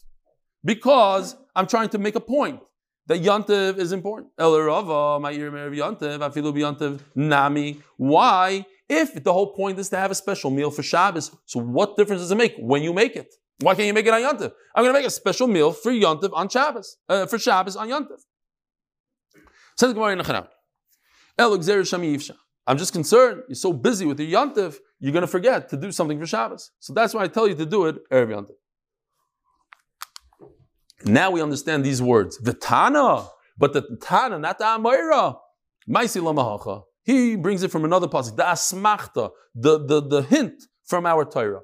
Because 0.64 1.36
I'm 1.54 1.66
trying 1.66 1.90
to 1.90 1.98
make 1.98 2.14
a 2.14 2.20
point 2.20 2.60
that 3.06 3.22
Yantiv 3.22 3.78
is 3.78 3.92
important. 3.92 4.32
El 4.38 4.58
Rava, 4.60 5.18
my 5.20 5.32
ear 5.32 5.50
Yantiv, 5.50 6.18
Afilu 6.18 6.52
Yantiv 6.52 7.00
Nami. 7.14 7.80
Why? 7.96 8.64
If 8.88 9.22
the 9.22 9.32
whole 9.32 9.52
point 9.54 9.78
is 9.78 9.88
to 9.90 9.96
have 9.96 10.10
a 10.10 10.14
special 10.14 10.50
meal 10.50 10.70
for 10.70 10.82
Shabbos, 10.82 11.30
so 11.46 11.60
what 11.60 11.96
difference 11.96 12.22
does 12.22 12.32
it 12.32 12.36
make 12.36 12.54
when 12.58 12.82
you 12.82 12.92
make 12.92 13.16
it? 13.16 13.32
Why 13.60 13.74
can't 13.74 13.86
you 13.86 13.94
make 13.94 14.06
it 14.06 14.14
on 14.14 14.20
Yantiv? 14.20 14.52
I'm 14.74 14.84
going 14.84 14.94
to 14.94 14.98
make 14.98 15.06
a 15.06 15.10
special 15.10 15.46
meal 15.46 15.72
for 15.72 15.92
Yantiv 15.92 16.30
on 16.32 16.48
Shabbos, 16.48 16.96
uh, 17.08 17.26
for 17.26 17.38
Shabbos 17.38 17.76
on 17.76 17.88
Yantiv. 17.88 18.20
Says 19.76 19.92
Gemara 19.92 20.12
in 20.12 20.18
Nachanam. 20.18 20.48
I'm 22.66 22.76
just 22.76 22.92
concerned. 22.92 23.42
You're 23.48 23.54
so 23.54 23.72
busy 23.72 24.04
with 24.04 24.20
your 24.20 24.28
yontif, 24.28 24.76
you're 24.98 25.12
going 25.12 25.22
to 25.22 25.26
forget 25.26 25.68
to 25.70 25.76
do 25.76 25.90
something 25.90 26.18
for 26.18 26.26
Shabbos. 26.26 26.70
So 26.80 26.92
that's 26.92 27.14
why 27.14 27.22
I 27.22 27.28
tell 27.28 27.48
you 27.48 27.54
to 27.54 27.66
do 27.66 27.86
it 27.86 27.96
erev 28.10 28.28
yontif. 28.28 28.59
Now 31.04 31.30
we 31.30 31.42
understand 31.42 31.84
these 31.84 32.02
words. 32.02 32.38
The 32.38 32.52
Tana, 32.52 33.26
but 33.58 33.72
the 33.72 33.98
Tana, 34.02 34.38
not 34.38 34.58
the 34.58 34.64
Amoira. 34.64 35.36
Maisi 35.88 36.20
lamahacha. 36.22 36.82
He 37.02 37.36
brings 37.36 37.62
it 37.62 37.70
from 37.70 37.84
another 37.84 38.06
pasuk. 38.06 38.36
The 38.36 38.44
asmachta, 38.44 39.30
the, 39.54 39.84
the, 39.84 40.00
the 40.06 40.22
hint 40.22 40.62
from 40.84 41.06
our 41.06 41.24
Torah. 41.24 41.60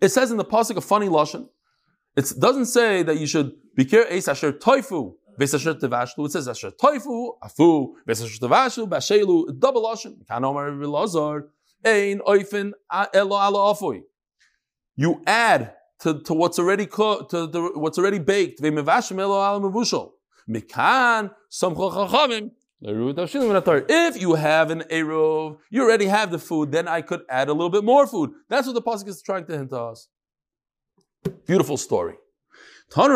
It 0.00 0.08
says 0.08 0.30
in 0.30 0.36
the 0.36 0.44
pasuk 0.44 0.76
a 0.76 0.80
funny 0.80 1.08
lashon. 1.08 1.48
It 2.16 2.32
doesn't 2.38 2.66
say 2.66 3.02
that 3.02 3.18
you 3.18 3.26
should 3.26 3.52
be 3.76 3.84
careful. 3.84 4.12
Eis 4.12 4.28
asher 4.28 4.52
toifu 4.52 5.14
Vesasher 5.40 5.74
Tevashlu, 5.80 6.26
it 6.26 6.32
says 6.32 6.48
Asher 6.48 6.70
Toifu, 6.70 7.32
Afu, 7.42 7.94
Vesasher 8.06 8.38
Tevashlu, 8.38 8.86
Bashelu, 8.86 9.58
double 9.58 9.86
ocean. 9.86 10.20
Kanomar 10.30 10.70
Vilazar, 10.78 11.44
Ein 11.84 12.20
Oifen 12.20 12.72
Elo 13.14 13.36
Ala 13.36 13.74
Afui. 13.74 14.02
You 14.96 15.22
add 15.26 15.72
to, 16.02 16.20
to 16.20 16.34
what's 16.34 16.58
already 16.58 16.86
cooked, 16.86 17.30
to 17.30 17.46
the, 17.46 17.72
what's 17.74 17.98
already 17.98 18.18
baked. 18.18 18.62
Mikan, 18.62 19.70
Samcha 21.50 21.92
Chachamim, 21.92 22.50
if 22.82 24.20
you 24.20 24.34
have 24.34 24.70
an 24.70 24.80
Eruv, 24.90 25.58
you 25.70 25.82
already 25.82 26.06
have 26.06 26.30
the 26.30 26.38
food, 26.38 26.72
then 26.72 26.88
I 26.88 27.02
could 27.02 27.20
add 27.28 27.50
a 27.50 27.52
little 27.52 27.68
bit 27.68 27.84
more 27.84 28.06
food. 28.06 28.30
That's 28.48 28.66
what 28.66 28.72
the 28.72 28.80
Pasuk 28.80 29.06
is 29.08 29.20
trying 29.20 29.44
to 29.46 29.58
hint 29.58 29.68
to 29.70 29.78
us. 29.78 30.08
Beautiful 31.46 31.76
story. 31.76 32.14
On 32.96 33.10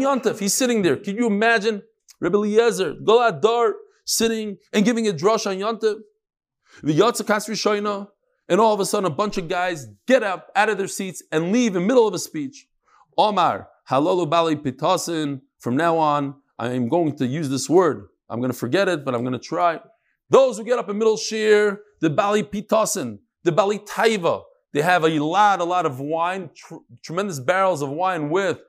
Yontav, 0.00 0.38
he's 0.40 0.54
sitting 0.54 0.82
there. 0.82 0.96
Can 0.96 1.16
you 1.16 1.26
imagine 1.26 1.82
Rebbe 2.20 2.36
Eliezer, 2.36 2.94
Golad 2.94 3.40
Dar, 3.40 3.76
sitting 4.04 4.58
and 4.72 4.84
giving 4.84 5.06
a 5.08 5.12
drush 5.12 5.46
on 5.46 5.56
Shoina, 7.54 8.08
and 8.48 8.60
all 8.60 8.74
of 8.74 8.80
a 8.80 8.86
sudden 8.86 9.10
a 9.10 9.14
bunch 9.14 9.38
of 9.38 9.48
guys 9.48 9.86
get 10.06 10.22
up 10.22 10.50
out 10.56 10.68
of 10.68 10.78
their 10.78 10.88
seats 10.88 11.22
and 11.32 11.52
leave 11.52 11.74
in 11.76 11.82
the 11.82 11.88
middle 11.88 12.06
of 12.06 12.14
a 12.14 12.18
speech. 12.18 12.66
Omar, 13.16 13.68
Halalu 13.90 14.28
Bali 14.28 14.56
Pitasin, 14.56 15.40
from 15.58 15.76
now 15.76 15.96
on, 15.98 16.34
I 16.58 16.70
am 16.70 16.88
going 16.88 17.16
to 17.16 17.26
use 17.26 17.48
this 17.48 17.68
word. 17.68 18.08
I'm 18.28 18.40
going 18.40 18.52
to 18.52 18.58
forget 18.58 18.88
it, 18.88 19.04
but 19.04 19.14
I'm 19.14 19.22
going 19.22 19.32
to 19.32 19.38
try. 19.38 19.80
Those 20.30 20.56
who 20.56 20.64
get 20.64 20.78
up 20.78 20.88
in 20.88 20.98
middle 20.98 21.16
shear, 21.16 21.80
the 22.00 22.10
Bali 22.10 22.42
Pitasin, 22.42 23.18
the 23.44 23.52
Bali 23.52 23.78
Taiva, 23.78 24.42
they 24.72 24.80
have 24.80 25.04
a 25.04 25.18
lot, 25.18 25.60
a 25.60 25.64
lot 25.64 25.84
of 25.84 26.00
wine, 26.00 26.50
tr- 26.54 26.76
tremendous 27.02 27.38
barrels 27.38 27.82
of 27.82 27.90
wine 27.90 28.30
with 28.30 28.60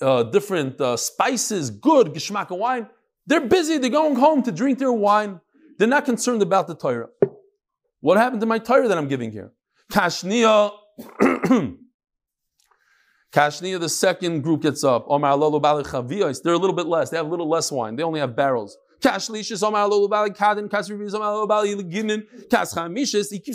uh, 0.00 0.22
different 0.24 0.80
uh, 0.80 0.96
spices, 0.96 1.70
good 1.70 2.08
geschmack 2.08 2.50
of 2.50 2.58
wine. 2.58 2.88
They're 3.26 3.40
busy. 3.40 3.78
They're 3.78 3.90
going 3.90 4.16
home 4.16 4.42
to 4.42 4.52
drink 4.52 4.78
their 4.78 4.92
wine. 4.92 5.40
They're 5.78 5.88
not 5.88 6.04
concerned 6.04 6.42
about 6.42 6.68
the 6.68 6.76
Torah. 6.76 7.08
What 8.04 8.18
happened 8.18 8.42
to 8.42 8.46
my 8.46 8.58
Torah 8.58 8.86
that 8.86 8.98
I'm 8.98 9.08
giving 9.08 9.30
here? 9.30 9.54
Kashnia. 9.90 10.72
Kashnia, 13.32 13.80
the 13.80 13.88
second 13.88 14.42
group 14.42 14.60
gets 14.60 14.84
up. 14.84 15.06
They're 15.08 15.16
a 15.22 15.36
little 15.38 16.74
bit 16.76 16.86
less. 16.86 17.08
They 17.08 17.16
have 17.16 17.24
a 17.24 17.30
little 17.30 17.48
less 17.48 17.72
wine. 17.72 17.96
They 17.96 18.02
only 18.02 18.20
have 18.20 18.36
barrels. 18.36 18.76
He 19.02 19.08
keeps 19.08 19.62
on 19.62 19.72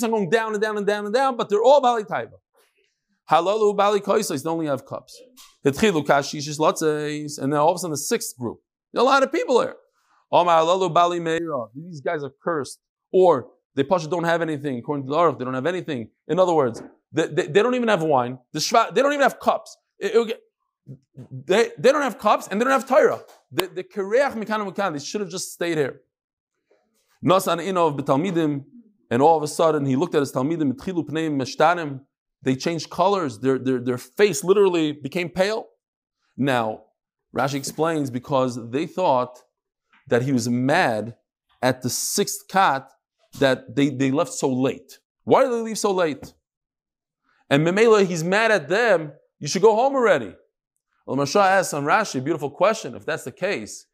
going 0.10 0.32
down 0.32 0.54
and 0.54 0.62
down 0.64 0.78
and 0.78 0.88
down 0.88 1.06
and 1.06 1.14
down, 1.14 1.38
but 1.38 1.48
they're 1.50 1.62
all 1.62 1.80
Bali 1.80 2.04
Taiba. 2.06 2.40
Halalu 3.30 3.78
Bali 3.78 4.00
Koisos. 4.00 4.42
They 4.42 4.50
only 4.50 4.66
have 4.66 4.84
cups. 4.84 5.16
And 5.64 5.76
then 5.76 5.94
all 7.54 7.70
of 7.70 7.76
a 7.76 7.78
sudden 7.78 7.92
the 7.92 7.98
sixth 7.98 8.36
group. 8.36 8.62
A 8.96 9.04
lot 9.04 9.22
of 9.22 9.32
people 9.32 9.60
there. 9.60 9.76
These 11.76 12.02
guys 12.02 12.24
are 12.24 12.32
cursed. 12.44 12.80
Or 13.14 13.50
they 13.76 13.84
Pasha 13.84 14.08
don't 14.08 14.24
have 14.24 14.42
anything. 14.42 14.80
According 14.80 15.06
to 15.06 15.12
the 15.12 15.18
Aruch, 15.18 15.40
they 15.40 15.46
don't 15.46 15.54
have 15.54 15.66
anything. 15.66 16.10
In 16.28 16.40
other 16.40 16.54
words, 16.54 16.82
they, 17.12 17.28
they, 17.28 17.48
they 17.48 17.62
don't 17.64 17.76
even 17.76 17.88
have 17.88 18.04
wine. 18.04 18.40
The 18.54 18.60
shva, 18.60 18.94
they 18.94 19.02
don't 19.02 19.14
even 19.14 19.24
have 19.24 19.40
cups. 19.40 19.78
It- 20.00 20.12
it'll 20.12 20.28
they, 21.46 21.70
they 21.78 21.92
don't 21.92 22.02
have 22.02 22.18
cups 22.18 22.48
and 22.48 22.60
they 22.60 22.66
don't 22.66 22.74
have 22.74 22.88
Torah. 22.88 23.22
The, 23.52 23.84
Kireach 23.84 24.34
Mekan 24.34 24.72
Mekan, 24.72 24.94
they 24.94 25.00
should 25.00 25.22
have 25.22 25.30
just 25.30 25.54
stayed 25.54 25.78
here. 25.78 26.02
Nasan 27.24 27.60
Inov 27.60 28.00
B'Talmidim, 28.00 28.64
and 29.12 29.22
all 29.22 29.38
of 29.38 29.44
a 29.44 29.48
sudden 29.48 29.86
he 29.86 29.96
looked 29.96 30.16
at 30.16 30.22
his 30.22 30.32
Talmidim, 30.32 30.74
Mitchilu 30.74 31.08
Pneim 31.08 31.36
Meshtanim, 31.40 32.02
they 32.42 32.56
changed 32.56 32.90
colors. 32.90 33.40
Their, 33.40 33.60
their, 33.60 33.80
their 33.80 33.98
face 33.98 34.44
literally 34.44 34.94
became 34.94 35.30
pale. 35.30 35.68
Now, 36.38 36.84
Rashi 37.36 37.56
explains 37.56 38.10
because 38.10 38.70
they 38.72 38.86
thought 38.86 39.40
that 40.08 40.24
he 40.24 40.32
was 40.32 40.48
mad 40.50 41.16
at 41.62 41.82
the 41.82 41.90
sixth 41.90 42.48
cat 42.48 42.90
that 43.38 43.76
they, 43.76 43.90
they 43.90 44.12
left 44.12 44.34
so 44.34 44.52
late. 44.52 45.00
Why 45.24 45.44
did 45.44 45.52
they 45.52 45.62
leave 45.62 45.78
so 45.78 45.92
late? 45.92 46.34
And 47.50 47.66
Memela, 47.66 48.06
he's 48.06 48.24
mad 48.24 48.52
at 48.52 48.68
them. 48.68 49.14
You 49.40 49.48
should 49.48 49.62
go 49.62 49.76
home 49.76 49.96
already. 49.96 50.34
Well, 51.06 51.18
Maharsha 51.18 51.42
asks 51.42 51.74
on 51.74 51.86
Rashi, 51.86 52.24
beautiful 52.24 52.50
question. 52.50 52.96
If 52.96 53.06
that's 53.06 53.24
the 53.24 53.32
case, 53.32 53.88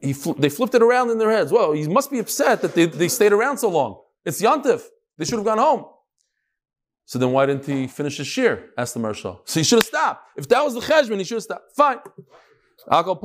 he 0.00 0.12
fl- 0.12 0.32
they 0.32 0.48
flipped 0.48 0.74
it 0.74 0.82
around 0.82 1.10
in 1.10 1.18
their 1.18 1.30
heads. 1.30 1.50
Well, 1.50 1.72
he 1.72 1.88
must 1.88 2.10
be 2.10 2.18
upset 2.18 2.62
that 2.62 2.74
they, 2.74 2.86
they 2.86 3.08
stayed 3.08 3.32
around 3.32 3.58
so 3.58 3.68
long. 3.68 4.00
It's 4.24 4.40
Yantif. 4.42 4.82
They 5.18 5.24
should 5.24 5.36
have 5.36 5.44
gone 5.44 5.58
home. 5.58 5.86
So 7.04 7.18
then 7.18 7.32
why 7.32 7.46
didn't 7.46 7.64
he 7.64 7.86
finish 7.86 8.18
his 8.18 8.26
shear? 8.26 8.70
Asked 8.76 8.94
the 8.94 9.00
Maharsha. 9.00 9.38
So 9.44 9.60
he 9.60 9.64
should 9.64 9.76
have 9.76 9.86
stopped. 9.86 10.28
If 10.36 10.48
that 10.48 10.62
was 10.62 10.74
the 10.74 10.80
cheshbon, 10.80 11.18
he 11.18 11.24
should 11.24 11.36
have 11.36 11.44
stopped. 11.44 11.76
Fine. 11.76 11.98
Akal 12.90 13.20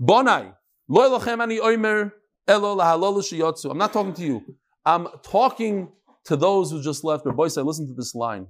bonai, 0.00 0.54
lachem 0.90 1.40
ani 1.40 1.58
sheyotzu. 1.58 2.12
I'm 2.48 3.78
not 3.78 3.92
talking 3.92 4.14
to 4.14 4.22
you. 4.22 4.42
I'm 4.84 5.08
talking 5.22 5.88
to 6.24 6.36
those 6.36 6.70
who 6.70 6.82
just 6.82 7.02
left. 7.02 7.26
Rabbi 7.26 7.48
say, 7.48 7.62
listen 7.62 7.88
to 7.88 7.94
this 7.94 8.14
line. 8.14 8.46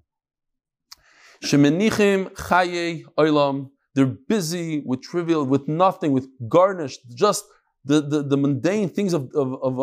They're 3.95 4.07
busy 4.07 4.83
with 4.85 5.01
trivial, 5.03 5.47
with 5.47 5.69
nothing, 5.69 6.13
with 6.13 6.29
garnished, 6.49 7.01
just 7.15 7.45
the, 7.85 8.03
the, 8.03 8.23
the 8.23 8.37
mundane 8.37 8.91
things 8.91 9.15
of, 9.15 9.31
of, 9.35 9.55
of. 9.63 9.77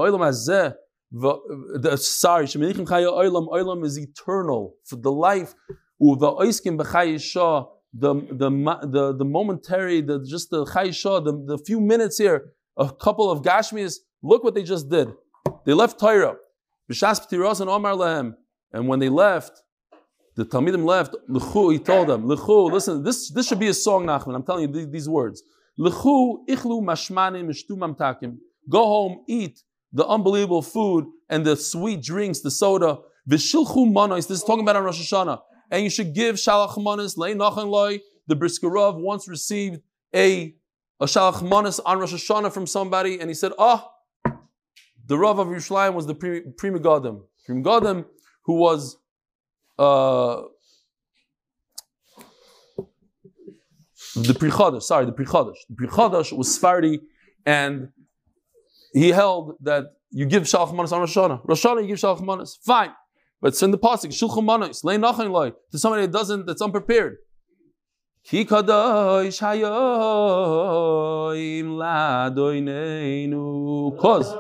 The, 1.16 1.98
sorry, 1.98 2.46
Shemenichim 2.46 2.86
chaye 2.86 3.06
oilam. 3.06 3.48
Oilam 3.50 3.84
is 3.86 3.98
eternal. 3.98 4.76
For 4.86 4.96
the 4.98 5.12
life, 5.12 5.56
uva 6.00 6.34
oiskim 6.34 6.80
shah. 7.20 7.66
The, 7.96 8.16
the, 8.16 8.50
the, 8.88 9.16
the 9.16 9.26
momentary, 9.26 10.02
the, 10.02 10.24
just 10.24 10.50
the 10.50 10.66
chaye 10.66 10.94
shah, 10.94 11.20
the, 11.20 11.34
the 11.46 11.58
few 11.60 11.80
minutes 11.80 12.18
here, 12.18 12.54
a 12.78 12.92
couple 12.92 13.30
of 13.30 13.42
gashmis, 13.42 13.98
look 14.22 14.44
what 14.44 14.56
they 14.56 14.64
just 14.64 14.90
did. 14.90 15.10
They 15.66 15.74
left 15.74 16.00
Torah. 16.00 16.36
B'shas 16.92 17.26
p'tiros 17.26 17.62
and 17.62 17.70
Omar 17.70 17.96
lehem. 17.96 18.36
And 18.72 18.88
when 18.88 19.00
they 19.00 19.10
left, 19.10 19.62
the 20.36 20.46
Talmidim 20.46 20.84
left, 20.84 21.16
L'chu, 21.30 21.70
he 21.70 21.80
told 21.80 22.10
them, 22.10 22.28
L'chu, 22.28 22.72
listen, 22.72 23.04
this, 23.04 23.30
this 23.30 23.48
should 23.48 23.60
be 23.60 23.68
a 23.68 23.74
song, 23.74 24.06
Nachman, 24.06 24.36
I'm 24.36 24.44
telling 24.44 24.74
you 24.74 24.86
these, 24.88 25.08
words. 25.08 25.44
L'chu, 25.78 26.44
ichlu 26.48 26.82
mashmanim. 26.84 28.38
Go 28.70 28.84
home, 28.84 29.24
eat 29.28 29.62
the 29.92 30.06
unbelievable 30.08 30.64
food 30.64 31.06
and 31.30 31.46
the 31.46 31.56
sweet 31.56 32.02
drinks, 32.02 32.40
the 32.42 32.52
soda. 32.52 33.00
V'shilchu 33.30 33.92
manos, 33.92 34.28
this 34.28 34.40
is 34.40 34.44
talking 34.44 34.64
about 34.64 34.76
on 34.76 34.84
Rosh 34.84 35.00
Hashanah. 35.02 35.40
And 35.72 35.84
you 35.84 35.90
should 35.90 36.14
give 36.14 36.36
shalach 36.36 36.82
manos, 36.82 37.16
nachan 37.16 37.70
loy. 37.70 38.00
The 38.28 38.36
Briskerov 38.36 39.00
once 39.00 39.28
received 39.28 39.82
a, 40.16 40.56
a 41.04 41.06
shalach 41.06 41.42
manos 41.48 41.80
on 41.82 42.00
Rosh 42.00 42.14
Hashanah 42.14 42.54
from 42.54 42.66
somebody, 42.66 43.20
and 43.20 43.30
he 43.30 43.34
said, 43.34 43.52
oh, 43.58 43.92
the 45.06 45.18
Rav 45.18 45.38
of 45.38 45.48
Yerushalayim 45.48 45.94
was 45.94 46.08
the 46.08 46.16
Pri 46.16 46.42
Pri 46.58 46.70
Megadim. 46.70 47.24
Pri 47.46 48.06
who 48.46 48.54
was 48.54 48.98
uh, 49.78 50.44
the 54.16 54.34
Pri 54.34 54.50
Chodesh, 54.50 54.84
sorry, 54.84 55.06
the 55.06 55.12
Pri 55.12 55.26
Chodesh. 55.26 55.58
The 55.70 55.76
Pri 55.76 55.88
Chodesh 55.88 56.32
was 56.32 56.54
Sephardi, 56.54 57.02
and 57.46 57.90
he 58.94 59.10
held 59.10 59.58
that 59.62 59.88
you 60.10 60.26
give 60.26 60.44
Shalach 60.44 60.74
Manos 60.74 60.94
on 60.94 61.02
Rosh 61.02 61.18
Hashanah. 61.18 61.42
Rosh 61.44 61.66
Hashanah, 61.66 61.82
you 61.82 61.88
give 61.88 61.98
Shalach 61.98 62.22
Manos. 62.22 62.58
Fine. 62.64 62.92
But 63.42 63.50
it's 63.50 63.62
in 63.62 63.72
the 63.72 63.78
Pasuk, 63.78 64.08
Shulchan 64.08 64.46
Manos, 64.46 64.86
Lei 64.86 64.96
Nachan 64.96 65.30
Loi, 65.32 65.52
to 65.74 65.78
somebody 65.78 66.04
that 66.04 66.14
doesn't, 66.14 66.46
that's 66.46 66.62
unprepared. 66.62 67.18
Ki 68.24 68.46
kadosh 68.46 69.42
hayoim 69.42 69.68
ladoineinu. 71.78 73.98
Cause. 74.00 74.34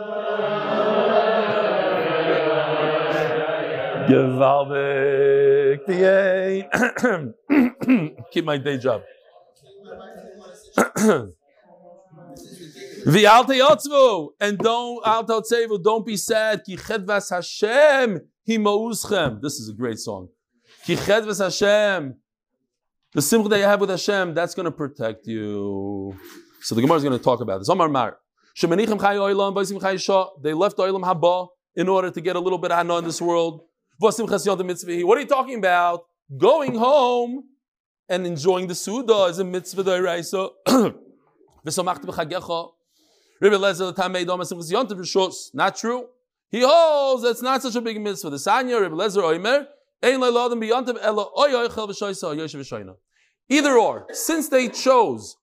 Gewaltig 4.08 5.84
Keep 8.32 8.46
my 8.46 8.58
day 8.58 8.78
job. 8.78 9.02
V'alte 13.06 13.58
yotzvu 13.60 14.30
and 14.40 14.58
don't 14.58 15.06
alto 15.06 15.42
tzevu. 15.42 15.84
Don't 15.84 16.06
be 16.06 16.16
sad. 16.16 16.64
Ki 16.66 16.78
chedvas 16.78 17.32
Hashem 17.32 18.22
himauschem. 18.48 19.42
This 19.42 19.60
is 19.60 19.68
a 19.70 19.74
great 19.74 20.00
song. 20.00 20.30
Ki 20.86 20.96
chedvas 20.96 21.44
Hashem. 21.44 22.16
The 23.14 23.22
simcha 23.22 23.48
that 23.50 23.60
you 23.60 23.66
have 23.66 23.80
with 23.80 23.92
Hashem, 23.92 24.34
that's 24.34 24.56
going 24.56 24.66
to 24.66 24.72
protect 24.72 25.28
you. 25.28 26.18
So 26.62 26.74
the 26.74 26.82
Gemara 26.82 26.98
is 26.98 27.04
going 27.04 27.16
to 27.16 27.24
talk 27.24 27.42
about 27.42 27.60
this. 27.60 27.70
Omar 27.70 27.88
Mar. 27.88 28.18
They 28.60 28.68
left 28.68 28.88
oilam 30.78 31.04
haba 31.04 31.48
in 31.76 31.90
order 31.90 32.10
to 32.10 32.22
get 32.22 32.36
a 32.36 32.40
little 32.40 32.58
bit 32.58 32.72
of 32.72 32.78
hana 32.78 32.98
in 32.98 33.06
this 33.06 33.22
world. 33.22 33.62
What 34.00 34.20
are 34.20 35.20
you 35.20 35.26
talking 35.28 35.60
about? 35.60 36.06
Going 36.38 36.74
home 36.76 37.44
and 38.10 38.26
enjoying 38.26 38.66
the 38.68 38.76
Suda 38.76 39.26
is 39.26 39.38
a 39.38 39.44
mitzvah 39.44 39.84
Rishos. 44.96 45.54
Not 45.54 45.76
true. 45.76 46.08
He 46.50 46.62
holds 46.62 47.24
that's 47.24 47.42
not 47.42 47.62
such 47.62 47.76
a 47.76 47.82
big 47.82 48.02
mitzvah. 48.02 48.30
The 48.32 48.38
Sanya, 48.38 48.82
Rebbe 48.82 48.96
Lezer 48.96 49.22
Oimer, 49.24 49.68
Ein 50.03 50.21
Leiladim 50.21 50.61
B'Yontav 50.61 50.97
Ela 51.01 51.25
Oyoichel 51.37 51.89
V'Shoisa 51.89 52.35
Yoshev 52.35 52.61
V'Shoina. 52.61 52.95
Either 53.49 53.77
or, 53.79 54.07
since 54.13 54.49
they 54.49 54.69
chose 54.69 55.37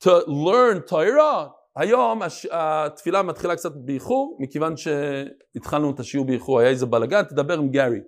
to 0.00 0.24
learn 0.26 0.82
Torah, 0.86 1.50
היום 1.76 2.22
הש- 2.22 2.46
התפילה 2.50 3.22
מתחילה 3.22 3.56
קצת 3.56 3.72
באיחור, 3.84 4.38
מכיוון 4.40 4.74
שהתחלנו 4.76 5.90
את 5.90 6.00
השיעור 6.00 6.26
באיחור, 6.26 6.60
היה 6.60 6.68
איזה 6.68 6.86
בלאגן, 6.86 7.22
תדבר 7.22 7.54
עם 7.58 7.70
גארי, 7.70 8.00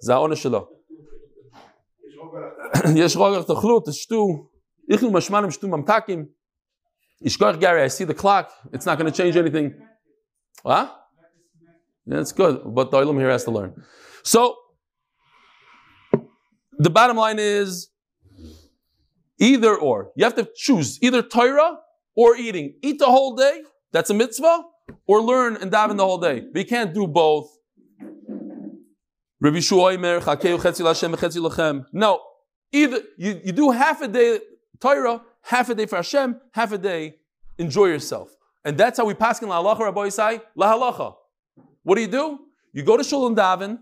זה 0.00 0.14
העונש 0.14 0.42
שלו. 0.42 0.68
יש 2.96 3.16
רוגר, 3.16 3.42
תאכלו, 3.42 3.80
תשתו, 3.80 4.26
איכלו 4.90 5.10
משמענים, 5.10 5.50
שתו 5.50 5.68
ממתקים. 5.68 6.26
ישכוח 7.22 7.56
גארי, 7.56 7.86
I 7.86 7.88
see 7.88 8.04
the 8.04 8.22
clock, 8.22 8.46
it's 8.72 8.86
not 8.86 8.98
going 8.98 9.06
to 9.06 9.16
change 9.16 9.36
anything. 9.36 9.70
What? 10.62 10.88
Yeah, 12.06 12.20
it's 12.20 12.32
good, 12.32 12.74
but 12.74 12.90
the 12.90 12.98
Olam 12.98 13.18
here 13.18 13.30
has 13.30 13.44
to 13.44 13.50
learn. 13.50 13.72
So, 14.22 14.40
the 16.79 16.89
bottom 16.89 17.17
line 17.17 17.37
is 17.39 17.89
either 19.37 19.75
or. 19.75 20.11
You 20.15 20.23
have 20.23 20.35
to 20.35 20.47
choose 20.55 20.97
either 21.01 21.21
Torah 21.21 21.77
or 22.15 22.35
eating. 22.35 22.73
Eat 22.81 22.99
the 22.99 23.05
whole 23.05 23.35
day, 23.35 23.61
that's 23.91 24.09
a 24.09 24.13
mitzvah, 24.13 24.63
or 25.05 25.21
learn 25.21 25.57
and 25.57 25.71
daven 25.71 25.97
the 25.97 26.05
whole 26.05 26.17
day. 26.17 26.45
You 26.55 26.65
can't 26.65 26.93
do 26.93 27.05
both. 27.05 27.55
No, 31.93 32.21
either 32.71 33.01
you, 33.17 33.41
you 33.43 33.51
do 33.51 33.71
half 33.71 34.01
a 34.01 34.07
day 34.07 34.39
Torah, 34.79 35.21
half 35.41 35.69
a 35.69 35.75
day 35.75 35.85
for 35.85 35.97
Hashem, 35.97 36.39
half 36.53 36.71
a 36.71 36.77
day 36.77 37.15
enjoy 37.57 37.87
yourself. 37.87 38.35
And 38.63 38.77
that's 38.77 38.97
how 38.97 39.05
we 39.05 39.13
pass 39.13 39.41
in 39.41 39.49
la 39.49 39.61
halacha, 39.61 39.79
Rabbi 39.79 40.07
Yisai, 40.07 40.41
la 40.55 40.73
halacha. 40.73 41.15
What 41.83 41.95
do 41.95 42.01
you 42.01 42.07
do? 42.07 42.39
You 42.73 42.83
go 42.83 42.97
to 42.97 43.03
shul 43.03 43.27
and 43.27 43.35
daven, 43.35 43.79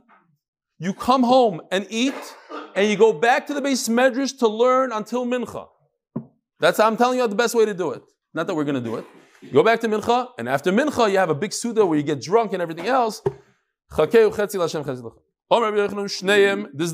you 0.79 0.93
come 0.93 1.23
home 1.23 1.61
and 1.71 1.87
eat, 1.89 2.13
and 2.77 2.87
you 2.87 2.95
go 2.95 3.11
back 3.11 3.47
to 3.47 3.55
the 3.55 3.61
base 3.61 3.89
medrash 3.89 4.37
to 4.37 4.47
learn 4.47 4.91
until 4.91 5.25
mincha. 5.25 5.67
That's 6.59 6.77
how 6.77 6.85
I'm 6.85 6.95
telling 6.95 7.17
you 7.19 7.27
the 7.27 7.35
best 7.35 7.55
way 7.55 7.65
to 7.65 7.73
do 7.73 7.91
it. 7.91 8.03
Not 8.35 8.45
that 8.45 8.53
we're 8.53 8.65
going 8.65 8.75
to 8.75 8.81
do 8.81 8.97
it. 8.97 9.05
You 9.41 9.51
go 9.51 9.63
back 9.63 9.79
to 9.81 9.87
mincha, 9.87 10.29
and 10.37 10.47
after 10.47 10.71
mincha, 10.71 11.11
you 11.11 11.17
have 11.17 11.31
a 11.31 11.35
big 11.35 11.53
suda 11.53 11.85
where 11.85 11.97
you 11.97 12.03
get 12.03 12.21
drunk 12.21 12.53
and 12.53 12.61
everything 12.61 12.85
else. 12.85 13.21
This 13.89 14.05
is, 14.13 14.13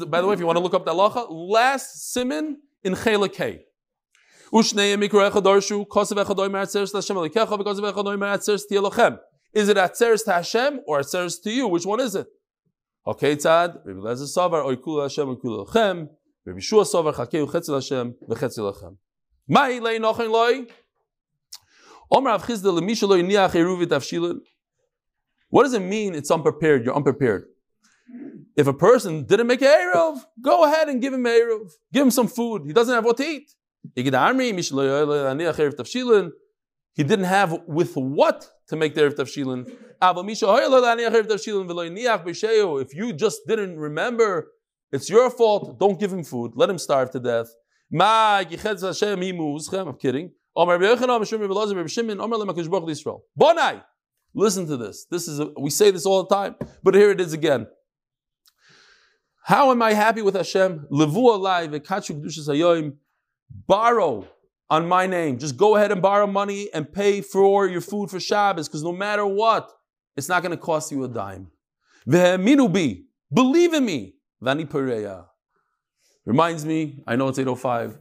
by 0.05 0.21
the 0.21 0.27
way, 0.27 0.33
if 0.33 0.39
you 0.39 0.45
want 0.45 0.57
to 0.57 0.63
look 0.63 0.73
up 0.73 0.85
the 0.85 0.93
halacha, 0.93 1.27
last 1.29 2.13
simin 2.13 2.59
in 2.83 2.93
Chelak 2.93 3.35
Hay. 3.35 3.65
Ushneim 4.53 5.03
mikro 5.03 5.29
echad 5.29 5.43
darshu 5.43 5.85
kosev 5.87 6.23
echad 6.23 6.37
oimer 6.37 6.61
atzeres 6.61 6.93
l'Hashem 6.93 7.17
alikecha 7.17 7.57
v'kosev 7.57 7.91
echad 7.91 8.05
oimer 8.05 8.29
atzeres. 8.37 9.19
Is 9.53 9.67
it 9.67 9.77
atzeres 9.77 10.23
to 10.25 10.31
Hashem 10.33 10.81
or 10.87 10.99
atzeres 10.99 11.41
to 11.43 11.51
you? 11.51 11.67
Which 11.67 11.85
one 11.85 11.99
is 11.99 12.15
it? 12.15 12.27
Okay, 13.05 13.35
tzad. 13.35 13.85
Rabbi 13.85 13.99
Lezer 13.99 14.27
Savar 14.27 14.63
oikul 14.63 15.01
Hashem 15.01 15.35
oikul 15.35 15.65
lachem. 15.65 16.07
Rabbi 16.45 16.59
Shua 16.59 16.83
Savar 16.83 17.13
chakeu 17.13 17.49
chetzi 17.49 17.69
l'Hashem 17.69 18.13
v'chetzi 18.29 18.59
lachem. 18.59 18.97
Mai 19.47 19.79
lei 19.79 19.99
nochen. 19.99 20.67
Omer 22.09 22.29
Rav 22.29 22.45
Chisda 22.45 22.71
yiniach 22.71 23.51
eruvit 23.51 23.87
avshilin. 23.87 24.39
What 25.49 25.63
does 25.63 25.73
it 25.73 25.81
mean? 25.81 26.15
It's 26.15 26.31
unprepared. 26.31 26.85
You're 26.85 26.95
unprepared. 26.95 27.45
If 28.55 28.67
a 28.67 28.73
person 28.73 29.25
didn't 29.25 29.47
make 29.47 29.61
a 29.61 29.65
Eruv, 29.65 30.23
go 30.41 30.63
ahead 30.63 30.87
and 30.89 31.01
give 31.01 31.13
him 31.13 31.25
a 31.25 31.29
Eruv. 31.29 31.71
Give 31.91 32.03
him 32.03 32.11
some 32.11 32.27
food. 32.27 32.63
He 32.65 32.73
doesn't 32.73 32.93
have 32.93 33.03
what 33.03 33.17
to 33.17 33.23
eat. 33.23 33.51
He 33.95 34.03
didn't 34.03 34.43
have 37.23 37.59
with 37.67 37.95
what 37.95 38.47
to 38.67 38.75
make 38.75 38.93
the 38.95 39.01
Erev 39.01 39.15
Tavshilin. 39.15 39.75
Ah, 40.05 40.13
if 42.85 42.93
you 42.93 43.13
just 43.13 43.39
didn't 43.47 43.79
remember, 43.79 44.51
it's 44.91 45.09
your 45.09 45.29
fault. 45.29 45.79
Don't 45.79 45.97
give 45.97 46.11
him 46.11 46.25
food. 46.25 46.51
Let 46.55 46.69
him 46.69 46.77
starve 46.77 47.11
to 47.11 47.21
death. 47.21 47.47
I'm 47.97 49.93
kidding. 49.93 50.31
Bonai. 53.39 53.83
Listen 54.35 54.67
to 54.67 54.75
this. 54.75 55.05
This 55.09 55.27
is 55.29 55.39
a, 55.39 55.45
we 55.57 55.69
say 55.69 55.89
this 55.91 56.05
all 56.05 56.23
the 56.23 56.35
time, 56.35 56.55
but 56.83 56.95
here 56.95 57.11
it 57.11 57.21
is 57.21 57.31
again. 57.31 57.67
How 59.45 59.71
am 59.71 59.81
I 59.81 59.93
happy 59.93 60.21
with 60.21 60.35
Hashem? 60.35 60.87
Levu 60.89 61.21
hayoim. 62.49 62.97
Borrow 63.67 64.27
on 64.69 64.85
my 64.89 65.07
name. 65.07 65.37
Just 65.37 65.55
go 65.55 65.77
ahead 65.77 65.93
and 65.93 66.01
borrow 66.01 66.27
money 66.27 66.69
and 66.73 66.91
pay 66.91 67.21
for 67.21 67.67
your 67.67 67.79
food 67.79 68.09
for 68.09 68.19
Shabbos, 68.19 68.67
because 68.67 68.83
no 68.83 68.91
matter 68.91 69.25
what, 69.25 69.71
it's 70.15 70.29
not 70.29 70.41
going 70.41 70.51
to 70.51 70.57
cost 70.57 70.91
you 70.91 71.03
a 71.03 71.07
dime. 71.07 71.47
V'heminu 72.07 72.71
bi. 72.71 73.01
Believe 73.33 73.73
in 73.73 73.85
me. 73.85 74.15
Vani 74.43 74.67
pereya. 74.67 75.25
Reminds 76.25 76.65
me, 76.65 77.03
I 77.07 77.15
know 77.15 77.27
it's 77.27 77.39
805. 77.39 77.97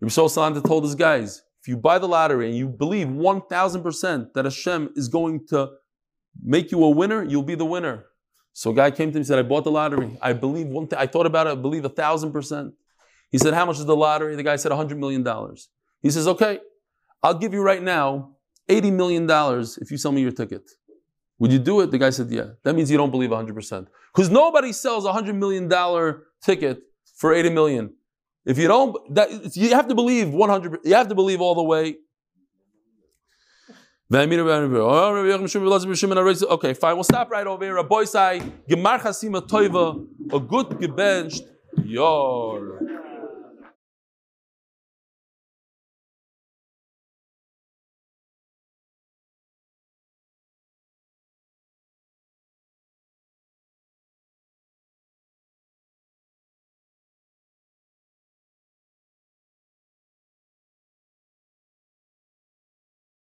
Rabbi 0.00 0.10
Shol 0.10 0.28
Salanta 0.28 0.64
told 0.66 0.84
his 0.84 0.94
guys, 0.94 1.42
if 1.60 1.68
you 1.68 1.76
buy 1.76 1.98
the 1.98 2.08
lottery 2.08 2.48
and 2.48 2.56
you 2.56 2.68
believe 2.68 3.06
1000% 3.06 4.32
that 4.32 4.44
Hashem 4.44 4.90
is 4.96 5.08
going 5.08 5.46
to 5.48 5.68
make 6.42 6.72
you 6.72 6.82
a 6.82 6.90
winner, 6.90 7.22
you'll 7.22 7.42
be 7.42 7.54
the 7.54 7.66
winner. 7.66 8.06
So 8.52 8.70
a 8.70 8.74
guy 8.74 8.90
came 8.90 9.10
to 9.10 9.14
me 9.14 9.20
and 9.20 9.26
said, 9.26 9.38
I 9.38 9.42
bought 9.42 9.64
the 9.64 9.70
lottery. 9.70 10.18
I 10.20 10.32
believe 10.32 10.66
one 10.66 10.86
thing, 10.86 10.98
I 10.98 11.06
thought 11.06 11.26
about 11.26 11.46
it, 11.46 11.50
I 11.50 11.54
believe 11.54 11.84
a 11.84 11.90
thousand 11.90 12.32
percent. 12.32 12.72
He 13.30 13.38
said, 13.38 13.54
How 13.54 13.66
much 13.66 13.78
is 13.78 13.84
the 13.84 13.96
lottery? 13.96 14.36
The 14.36 14.42
guy 14.42 14.56
said, 14.56 14.72
$100 14.72 14.96
million. 14.96 15.24
He 16.02 16.10
says, 16.10 16.26
Okay, 16.26 16.58
I'll 17.22 17.38
give 17.38 17.52
you 17.54 17.62
right 17.62 17.82
now 17.82 18.36
$80 18.68 18.92
million 18.92 19.28
if 19.80 19.90
you 19.90 19.98
sell 19.98 20.12
me 20.12 20.22
your 20.22 20.32
ticket. 20.32 20.68
Would 21.40 21.52
you 21.52 21.58
do 21.58 21.80
it? 21.80 21.90
The 21.90 21.98
guy 21.98 22.10
said, 22.10 22.30
Yeah. 22.30 22.50
That 22.62 22.76
means 22.76 22.90
you 22.90 22.98
don't 22.98 23.10
believe 23.10 23.30
100%. 23.30 23.86
Because 24.14 24.30
nobody 24.30 24.72
sells 24.72 25.04
a 25.06 25.12
$100 25.12 25.34
million 25.34 25.68
ticket 26.42 26.82
for 27.16 27.32
80 27.34 27.50
million. 27.50 27.94
If 28.44 28.58
you 28.58 28.68
don't, 28.68 28.96
that, 29.14 29.56
you 29.56 29.74
have 29.74 29.88
to 29.88 29.94
believe 29.94 30.28
100, 30.30 30.80
you 30.84 30.94
have 30.94 31.08
to 31.08 31.14
believe 31.14 31.40
all 31.40 31.54
the 31.54 31.62
way. 31.62 31.96
Okay, 34.12 34.26
fine. 36.74 36.94
We'll 36.96 37.04
stop 37.04 37.30
right 37.30 37.46
over 37.46 37.64
here. 37.64 37.76
A 37.76 37.84
boy 37.84 38.04
say, 38.04 38.40
a 38.40 38.42
good 38.70 38.80
gebenched, 40.80 41.42
yor. 41.84 42.80